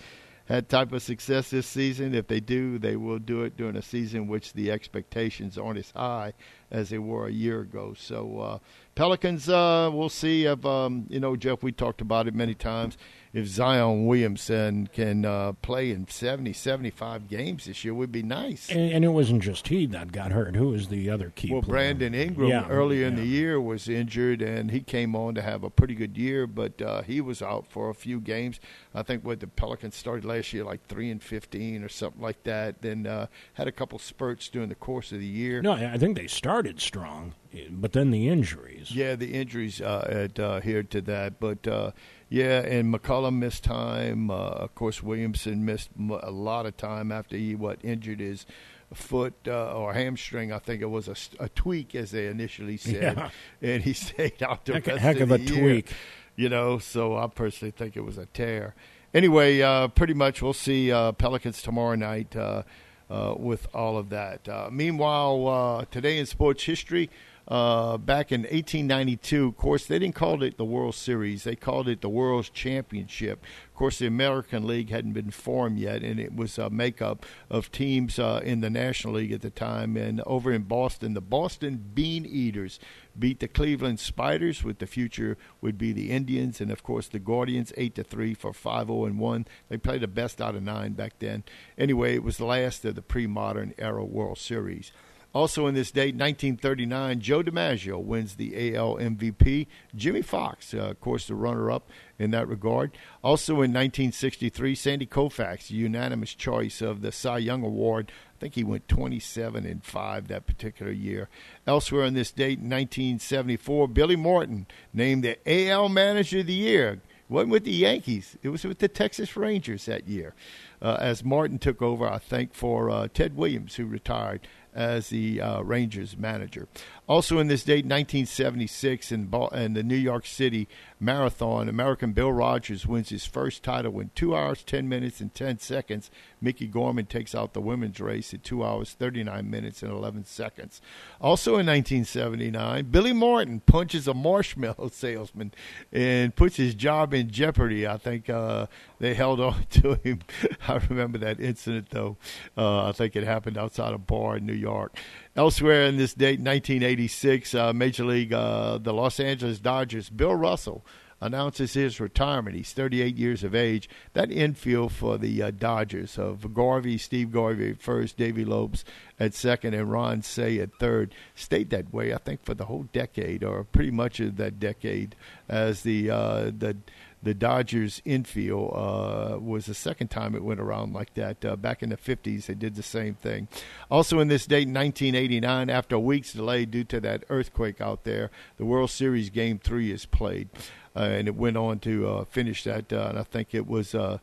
had 0.45 0.69
type 0.69 0.91
of 0.91 1.01
success 1.01 1.49
this 1.49 1.65
season? 1.65 2.13
If 2.13 2.27
they 2.27 2.39
do, 2.39 2.77
they 2.77 2.95
will 2.95 3.19
do 3.19 3.43
it 3.43 3.57
during 3.57 3.77
a 3.77 3.81
season 3.81 4.27
which 4.27 4.53
the 4.53 4.69
expectations 4.69 5.57
aren't 5.57 5.79
as 5.79 5.91
high 5.91 6.33
as 6.69 6.89
they 6.89 6.99
were 6.99 7.27
a 7.27 7.31
year 7.31 7.61
ago. 7.61 7.95
So 7.97 8.39
uh, 8.39 8.59
Pelicans, 8.93 9.47
we'll 9.47 10.09
see. 10.09 10.45
If 10.45 10.63
um, 10.65 11.07
you 11.09 11.19
know, 11.19 11.35
Jeff, 11.35 11.63
we 11.63 11.71
talked 11.71 12.01
about 12.01 12.27
it 12.27 12.35
many 12.35 12.53
times 12.53 12.97
if 13.31 13.45
Zion 13.45 14.07
Williamson 14.07 14.87
can 14.87 15.23
uh, 15.23 15.53
play 15.61 15.91
in 15.91 16.07
70, 16.07 16.53
75 16.53 17.27
games 17.27 17.65
this 17.65 17.83
year, 17.83 17.93
would 17.93 18.11
be 18.11 18.23
nice. 18.23 18.69
And, 18.69 18.91
and, 18.91 19.05
it 19.05 19.09
wasn't 19.09 19.43
just 19.43 19.67
he 19.67 19.85
that 19.87 20.11
got 20.11 20.31
hurt. 20.31 20.55
Who 20.55 20.69
was 20.69 20.87
the 20.87 21.09
other 21.09 21.31
key? 21.35 21.51
Well, 21.51 21.61
player? 21.61 21.71
Brandon 21.71 22.15
Ingram 22.15 22.49
yeah, 22.49 22.67
earlier 22.67 23.01
yeah. 23.01 23.07
in 23.09 23.15
the 23.15 23.25
year 23.25 23.61
was 23.61 23.87
injured, 23.87 24.41
and 24.41 24.71
he 24.71 24.81
came 24.81 25.15
on 25.15 25.35
to 25.35 25.41
have 25.41 25.63
a 25.63 25.69
pretty 25.69 25.93
good 25.93 26.17
year, 26.17 26.47
but 26.47 26.81
uh, 26.81 27.03
he 27.03 27.21
was 27.21 27.41
out 27.41 27.67
for 27.67 27.89
a 27.89 27.93
few 27.93 28.19
games. 28.19 28.59
I 28.95 29.03
think 29.03 29.23
what 29.23 29.39
the 29.39 29.47
Pelicans 29.47 29.95
started 29.95 30.25
last 30.25 30.51
year, 30.51 30.63
like 30.63 30.85
three 30.87 31.11
and 31.11 31.21
fifteen 31.21 31.83
or 31.83 31.89
something 31.89 32.21
like 32.21 32.43
that. 32.43 32.81
Then 32.81 33.05
uh, 33.05 33.27
had 33.53 33.67
a 33.67 33.71
couple 33.71 33.99
spurts 33.99 34.49
during 34.49 34.69
the 34.69 34.75
course 34.75 35.11
of 35.11 35.19
the 35.19 35.25
year. 35.25 35.61
No, 35.61 35.73
I 35.73 35.97
think 35.97 36.17
they 36.17 36.27
started 36.27 36.81
strong, 36.81 37.35
but 37.69 37.93
then 37.93 38.09
the 38.09 38.27
injuries. 38.27 38.91
Yeah, 38.91 39.15
the 39.15 39.33
injuries 39.33 39.81
uh, 39.81 40.27
adhered 40.35 40.89
to 40.91 41.01
that, 41.01 41.39
but 41.39 41.67
uh, 41.67 41.91
yeah, 42.29 42.59
and 42.59 42.93
McCollum 42.93 43.37
missed 43.37 43.63
time. 43.63 44.29
Uh, 44.29 44.35
of 44.35 44.75
course, 44.75 45.01
Williamson 45.01 45.65
missed 45.65 45.89
a 45.97 46.31
lot 46.31 46.67
of 46.67 46.77
time 46.77 47.11
after 47.11 47.35
he 47.35 47.55
what 47.55 47.79
injured 47.83 48.19
his 48.19 48.45
foot 48.93 49.33
uh, 49.47 49.73
or 49.73 49.93
hamstring. 49.93 50.53
I 50.53 50.59
think 50.59 50.81
it 50.81 50.89
was 50.89 51.07
a, 51.07 51.15
a, 51.43 51.49
tweak, 51.49 51.95
as 51.95 52.11
they 52.11 52.27
initially 52.27 52.77
said, 52.77 53.17
yeah. 53.17 53.29
and 53.61 53.83
he 53.83 53.93
stayed 53.93 54.43
out 54.43 54.65
the 54.65 54.73
heck, 54.73 54.87
rest 54.87 54.99
heck 54.99 55.19
of, 55.19 55.31
of, 55.31 55.41
a 55.41 55.43
year, 55.43 55.59
tweak. 55.59 55.93
You 56.35 56.49
know, 56.49 56.77
so 56.77 57.17
I 57.17 57.27
personally 57.27 57.71
think 57.71 57.97
it 57.97 58.01
was 58.01 58.17
a 58.17 58.27
tear. 58.27 58.75
Anyway, 59.13 59.61
uh, 59.61 59.87
pretty 59.87 60.13
much 60.13 60.41
we'll 60.41 60.53
see 60.53 60.91
uh, 60.91 61.11
Pelicans 61.13 61.61
tomorrow 61.61 61.95
night. 61.95 62.35
Uh, 62.35 62.63
uh, 63.11 63.33
with 63.35 63.67
all 63.73 63.97
of 63.97 64.09
that. 64.09 64.47
meanwhile, 64.71 65.83
today 65.89 66.19
in 66.19 66.27
sports 66.27 66.63
history, 66.65 67.09
uh, 67.49 67.97
back 67.97 68.31
in 68.31 68.41
1892. 68.41 69.47
Of 69.47 69.57
course, 69.57 69.85
they 69.87 69.97
didn't 69.97 70.15
call 70.15 70.43
it 70.43 70.57
the 70.57 70.65
World 70.65 70.93
Series; 70.93 71.43
they 71.43 71.55
called 71.55 71.87
it 71.87 72.01
the 72.01 72.09
World 72.09 72.49
Championship. 72.53 73.43
Of 73.67 73.73
course, 73.73 73.97
the 73.97 74.05
American 74.05 74.67
League 74.67 74.89
hadn't 74.89 75.13
been 75.13 75.31
formed 75.31 75.79
yet, 75.79 76.03
and 76.03 76.19
it 76.19 76.35
was 76.35 76.57
a 76.59 76.69
makeup 76.69 77.25
of 77.49 77.71
teams 77.71 78.19
uh, 78.19 78.41
in 78.43 78.61
the 78.61 78.69
National 78.69 79.15
League 79.15 79.31
at 79.31 79.41
the 79.41 79.49
time. 79.49 79.97
And 79.97 80.21
over 80.27 80.51
in 80.51 80.63
Boston, 80.63 81.15
the 81.15 81.21
Boston 81.21 81.83
Bean 81.93 82.25
Eaters 82.25 82.79
beat 83.17 83.39
the 83.39 83.47
Cleveland 83.47 83.99
Spiders. 83.99 84.63
With 84.63 84.77
the 84.77 84.87
future 84.87 85.37
would 85.59 85.77
be 85.77 85.91
the 85.91 86.11
Indians, 86.11 86.61
and 86.61 86.69
of 86.69 86.83
course 86.83 87.07
the 87.07 87.19
Guardians, 87.19 87.73
eight 87.77 87.95
to 87.95 88.03
three 88.03 88.35
for 88.35 88.53
five 88.53 88.87
zero 88.87 89.05
and 89.05 89.17
one. 89.17 89.47
They 89.69 89.77
played 89.77 90.01
the 90.01 90.07
best 90.07 90.39
out 90.39 90.55
of 90.55 90.61
nine 90.61 90.93
back 90.93 91.13
then. 91.17 91.43
Anyway, 91.77 92.13
it 92.13 92.23
was 92.23 92.37
the 92.37 92.45
last 92.45 92.85
of 92.85 92.93
the 92.93 93.01
pre-modern 93.01 93.73
era 93.79 94.05
World 94.05 94.37
Series. 94.37 94.91
Also 95.33 95.67
in 95.67 95.75
this 95.75 95.91
date, 95.91 96.15
1939, 96.15 97.19
Joe 97.19 97.43
DiMaggio 97.43 98.01
wins 98.01 98.35
the 98.35 98.75
AL 98.75 98.95
MVP. 98.95 99.67
Jimmie 99.95 100.23
Foxx, 100.23 100.73
uh, 100.73 100.89
of 100.89 100.99
course, 100.99 101.27
the 101.27 101.35
runner-up 101.35 101.87
in 102.17 102.31
that 102.31 102.47
regard. 102.47 102.97
Also 103.23 103.53
in 103.53 103.71
1963, 103.71 104.73
Sandy 104.73 105.05
Koufax, 105.05 105.69
unanimous 105.69 106.33
choice 106.33 106.81
of 106.81 107.01
the 107.01 107.11
Cy 107.11 107.37
Young 107.37 107.63
Award. 107.63 108.11
I 108.37 108.39
think 108.39 108.55
he 108.55 108.63
went 108.63 108.87
27 108.87 109.65
and 109.65 109.83
5 109.83 110.27
that 110.29 110.47
particular 110.47 110.91
year. 110.91 111.29
Elsewhere 111.67 112.05
in 112.05 112.15
this 112.15 112.31
date, 112.31 112.59
1974, 112.59 113.87
Billy 113.89 114.15
Martin 114.15 114.65
named 114.93 115.23
the 115.23 115.37
AL 115.45 115.89
Manager 115.89 116.39
of 116.39 116.47
the 116.47 116.53
Year. 116.53 116.93
It 116.93 117.33
wasn't 117.33 117.51
with 117.51 117.65
the 117.65 117.71
Yankees; 117.71 118.35
it 118.41 118.49
was 118.49 118.63
with 118.63 118.79
the 118.79 118.87
Texas 118.87 119.37
Rangers 119.37 119.85
that 119.85 120.07
year. 120.07 120.33
Uh, 120.81 120.97
as 120.99 121.23
Martin 121.23 121.59
took 121.59 121.81
over, 121.81 122.07
I 122.07 122.17
think 122.17 122.55
for 122.55 122.89
uh, 122.89 123.07
Ted 123.13 123.35
Williams, 123.35 123.75
who 123.75 123.85
retired 123.85 124.47
as 124.73 125.09
the 125.09 125.41
uh, 125.41 125.61
Rangers 125.61 126.17
manager. 126.17 126.67
Also 127.07 127.39
in 127.39 127.47
this 127.47 127.63
date, 127.63 127.85
1976, 127.85 129.11
in, 129.11 129.33
in 129.53 129.73
the 129.73 129.83
New 129.83 129.95
York 129.95 130.25
City 130.25 130.67
Marathon, 131.01 131.69
American 131.69 132.11
Bill 132.11 132.31
Rodgers 132.31 132.85
wins 132.85 133.07
his 133.07 133.25
first 133.25 133.63
title 133.63 133.99
in 134.01 134.11
2 134.15 134.35
hours, 134.35 134.63
10 134.63 134.89
minutes, 134.89 135.21
and 135.21 135.33
10 135.33 135.59
seconds. 135.59 136.11
Miki 136.41 136.67
Gorman 136.67 137.05
takes 137.05 137.33
out 137.33 137.53
the 137.53 137.61
women's 137.61 138.01
race 138.01 138.33
at 138.33 138.43
2 138.43 138.65
hours, 138.65 138.91
39 138.91 139.49
minutes, 139.49 139.81
and 139.81 139.93
11 139.93 140.25
seconds. 140.25 140.81
Also 141.21 141.51
in 141.51 141.65
1979, 141.65 142.85
Billy 142.91 143.13
Martin 143.13 143.61
punches 143.61 144.09
a 144.09 144.13
marshmallow 144.13 144.89
salesman 144.91 145.53
and 145.93 146.35
puts 146.35 146.57
his 146.57 146.75
job 146.75 147.13
in 147.13 147.29
jeopardy. 147.29 147.87
I 147.87 147.97
think 147.97 148.29
uh, 148.29 148.67
they 148.99 149.13
held 149.13 149.39
on 149.39 149.65
to 149.69 149.95
him. 150.03 150.19
I 150.67 150.75
remember 150.89 151.17
that 151.19 151.39
incident, 151.39 151.91
though. 151.91 152.17
Uh, 152.57 152.89
I 152.89 152.91
think 152.91 153.15
it 153.15 153.23
happened 153.23 153.57
outside 153.57 153.93
a 153.93 153.97
bar 153.97 154.35
in 154.35 154.45
New 154.45 154.53
York. 154.53 154.97
Elsewhere 155.39 155.83
in 155.83 155.95
this 155.95 156.13
date, 156.13 156.41
1986, 156.41 157.55
uh, 157.55 157.71
Major 157.71 158.03
League, 158.03 158.33
uh, 158.33 158.77
the 158.77 158.91
Los 158.93 159.21
Angeles 159.21 159.57
Dodgers, 159.57 160.09
Bill 160.09 160.35
Russell 160.35 160.85
announces 161.21 161.75
his 161.75 162.01
retirement. 162.01 162.57
He's 162.57 162.73
38 162.73 163.15
years 163.15 163.41
of 163.45 163.55
age. 163.55 163.89
That 164.11 164.33
infield 164.33 164.91
for 164.91 165.17
the 165.17 165.41
uh, 165.41 165.51
Dodgers 165.51 166.17
of 166.17 166.53
Garvey, 166.53 166.97
Steve 166.97 167.31
Garvey 167.31 167.71
at 167.71 167.81
first, 167.81 168.17
Davey 168.17 168.43
Lopes 168.43 168.83
at 169.17 169.33
second, 169.33 169.75
and 169.75 169.89
Ron 169.89 170.23
Cey 170.23 170.59
at 170.59 170.75
third 170.77 171.15
stayed 171.35 171.69
that 171.69 171.93
way. 171.93 172.13
I 172.13 172.17
think 172.17 172.43
for 172.43 172.53
the 172.53 172.65
whole 172.65 172.89
decade, 172.91 173.41
or 173.41 173.63
pretty 173.63 173.91
much 173.91 174.19
of 174.19 174.35
that 174.35 174.59
decade, 174.59 175.15
as 175.47 175.83
the 175.83 176.09
uh, 176.09 176.51
the 176.57 176.75
the 177.21 177.33
Dodgers 177.33 178.01
infield 178.05 178.71
uh, 178.73 179.39
was 179.39 179.65
the 179.65 179.73
second 179.73 180.07
time 180.09 180.35
it 180.35 180.43
went 180.43 180.59
around 180.59 180.93
like 180.93 181.13
that. 181.15 181.43
Uh, 181.43 181.55
back 181.55 181.83
in 181.83 181.89
the 181.89 181.97
50s, 181.97 182.45
they 182.45 182.53
did 182.53 182.75
the 182.75 182.83
same 182.83 183.15
thing. 183.15 183.47
Also, 183.91 184.19
in 184.19 184.29
this 184.29 184.45
date, 184.45 184.67
1989, 184.67 185.69
after 185.69 185.95
a 185.95 185.99
week's 185.99 186.33
delay 186.33 186.65
due 186.65 186.85
to 186.85 186.99
that 187.01 187.23
earthquake 187.29 187.81
out 187.81 188.03
there, 188.03 188.31
the 188.57 188.65
World 188.65 188.89
Series 188.89 189.29
Game 189.29 189.59
3 189.59 189.91
is 189.91 190.05
played. 190.05 190.49
Uh, 190.95 191.01
and 191.01 191.27
it 191.27 191.35
went 191.35 191.55
on 191.55 191.79
to 191.79 192.07
uh, 192.07 192.25
finish 192.25 192.63
that. 192.63 192.91
Uh, 192.91 193.07
and 193.09 193.19
I 193.19 193.23
think 193.23 193.53
it 193.53 193.67
was, 193.67 193.93
uh, 193.93 194.17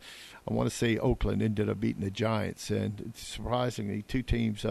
I 0.49 0.53
want 0.53 0.69
to 0.69 0.75
say 0.75 0.99
Oakland 0.99 1.41
ended 1.41 1.69
up 1.71 1.81
beating 1.81 2.03
the 2.03 2.11
Giants. 2.11 2.71
And 2.71 3.13
surprisingly, 3.15 4.03
two 4.03 4.23
teams 4.23 4.65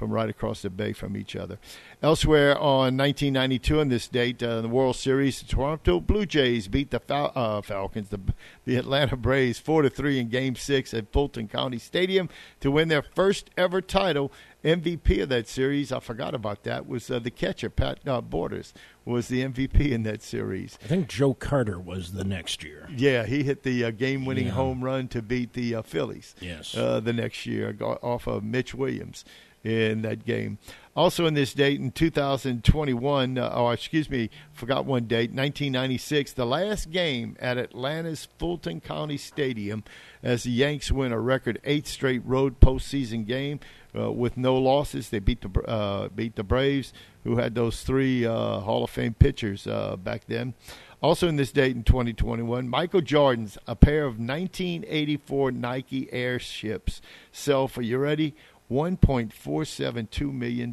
from 0.00 0.10
right 0.10 0.30
across 0.30 0.62
the 0.62 0.70
bay 0.70 0.94
from 0.94 1.14
each 1.14 1.36
other. 1.36 1.58
Elsewhere 2.02 2.56
on 2.56 2.96
1992, 2.96 3.80
on 3.80 3.88
this 3.90 4.08
date, 4.08 4.42
uh, 4.42 4.62
the 4.62 4.68
World 4.68 4.96
Series, 4.96 5.40
the 5.42 5.46
Toronto 5.46 6.00
Blue 6.00 6.24
Jays 6.24 6.68
beat 6.68 6.90
the 6.90 7.00
Fal- 7.00 7.32
uh, 7.34 7.60
Falcons, 7.60 8.08
the, 8.08 8.18
the 8.64 8.76
Atlanta 8.76 9.14
Braves, 9.14 9.58
four 9.58 9.82
to 9.82 9.90
three 9.90 10.18
in 10.18 10.30
Game 10.30 10.56
Six 10.56 10.94
at 10.94 11.12
Fulton 11.12 11.48
County 11.48 11.76
Stadium 11.78 12.30
to 12.60 12.70
win 12.70 12.88
their 12.88 13.02
first 13.02 13.50
ever 13.58 13.82
title. 13.82 14.32
MVP 14.64 15.22
of 15.22 15.30
that 15.30 15.48
series, 15.48 15.90
I 15.90 16.00
forgot 16.00 16.34
about 16.34 16.64
that, 16.64 16.86
was 16.86 17.10
uh, 17.10 17.18
the 17.18 17.30
catcher 17.30 17.70
Pat 17.70 17.98
uh, 18.06 18.20
Borders 18.20 18.74
was 19.06 19.28
the 19.28 19.42
MVP 19.42 19.90
in 19.90 20.02
that 20.02 20.22
series. 20.22 20.78
I 20.84 20.86
think 20.86 21.08
Joe 21.08 21.32
Carter 21.32 21.78
was 21.80 22.12
the 22.12 22.24
next 22.24 22.62
year. 22.62 22.86
Yeah, 22.94 23.24
he 23.24 23.42
hit 23.42 23.62
the 23.62 23.84
uh, 23.86 23.90
game-winning 23.90 24.46
Yeah. 24.46 24.52
home 24.52 24.84
run 24.84 25.08
to 25.08 25.22
beat 25.22 25.54
the 25.54 25.76
uh, 25.76 25.82
Phillies. 25.82 26.34
Yes. 26.40 26.76
uh, 26.76 27.00
the 27.00 27.14
next 27.14 27.46
year 27.46 27.74
off 27.80 28.26
of 28.26 28.44
Mitch 28.44 28.74
Williams 28.74 29.24
in 29.64 30.02
that 30.02 30.24
game. 30.24 30.58
Also, 30.96 31.26
in 31.26 31.34
this 31.34 31.54
date 31.54 31.80
in 31.80 31.92
2021, 31.92 33.38
uh, 33.38 33.50
oh, 33.54 33.70
excuse 33.70 34.10
me, 34.10 34.28
forgot 34.52 34.84
one 34.84 35.04
date, 35.04 35.30
1996, 35.30 36.32
the 36.32 36.44
last 36.44 36.90
game 36.90 37.36
at 37.38 37.56
Atlanta's 37.56 38.28
Fulton 38.38 38.80
County 38.80 39.16
Stadium 39.16 39.84
as 40.22 40.42
the 40.42 40.50
Yanks 40.50 40.90
win 40.90 41.12
a 41.12 41.20
record 41.20 41.60
eight 41.64 41.86
straight 41.86 42.22
road 42.24 42.58
postseason 42.60 43.24
game 43.24 43.60
uh, 43.96 44.10
with 44.10 44.36
no 44.36 44.56
losses. 44.56 45.10
They 45.10 45.20
beat 45.20 45.40
the 45.42 45.60
uh, 45.62 46.08
beat 46.08 46.34
the 46.34 46.42
Braves, 46.42 46.92
who 47.24 47.36
had 47.36 47.54
those 47.54 47.82
three 47.82 48.26
uh, 48.26 48.60
Hall 48.60 48.84
of 48.84 48.90
Fame 48.90 49.14
pitchers 49.14 49.66
uh, 49.66 49.96
back 49.96 50.22
then. 50.26 50.54
Also, 51.02 51.28
in 51.28 51.36
this 51.36 51.50
date 51.50 51.74
in 51.74 51.82
2021, 51.82 52.68
Michael 52.68 53.00
Jordan's 53.00 53.56
a 53.66 53.74
pair 53.74 54.04
of 54.04 54.18
1984 54.18 55.52
Nike 55.52 56.12
airships 56.12 57.00
sell 57.32 57.68
for 57.68 57.80
you 57.80 57.96
ready 57.96 58.34
$1.472 58.70 60.32
million 60.32 60.70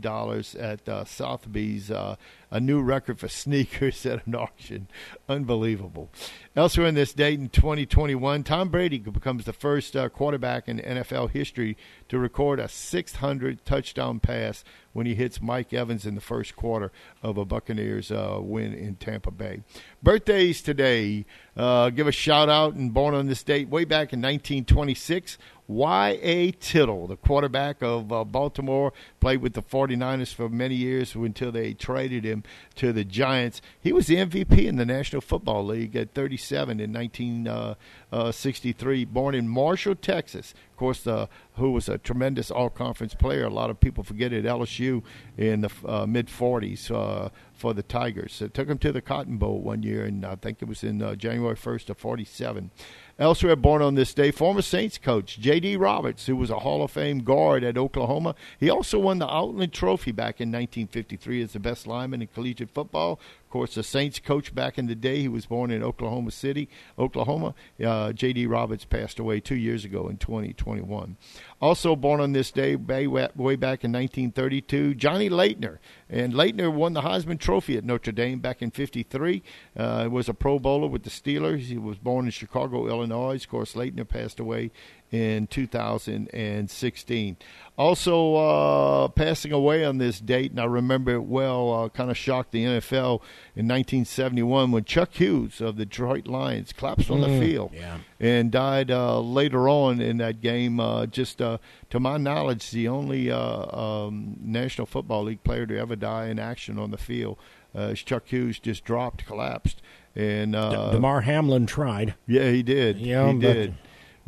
at 0.59 0.89
uh, 0.89 1.03
Sotheby's 1.03 1.89
uh, 1.89 2.15
a 2.49 2.59
new 2.59 2.81
record 2.81 3.19
for 3.19 3.27
sneakers 3.27 4.05
at 4.05 4.25
an 4.25 4.35
auction. 4.35 4.87
Unbelievable. 5.27 6.09
Elsewhere 6.55 6.87
in 6.87 6.95
this 6.95 7.13
date 7.13 7.39
in 7.39 7.49
2021, 7.49 8.43
Tom 8.43 8.69
Brady 8.69 8.99
becomes 8.99 9.45
the 9.45 9.53
first 9.53 9.95
uh, 9.95 10.09
quarterback 10.09 10.67
in 10.67 10.79
NFL 10.79 11.31
history 11.31 11.77
to 12.09 12.17
record 12.17 12.59
a 12.59 12.67
600 12.67 13.65
touchdown 13.65 14.19
pass 14.19 14.63
when 14.93 15.05
he 15.05 15.13
hits 15.13 15.41
Mike 15.41 15.73
Evans 15.73 16.07
in 16.07 16.15
the 16.15 16.21
first 16.21 16.55
quarter 16.55 16.91
of 17.21 17.37
a 17.37 17.45
Buccaneers 17.45 18.11
uh, 18.11 18.39
win 18.41 18.73
in 18.73 18.95
Tampa 18.95 19.29
Bay. 19.29 19.61
Birthdays 20.01 20.61
today. 20.63 21.25
Uh, 21.55 21.89
give 21.89 22.07
a 22.07 22.11
shout 22.11 22.49
out 22.49 22.73
and 22.73 22.93
born 22.93 23.13
on 23.13 23.27
this 23.27 23.43
date 23.43 23.69
way 23.69 23.83
back 23.83 24.13
in 24.13 24.21
1926. 24.21 25.37
Y.A. 25.67 26.51
Tittle, 26.51 27.07
the 27.07 27.17
quarterback 27.17 27.83
of 27.83 28.11
uh, 28.11 28.23
Baltimore, 28.23 28.93
played 29.19 29.41
with 29.41 29.53
the 29.53 29.61
49ers 29.61 30.33
for 30.33 30.47
many 30.47 30.75
years 30.75 31.13
until 31.13 31.51
they 31.51 31.73
traded 31.73 32.23
him 32.25 32.36
to 32.75 32.93
the 32.93 33.03
Giants. 33.03 33.61
He 33.79 33.91
was 33.91 34.07
the 34.07 34.15
MVP 34.15 34.65
in 34.65 34.77
the 34.77 34.85
National 34.85 35.21
Football 35.21 35.65
League 35.65 35.95
at 35.95 36.13
37 36.13 36.79
in 36.79 36.93
1963, 36.93 39.01
uh, 39.01 39.05
born 39.05 39.35
in 39.35 39.47
Marshall, 39.47 39.95
Texas. 39.95 40.53
Of 40.71 40.77
course, 40.77 41.07
uh, 41.07 41.27
who 41.55 41.71
was 41.71 41.89
a 41.89 41.97
tremendous 41.97 42.51
all 42.51 42.69
conference 42.69 43.13
player. 43.13 43.45
A 43.45 43.49
lot 43.49 43.69
of 43.69 43.79
people 43.79 44.03
forget 44.03 44.33
at 44.33 44.43
LSU 44.43 45.03
in 45.37 45.61
the 45.61 45.71
uh, 45.85 46.05
mid 46.05 46.27
40s 46.27 46.91
uh, 46.91 47.29
for 47.53 47.73
the 47.73 47.83
Tigers. 47.83 48.41
It 48.41 48.53
took 48.53 48.69
him 48.69 48.77
to 48.79 48.91
the 48.91 49.01
Cotton 49.01 49.37
Bowl 49.37 49.61
one 49.61 49.83
year, 49.83 50.05
and 50.05 50.25
I 50.25 50.35
think 50.35 50.61
it 50.61 50.67
was 50.67 50.83
in 50.83 51.01
uh, 51.01 51.15
January 51.15 51.55
1st 51.55 51.89
of 51.89 51.97
47. 51.97 52.71
Elsewhere, 53.19 53.55
born 53.55 53.81
on 53.81 53.95
this 53.95 54.13
day, 54.13 54.29
former 54.29 54.61
Saints 54.61 54.99
coach 54.99 55.39
J.D. 55.39 55.75
Roberts, 55.77 56.27
who 56.27 56.35
was 56.35 56.51
a 56.51 56.59
Hall 56.59 56.83
of 56.83 56.91
Fame 56.91 57.23
guard 57.23 57.63
at 57.63 57.75
Oklahoma. 57.75 58.35
He 58.59 58.69
also 58.69 58.99
won 58.99 59.17
the 59.17 59.27
Outland 59.27 59.73
Trophy 59.73 60.11
back 60.11 60.39
in 60.39 60.49
1953 60.49 61.41
as 61.41 61.53
the 61.53 61.59
best 61.59 61.87
lineman 61.87 62.21
in 62.21 62.27
collegiate 62.27 62.69
football. 62.69 63.19
Of 63.47 63.51
course, 63.51 63.75
the 63.75 63.83
Saints 63.83 64.19
coach 64.19 64.53
back 64.53 64.77
in 64.77 64.87
the 64.87 64.93
day. 64.93 65.21
He 65.21 65.29
was 65.29 65.45
born 65.45 65.71
in 65.71 65.81
Oklahoma 65.81 66.31
City, 66.31 66.67
Oklahoma. 66.99 67.55
Uh, 67.81 68.11
J.D. 68.11 68.45
Roberts 68.45 68.83
passed 68.83 69.19
away 69.19 69.39
two 69.39 69.55
years 69.55 69.85
ago 69.85 70.09
in 70.09 70.17
2021. 70.17 71.15
Also 71.61 71.95
born 71.95 72.19
on 72.19 72.33
this 72.33 72.51
day, 72.51 72.75
way, 72.75 73.07
way 73.07 73.55
back 73.55 73.85
in 73.85 73.93
1932, 73.93 74.95
Johnny 74.95 75.29
Lattner. 75.29 75.77
And 76.09 76.33
Lattner 76.33 76.73
won 76.73 76.91
the 76.91 77.03
Heisman 77.03 77.39
Trophy 77.39 77.77
at 77.77 77.85
Notre 77.85 78.11
Dame 78.11 78.39
back 78.39 78.61
in 78.61 78.69
53. 78.69 79.41
Uh, 79.77 80.09
was 80.11 80.27
a 80.27 80.33
Pro 80.33 80.59
Bowler 80.59 80.87
with 80.87 81.03
the 81.03 81.09
Steelers. 81.09 81.61
He 81.61 81.77
was 81.77 81.97
born 81.97 82.25
in 82.25 82.31
Chicago, 82.31 82.89
Illinois. 82.89 83.35
Of 83.35 83.47
course, 83.47 83.75
Lattner 83.75 84.05
passed 84.05 84.41
away 84.41 84.71
in 85.11 85.47
2016. 85.47 87.37
Also, 87.77 88.35
uh, 88.35 89.07
passing 89.09 89.51
away 89.51 89.85
on 89.85 89.99
this 89.99 90.19
date, 90.19 90.49
and 90.51 90.59
I 90.59 90.65
remember 90.65 91.11
it 91.13 91.23
well, 91.23 91.73
uh, 91.73 91.89
kind 91.89 92.09
of 92.09 92.17
shocked 92.17 92.51
the 92.51 92.63
NFL 92.63 93.21
in 93.55 93.67
1971 93.67 94.71
when 94.71 94.83
Chuck 94.83 95.13
Hughes 95.13 95.61
of 95.61 95.77
the 95.77 95.85
Detroit 95.85 96.27
Lions 96.27 96.73
collapsed 96.73 97.11
on 97.11 97.19
mm, 97.19 97.25
the 97.25 97.39
field 97.39 97.71
yeah. 97.73 97.99
and 98.19 98.51
died 98.51 98.89
uh, 98.89 99.19
later 99.19 99.69
on 99.69 100.01
in 100.01 100.17
that 100.17 100.41
game. 100.41 100.79
Uh, 100.79 101.05
just 101.05 101.39
uh, 101.39 101.59
to 101.91 101.99
my 101.99 102.17
knowledge, 102.17 102.71
the 102.71 102.87
only 102.87 103.29
uh, 103.29 103.77
um, 103.77 104.37
National 104.41 104.87
Football 104.87 105.25
League 105.25 105.43
player 105.43 105.67
to 105.67 105.77
ever 105.77 105.95
die 105.95 106.27
in 106.27 106.39
action 106.39 106.79
on 106.79 106.91
the 106.91 106.97
field. 106.97 107.37
Is 107.75 108.01
Chuck 108.01 108.23
Hughes 108.25 108.57
just 108.57 108.83
dropped, 108.83 109.27
collapsed. 109.27 109.83
And 110.15 110.55
uh, 110.55 110.93
Damar 110.93 111.21
Hamlin 111.21 111.67
tried. 111.67 112.15
Yeah, 112.25 112.49
he 112.49 112.63
did. 112.63 112.97
Yeah, 112.97 113.31
he 113.31 113.37
did. 113.37 113.75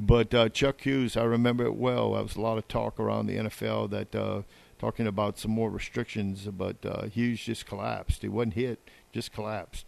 But 0.02 0.34
uh, 0.34 0.48
Chuck 0.48 0.80
Hughes, 0.82 1.18
I 1.18 1.24
remember 1.24 1.66
it 1.66 1.76
well. 1.76 2.14
There 2.14 2.24
was 2.24 2.38
a 2.38 2.42
lot 2.42 2.58
of 2.58 2.70
talk 2.70 3.02
around 3.02 3.28
the 3.28 3.36
NFL 3.36 3.90
that 3.90 4.16
uh, 4.16 4.42
talking 4.80 5.06
about 5.06 5.38
some 5.38 5.52
more 5.52 5.70
restrictions, 5.70 6.46
but 6.46 6.78
uh, 6.86 7.08
Hughes 7.08 7.42
just 7.42 7.66
collapsed. 7.66 8.22
He 8.22 8.30
wasn't 8.30 8.54
hit, 8.54 8.90
just 9.12 9.34
collapsed. 9.34 9.86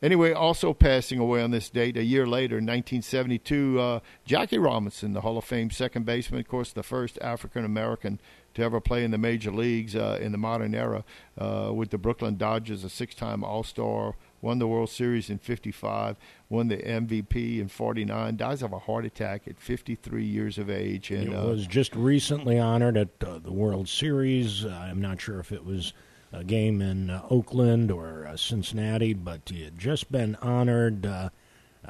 Anyway, 0.00 0.30
also 0.30 0.72
passing 0.72 1.18
away 1.18 1.42
on 1.42 1.50
this 1.50 1.68
date 1.70 1.96
a 1.96 2.04
year 2.04 2.24
later, 2.24 2.56
1972, 2.56 3.80
uh, 3.80 4.00
Jackie 4.24 4.58
Robinson, 4.58 5.12
the 5.12 5.22
Hall 5.22 5.36
of 5.36 5.44
Fame 5.44 5.72
second 5.72 6.06
baseman, 6.06 6.40
of 6.40 6.46
course, 6.46 6.72
the 6.72 6.84
first 6.84 7.18
African 7.20 7.64
American 7.64 8.20
to 8.54 8.62
ever 8.62 8.80
play 8.80 9.02
in 9.02 9.10
the 9.10 9.18
major 9.18 9.50
leagues 9.50 9.96
uh, 9.96 10.20
in 10.20 10.30
the 10.30 10.38
modern 10.38 10.72
era 10.72 11.04
uh, 11.36 11.72
with 11.74 11.90
the 11.90 11.98
Brooklyn 11.98 12.36
Dodgers, 12.36 12.84
a 12.84 12.88
six 12.88 13.12
time 13.12 13.42
All 13.42 13.64
Star 13.64 14.14
won 14.40 14.58
the 14.58 14.68
World 14.68 14.90
Series 14.90 15.30
in 15.30 15.38
55, 15.38 16.16
won 16.48 16.68
the 16.68 16.76
MVP 16.76 17.60
in 17.60 17.68
49, 17.68 18.36
dies 18.36 18.62
of 18.62 18.72
a 18.72 18.78
heart 18.78 19.04
attack 19.04 19.48
at 19.48 19.58
53 19.58 20.24
years 20.24 20.58
of 20.58 20.70
age. 20.70 21.10
And 21.10 21.32
it 21.32 21.36
uh, 21.36 21.46
was 21.46 21.66
just 21.66 21.94
recently 21.94 22.58
honored 22.58 22.96
at 22.96 23.08
uh, 23.24 23.38
the 23.38 23.52
World 23.52 23.88
Series. 23.88 24.64
Uh, 24.64 24.68
I'm 24.70 25.00
not 25.00 25.20
sure 25.20 25.40
if 25.40 25.52
it 25.52 25.64
was 25.64 25.92
a 26.32 26.44
game 26.44 26.80
in 26.82 27.10
uh, 27.10 27.22
Oakland 27.30 27.90
or 27.90 28.26
uh, 28.26 28.36
Cincinnati, 28.36 29.14
but 29.14 29.40
he 29.46 29.64
had 29.64 29.78
just 29.78 30.10
been 30.12 30.36
honored. 30.36 31.06
Uh, 31.06 31.30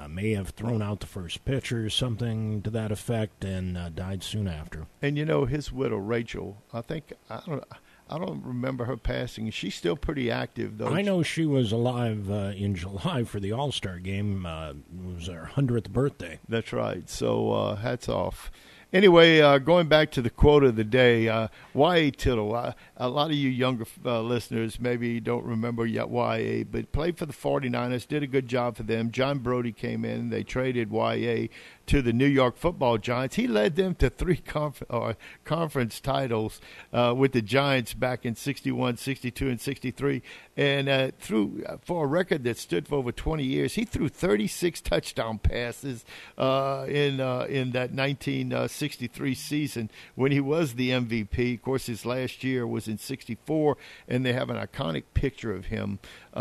may 0.08 0.30
have 0.30 0.50
thrown 0.50 0.80
out 0.80 1.00
the 1.00 1.06
first 1.06 1.44
pitch 1.44 1.72
or 1.72 1.90
something 1.90 2.62
to 2.62 2.70
that 2.70 2.92
effect, 2.92 3.44
and 3.44 3.96
died 3.96 4.22
soon 4.22 4.46
after. 4.46 4.86
And 5.02 5.18
you 5.18 5.24
know 5.24 5.44
his 5.44 5.72
widow 5.72 5.96
Rachel. 5.96 6.62
I 6.72 6.82
think 6.82 7.14
I 7.28 7.42
don't. 7.44 7.64
I 8.10 8.18
don't 8.18 8.42
remember 8.44 8.84
her 8.86 8.96
passing. 8.96 9.50
She's 9.50 9.74
still 9.74 9.96
pretty 9.96 10.30
active, 10.30 10.78
though. 10.78 10.88
I 10.88 11.02
know 11.02 11.22
she 11.22 11.44
was 11.44 11.72
alive 11.72 12.30
uh, 12.30 12.52
in 12.56 12.74
July 12.76 13.24
for 13.24 13.40
the 13.40 13.52
All 13.52 13.72
Star 13.72 13.98
game. 13.98 14.46
Uh, 14.46 14.70
it 14.70 15.14
was 15.16 15.26
her 15.26 15.44
hundredth 15.46 15.90
birthday. 15.90 16.40
That's 16.48 16.72
right. 16.72 17.08
So 17.08 17.52
uh, 17.52 17.76
hats 17.76 18.08
off. 18.08 18.50
Anyway, 18.90 19.38
uh, 19.40 19.58
going 19.58 19.86
back 19.86 20.10
to 20.12 20.22
the 20.22 20.30
quote 20.30 20.64
of 20.64 20.76
the 20.76 20.84
day, 20.84 21.28
uh, 21.28 21.48
Y.A. 21.74 22.10
Tittle. 22.10 22.54
Uh, 22.54 22.72
a 22.98 23.08
lot 23.08 23.30
of 23.30 23.36
you 23.36 23.48
younger 23.48 23.86
uh, 24.04 24.20
listeners 24.20 24.80
maybe 24.80 25.20
don't 25.20 25.44
remember 25.44 25.86
yet 25.86 26.08
Y.A., 26.08 26.64
but 26.64 26.90
played 26.90 27.16
for 27.16 27.26
the 27.26 27.32
49ers, 27.32 28.06
did 28.06 28.24
a 28.24 28.26
good 28.26 28.48
job 28.48 28.76
for 28.76 28.82
them. 28.82 29.12
John 29.12 29.38
Brodie 29.38 29.72
came 29.72 30.04
in. 30.04 30.30
They 30.30 30.42
traded 30.42 30.90
Y.A 30.90 31.48
to 31.88 32.02
the 32.02 32.12
New 32.12 32.26
York 32.26 32.58
Football 32.58 32.98
Giants. 32.98 33.36
He 33.36 33.46
led 33.46 33.76
them 33.76 33.94
to 33.96 34.10
three 34.10 34.36
conf- 34.46 34.82
uh, 34.90 35.14
conference 35.44 36.00
titles 36.00 36.60
uh, 36.92 37.14
with 37.16 37.32
the 37.32 37.42
Giants 37.42 37.94
back 37.94 38.24
in 38.24 38.34
61, 38.36 38.98
62, 38.98 39.48
and 39.48 39.60
63. 39.60 40.22
And 40.56 40.88
uh, 40.88 41.10
through 41.18 41.64
uh, 41.66 41.78
for 41.80 42.04
a 42.04 42.06
record 42.06 42.44
that 42.44 42.58
stood 42.58 42.86
for 42.86 42.96
over 42.96 43.10
20 43.10 43.42
years, 43.42 43.74
he 43.74 43.84
threw 43.84 44.08
36 44.08 44.80
touchdown 44.82 45.38
passes 45.38 46.04
in 46.36 47.18
in 47.18 47.72
that 47.72 47.92
1963 47.92 49.34
season 49.34 49.90
when 50.14 50.30
he 50.30 50.40
was 50.40 50.74
the 50.74 50.90
MVP. 50.90 51.54
Of 51.54 51.62
course, 51.62 51.86
his 51.86 52.04
last 52.04 52.44
year 52.44 52.66
was 52.66 52.86
in 52.88 52.98
64, 52.98 53.76
and 54.08 54.24
they 54.24 54.32
have 54.32 54.50
an 54.50 54.56
iconic 54.56 55.04
picture 55.14 55.52
of 55.52 55.66
him 55.66 55.98
uh, 56.34 56.38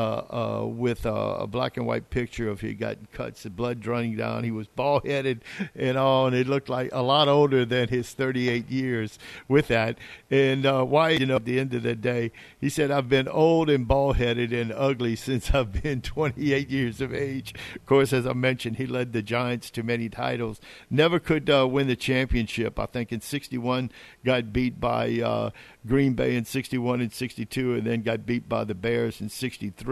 uh, 0.62 0.66
with 0.66 1.06
a, 1.06 1.10
a, 1.12 1.48
black 1.48 1.78
and 1.78 1.86
white 1.86 2.10
picture 2.10 2.50
of 2.50 2.62
he 2.62 2.74
got 2.74 2.98
cuts, 3.12 3.44
the 3.44 3.50
blood 3.50 3.86
running 3.86 4.16
down. 4.16 4.44
He 4.44 4.52
was 4.52 4.68
bald 4.68 5.06
headed 5.06 5.44
and 5.76 5.98
all, 5.98 6.28
and 6.28 6.36
it 6.36 6.48
looked 6.48 6.70
like 6.70 6.90
a 6.92 7.02
lot 7.02 7.28
older 7.28 7.66
than 7.66 7.88
his 7.88 8.14
38 8.14 8.70
years 8.70 9.18
with 9.48 9.68
that. 9.70 9.98
And 10.30 10.66
uh, 10.66 10.84
why, 10.84 11.12
you 11.12 11.26
know, 11.26 11.38
at 11.38 11.46
the 11.46 11.60
end 11.60 11.74
of 11.74 11.84
the 11.84 11.96
day, 11.96 12.32
he 12.60 12.70
said, 12.70 12.92
I've 12.92 13.10
been 13.10 13.28
old 13.28 13.70
and 13.70 13.88
bald 13.88 14.18
headed 14.18 14.54
and 14.54 14.72
ugly 14.74 15.16
since 15.16 15.54
I've 15.54 15.82
been 15.82 16.02
28 16.02 16.70
years 16.70 17.02
of 17.02 17.14
age. 17.14 17.54
Of 17.76 17.86
course, 17.86 18.14
as 18.14 18.28
I 18.28 18.34
mentioned, 18.34 18.78
he 18.78 18.86
led 18.86 19.14
the 19.14 19.22
Giants 19.22 19.70
to 19.72 19.84
many 19.84 20.10
titles. 20.10 20.60
Never 20.90 21.20
could 21.20 21.50
uh, 21.50 21.68
win 21.68 21.88
the 21.88 21.96
championship. 21.96 22.78
I 22.80 22.86
think 22.86 23.12
in 23.12 23.22
61 23.22 23.92
got 24.26 24.52
beat 24.52 24.80
by 24.80 25.20
uh, 25.22 25.52
Green 25.88 26.14
Bay 26.14 26.36
in 26.36 26.46
61 26.46 27.02
and 27.02 27.12
62, 27.12 27.76
and 27.76 27.88
then 27.88 28.02
got 28.02 28.26
beat 28.26 28.50
by 28.50 28.64
the 28.64 28.76
Bears 28.76 29.22
in 29.22 29.30
63. 29.30 29.87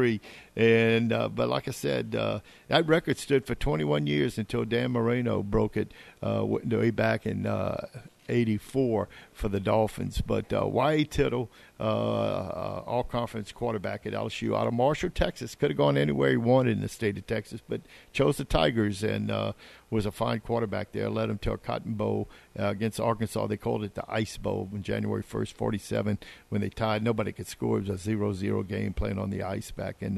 And 0.56 1.12
uh, 1.12 1.30
but 1.30 1.50
like 1.50 1.68
I 1.68 1.72
said, 1.72 2.16
uh, 2.16 2.39
that 2.68 2.88
record 2.88 3.18
stood 3.18 3.46
for 3.46 3.56
21 3.56 4.08
years 4.08 4.38
until 4.38 4.66
Dan 4.66 4.91
Marino 4.91 5.43
broke 5.43 5.78
it 5.78 5.93
uh, 6.22 6.46
way 6.46 6.91
back 6.91 7.26
in 7.26 7.46
uh, 7.46 7.88
84 8.30 9.09
for 9.34 9.49
the 9.49 9.59
Dolphins. 9.59 10.21
But 10.21 10.51
uh, 10.53 10.65
Y.A. 10.67 11.03
Tittle, 11.03 11.49
uh, 11.80 11.84
uh, 11.84 12.84
all 12.86 13.03
conference 13.03 13.51
quarterback 13.51 14.05
at 14.05 14.13
LSU 14.13 14.57
out 14.57 14.67
of 14.67 14.73
Marshall, 14.73 15.09
Texas, 15.09 15.55
could 15.55 15.71
have 15.71 15.78
gone 15.78 15.97
anywhere 15.97 16.32
he 16.32 16.38
wanted 16.38 16.71
in 16.71 16.82
the 16.82 16.88
state 16.88 17.17
of 17.17 17.28
Texas, 17.28 17.61
but 17.67 17.82
chose 18.13 18.38
the 18.38 18.45
Tigers 18.45 19.03
and 19.03 19.30
uh, 19.30 19.53
was 19.89 20.05
a 20.05 20.11
fine 20.11 20.39
quarterback 20.39 20.91
there. 20.91 21.09
Led 21.09 21.30
them 21.30 21.38
to 21.39 21.53
a 21.53 21.57
Cotton 21.57 21.93
Bowl 21.93 22.30
uh, 22.59 22.67
against 22.67 22.99
Arkansas. 22.99 23.47
They 23.47 23.57
called 23.57 23.84
it 23.84 23.95
the 23.95 24.05
Ice 24.07 24.38
Bowl 24.38 24.69
on 24.73 24.84
January 24.84 25.23
1st, 25.23 25.53
47, 25.53 26.19
when 26.49 26.61
they 26.61 26.69
tied. 26.69 27.03
Nobody 27.03 27.32
could 27.32 27.47
score. 27.47 27.78
It 27.78 27.88
was 27.88 28.01
a 28.01 28.03
0 28.03 28.34
0 28.34 28.63
game 28.63 28.93
playing 28.93 29.19
on 29.19 29.30
the 29.30 29.43
ice 29.43 29.71
back 29.71 29.97
in 30.01 30.17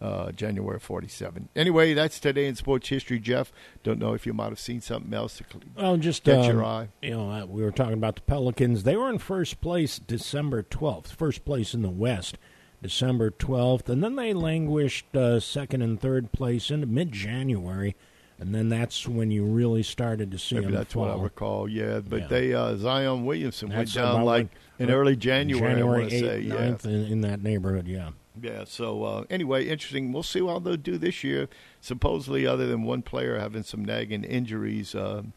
uh, 0.00 0.32
January 0.32 0.78
47. 0.78 1.48
Anyway, 1.54 1.94
that's 1.94 2.18
today 2.20 2.46
in 2.46 2.54
sports 2.54 2.88
history, 2.88 3.18
Jeff. 3.18 3.52
Don't 3.82 3.98
know 3.98 4.14
if 4.14 4.26
you 4.26 4.32
might 4.32 4.48
have 4.48 4.60
seen 4.60 4.80
something 4.80 5.12
else 5.12 5.38
to 5.38 5.44
well, 5.76 5.96
just, 5.96 6.24
catch 6.24 6.46
um, 6.48 6.56
your 6.56 6.64
eye. 6.64 6.88
You 7.02 7.10
know, 7.10 7.30
uh, 7.30 7.46
we 7.46 7.62
were 7.62 7.70
talking 7.70 7.94
about 7.94 8.16
the 8.16 8.22
Pelicans. 8.22 8.82
They 8.84 8.96
were 8.96 9.10
in 9.10 9.18
first 9.18 9.60
place 9.60 9.98
December 9.98 10.62
12th, 10.62 11.08
first 11.08 11.44
place 11.44 11.74
in 11.74 11.82
the 11.82 11.90
West. 11.90 12.38
December 12.82 13.30
12th, 13.30 13.90
and 13.90 14.02
then 14.02 14.16
they 14.16 14.32
languished 14.32 15.14
uh, 15.14 15.38
second 15.38 15.82
and 15.82 16.00
third 16.00 16.32
place 16.32 16.70
into 16.70 16.86
mid 16.86 17.12
January 17.12 17.94
and 18.40 18.54
then 18.54 18.70
that's 18.70 19.06
when 19.06 19.30
you 19.30 19.44
really 19.44 19.82
started 19.82 20.30
to 20.30 20.38
see 20.38 20.54
Maybe 20.54 20.68
him 20.68 20.72
that's 20.72 20.94
fall. 20.94 21.06
what 21.06 21.18
I 21.18 21.22
recall. 21.22 21.68
Yeah, 21.68 22.00
but 22.00 22.22
Yeah. 22.22 22.26
they 22.26 22.54
uh, 22.54 22.74
Zion 22.76 23.26
Williamson 23.26 23.68
That's 23.68 23.94
went 23.94 24.06
down 24.06 24.24
like 24.24 24.48
in 24.78 24.90
early 24.90 25.14
January. 25.14 25.74
January 25.74 26.04
I 26.04 26.08
8th, 26.08 26.20
say, 26.20 26.40
yeah. 26.40 26.90
in, 26.90 27.12
in 27.12 27.20
that 27.20 27.42
neighborhood. 27.42 27.86
Yeah. 27.86 28.10
Yeah. 28.40 28.64
So 28.64 29.04
uh, 29.04 29.24
anyway, 29.30 29.66
interesting. 29.66 30.12
We'll 30.12 30.22
see 30.22 30.44
how 30.44 30.58
they'll 30.58 30.76
do 30.76 30.98
this 30.98 31.24
year. 31.24 31.48
Supposedly, 31.80 32.46
other 32.46 32.66
than 32.66 32.84
one 32.84 33.02
player 33.02 33.38
having 33.38 33.62
some 33.62 33.84
nagging 33.84 34.24
injuries, 34.24 34.94
um, 34.94 35.32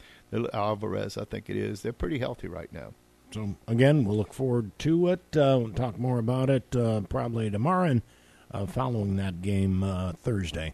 Alvarez, 0.53 1.17
I 1.17 1.25
think 1.25 1.49
it 1.49 1.55
is, 1.55 1.81
they're 1.81 1.93
pretty 1.93 2.19
healthy 2.19 2.47
right 2.47 2.71
now. 2.73 2.93
So 3.33 3.55
again, 3.67 4.05
we'll 4.05 4.17
look 4.17 4.33
forward 4.33 4.77
to 4.79 5.07
it. 5.07 5.21
Uh, 5.35 5.57
we'll 5.61 5.73
talk 5.73 5.97
more 5.97 6.19
about 6.19 6.49
it 6.49 6.75
uh, 6.75 7.01
probably 7.01 7.49
tomorrow 7.49 7.89
and 7.89 8.01
uh, 8.51 8.65
following 8.67 9.15
that 9.15 9.41
game 9.41 9.83
uh, 9.83 10.13
Thursday, 10.13 10.73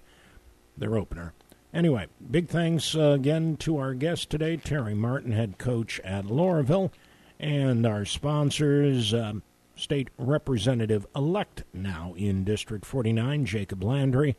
their 0.78 0.97
opener. 0.97 1.34
Anyway, 1.74 2.07
big 2.32 2.49
thanks 2.49 2.95
uh, 2.95 3.11
again 3.11 3.55
to 3.57 3.78
our 3.78 3.93
guest 3.93 4.30
today, 4.30 4.57
Terry 4.57 4.95
Martin, 4.95 5.32
head 5.32 5.57
coach 5.57 5.99
at 6.01 6.26
Loreauville, 6.26 6.91
and 7.39 7.86
our 7.86 8.05
sponsors, 8.05 9.13
um, 9.13 9.43
State 9.80 10.09
Representative 10.17 11.07
elect 11.15 11.63
now 11.73 12.13
in 12.17 12.43
District 12.43 12.86
49, 12.86 13.45
Jacob 13.45 13.82
Landry, 13.82 14.36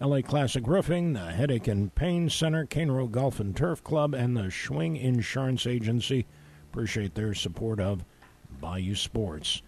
LA 0.00 0.22
Classic 0.22 0.66
Roofing, 0.66 1.12
the 1.12 1.30
Headache 1.30 1.68
and 1.68 1.94
Pain 1.94 2.30
Center, 2.30 2.64
Cairo 2.64 3.06
Golf 3.06 3.38
and 3.38 3.54
Turf 3.54 3.84
Club, 3.84 4.14
and 4.14 4.34
the 4.34 4.44
Schwing 4.44 4.98
Insurance 4.98 5.66
Agency. 5.66 6.26
Appreciate 6.72 7.14
their 7.14 7.34
support 7.34 7.80
of 7.80 8.02
Bayou 8.60 8.94
Sports. 8.94 9.60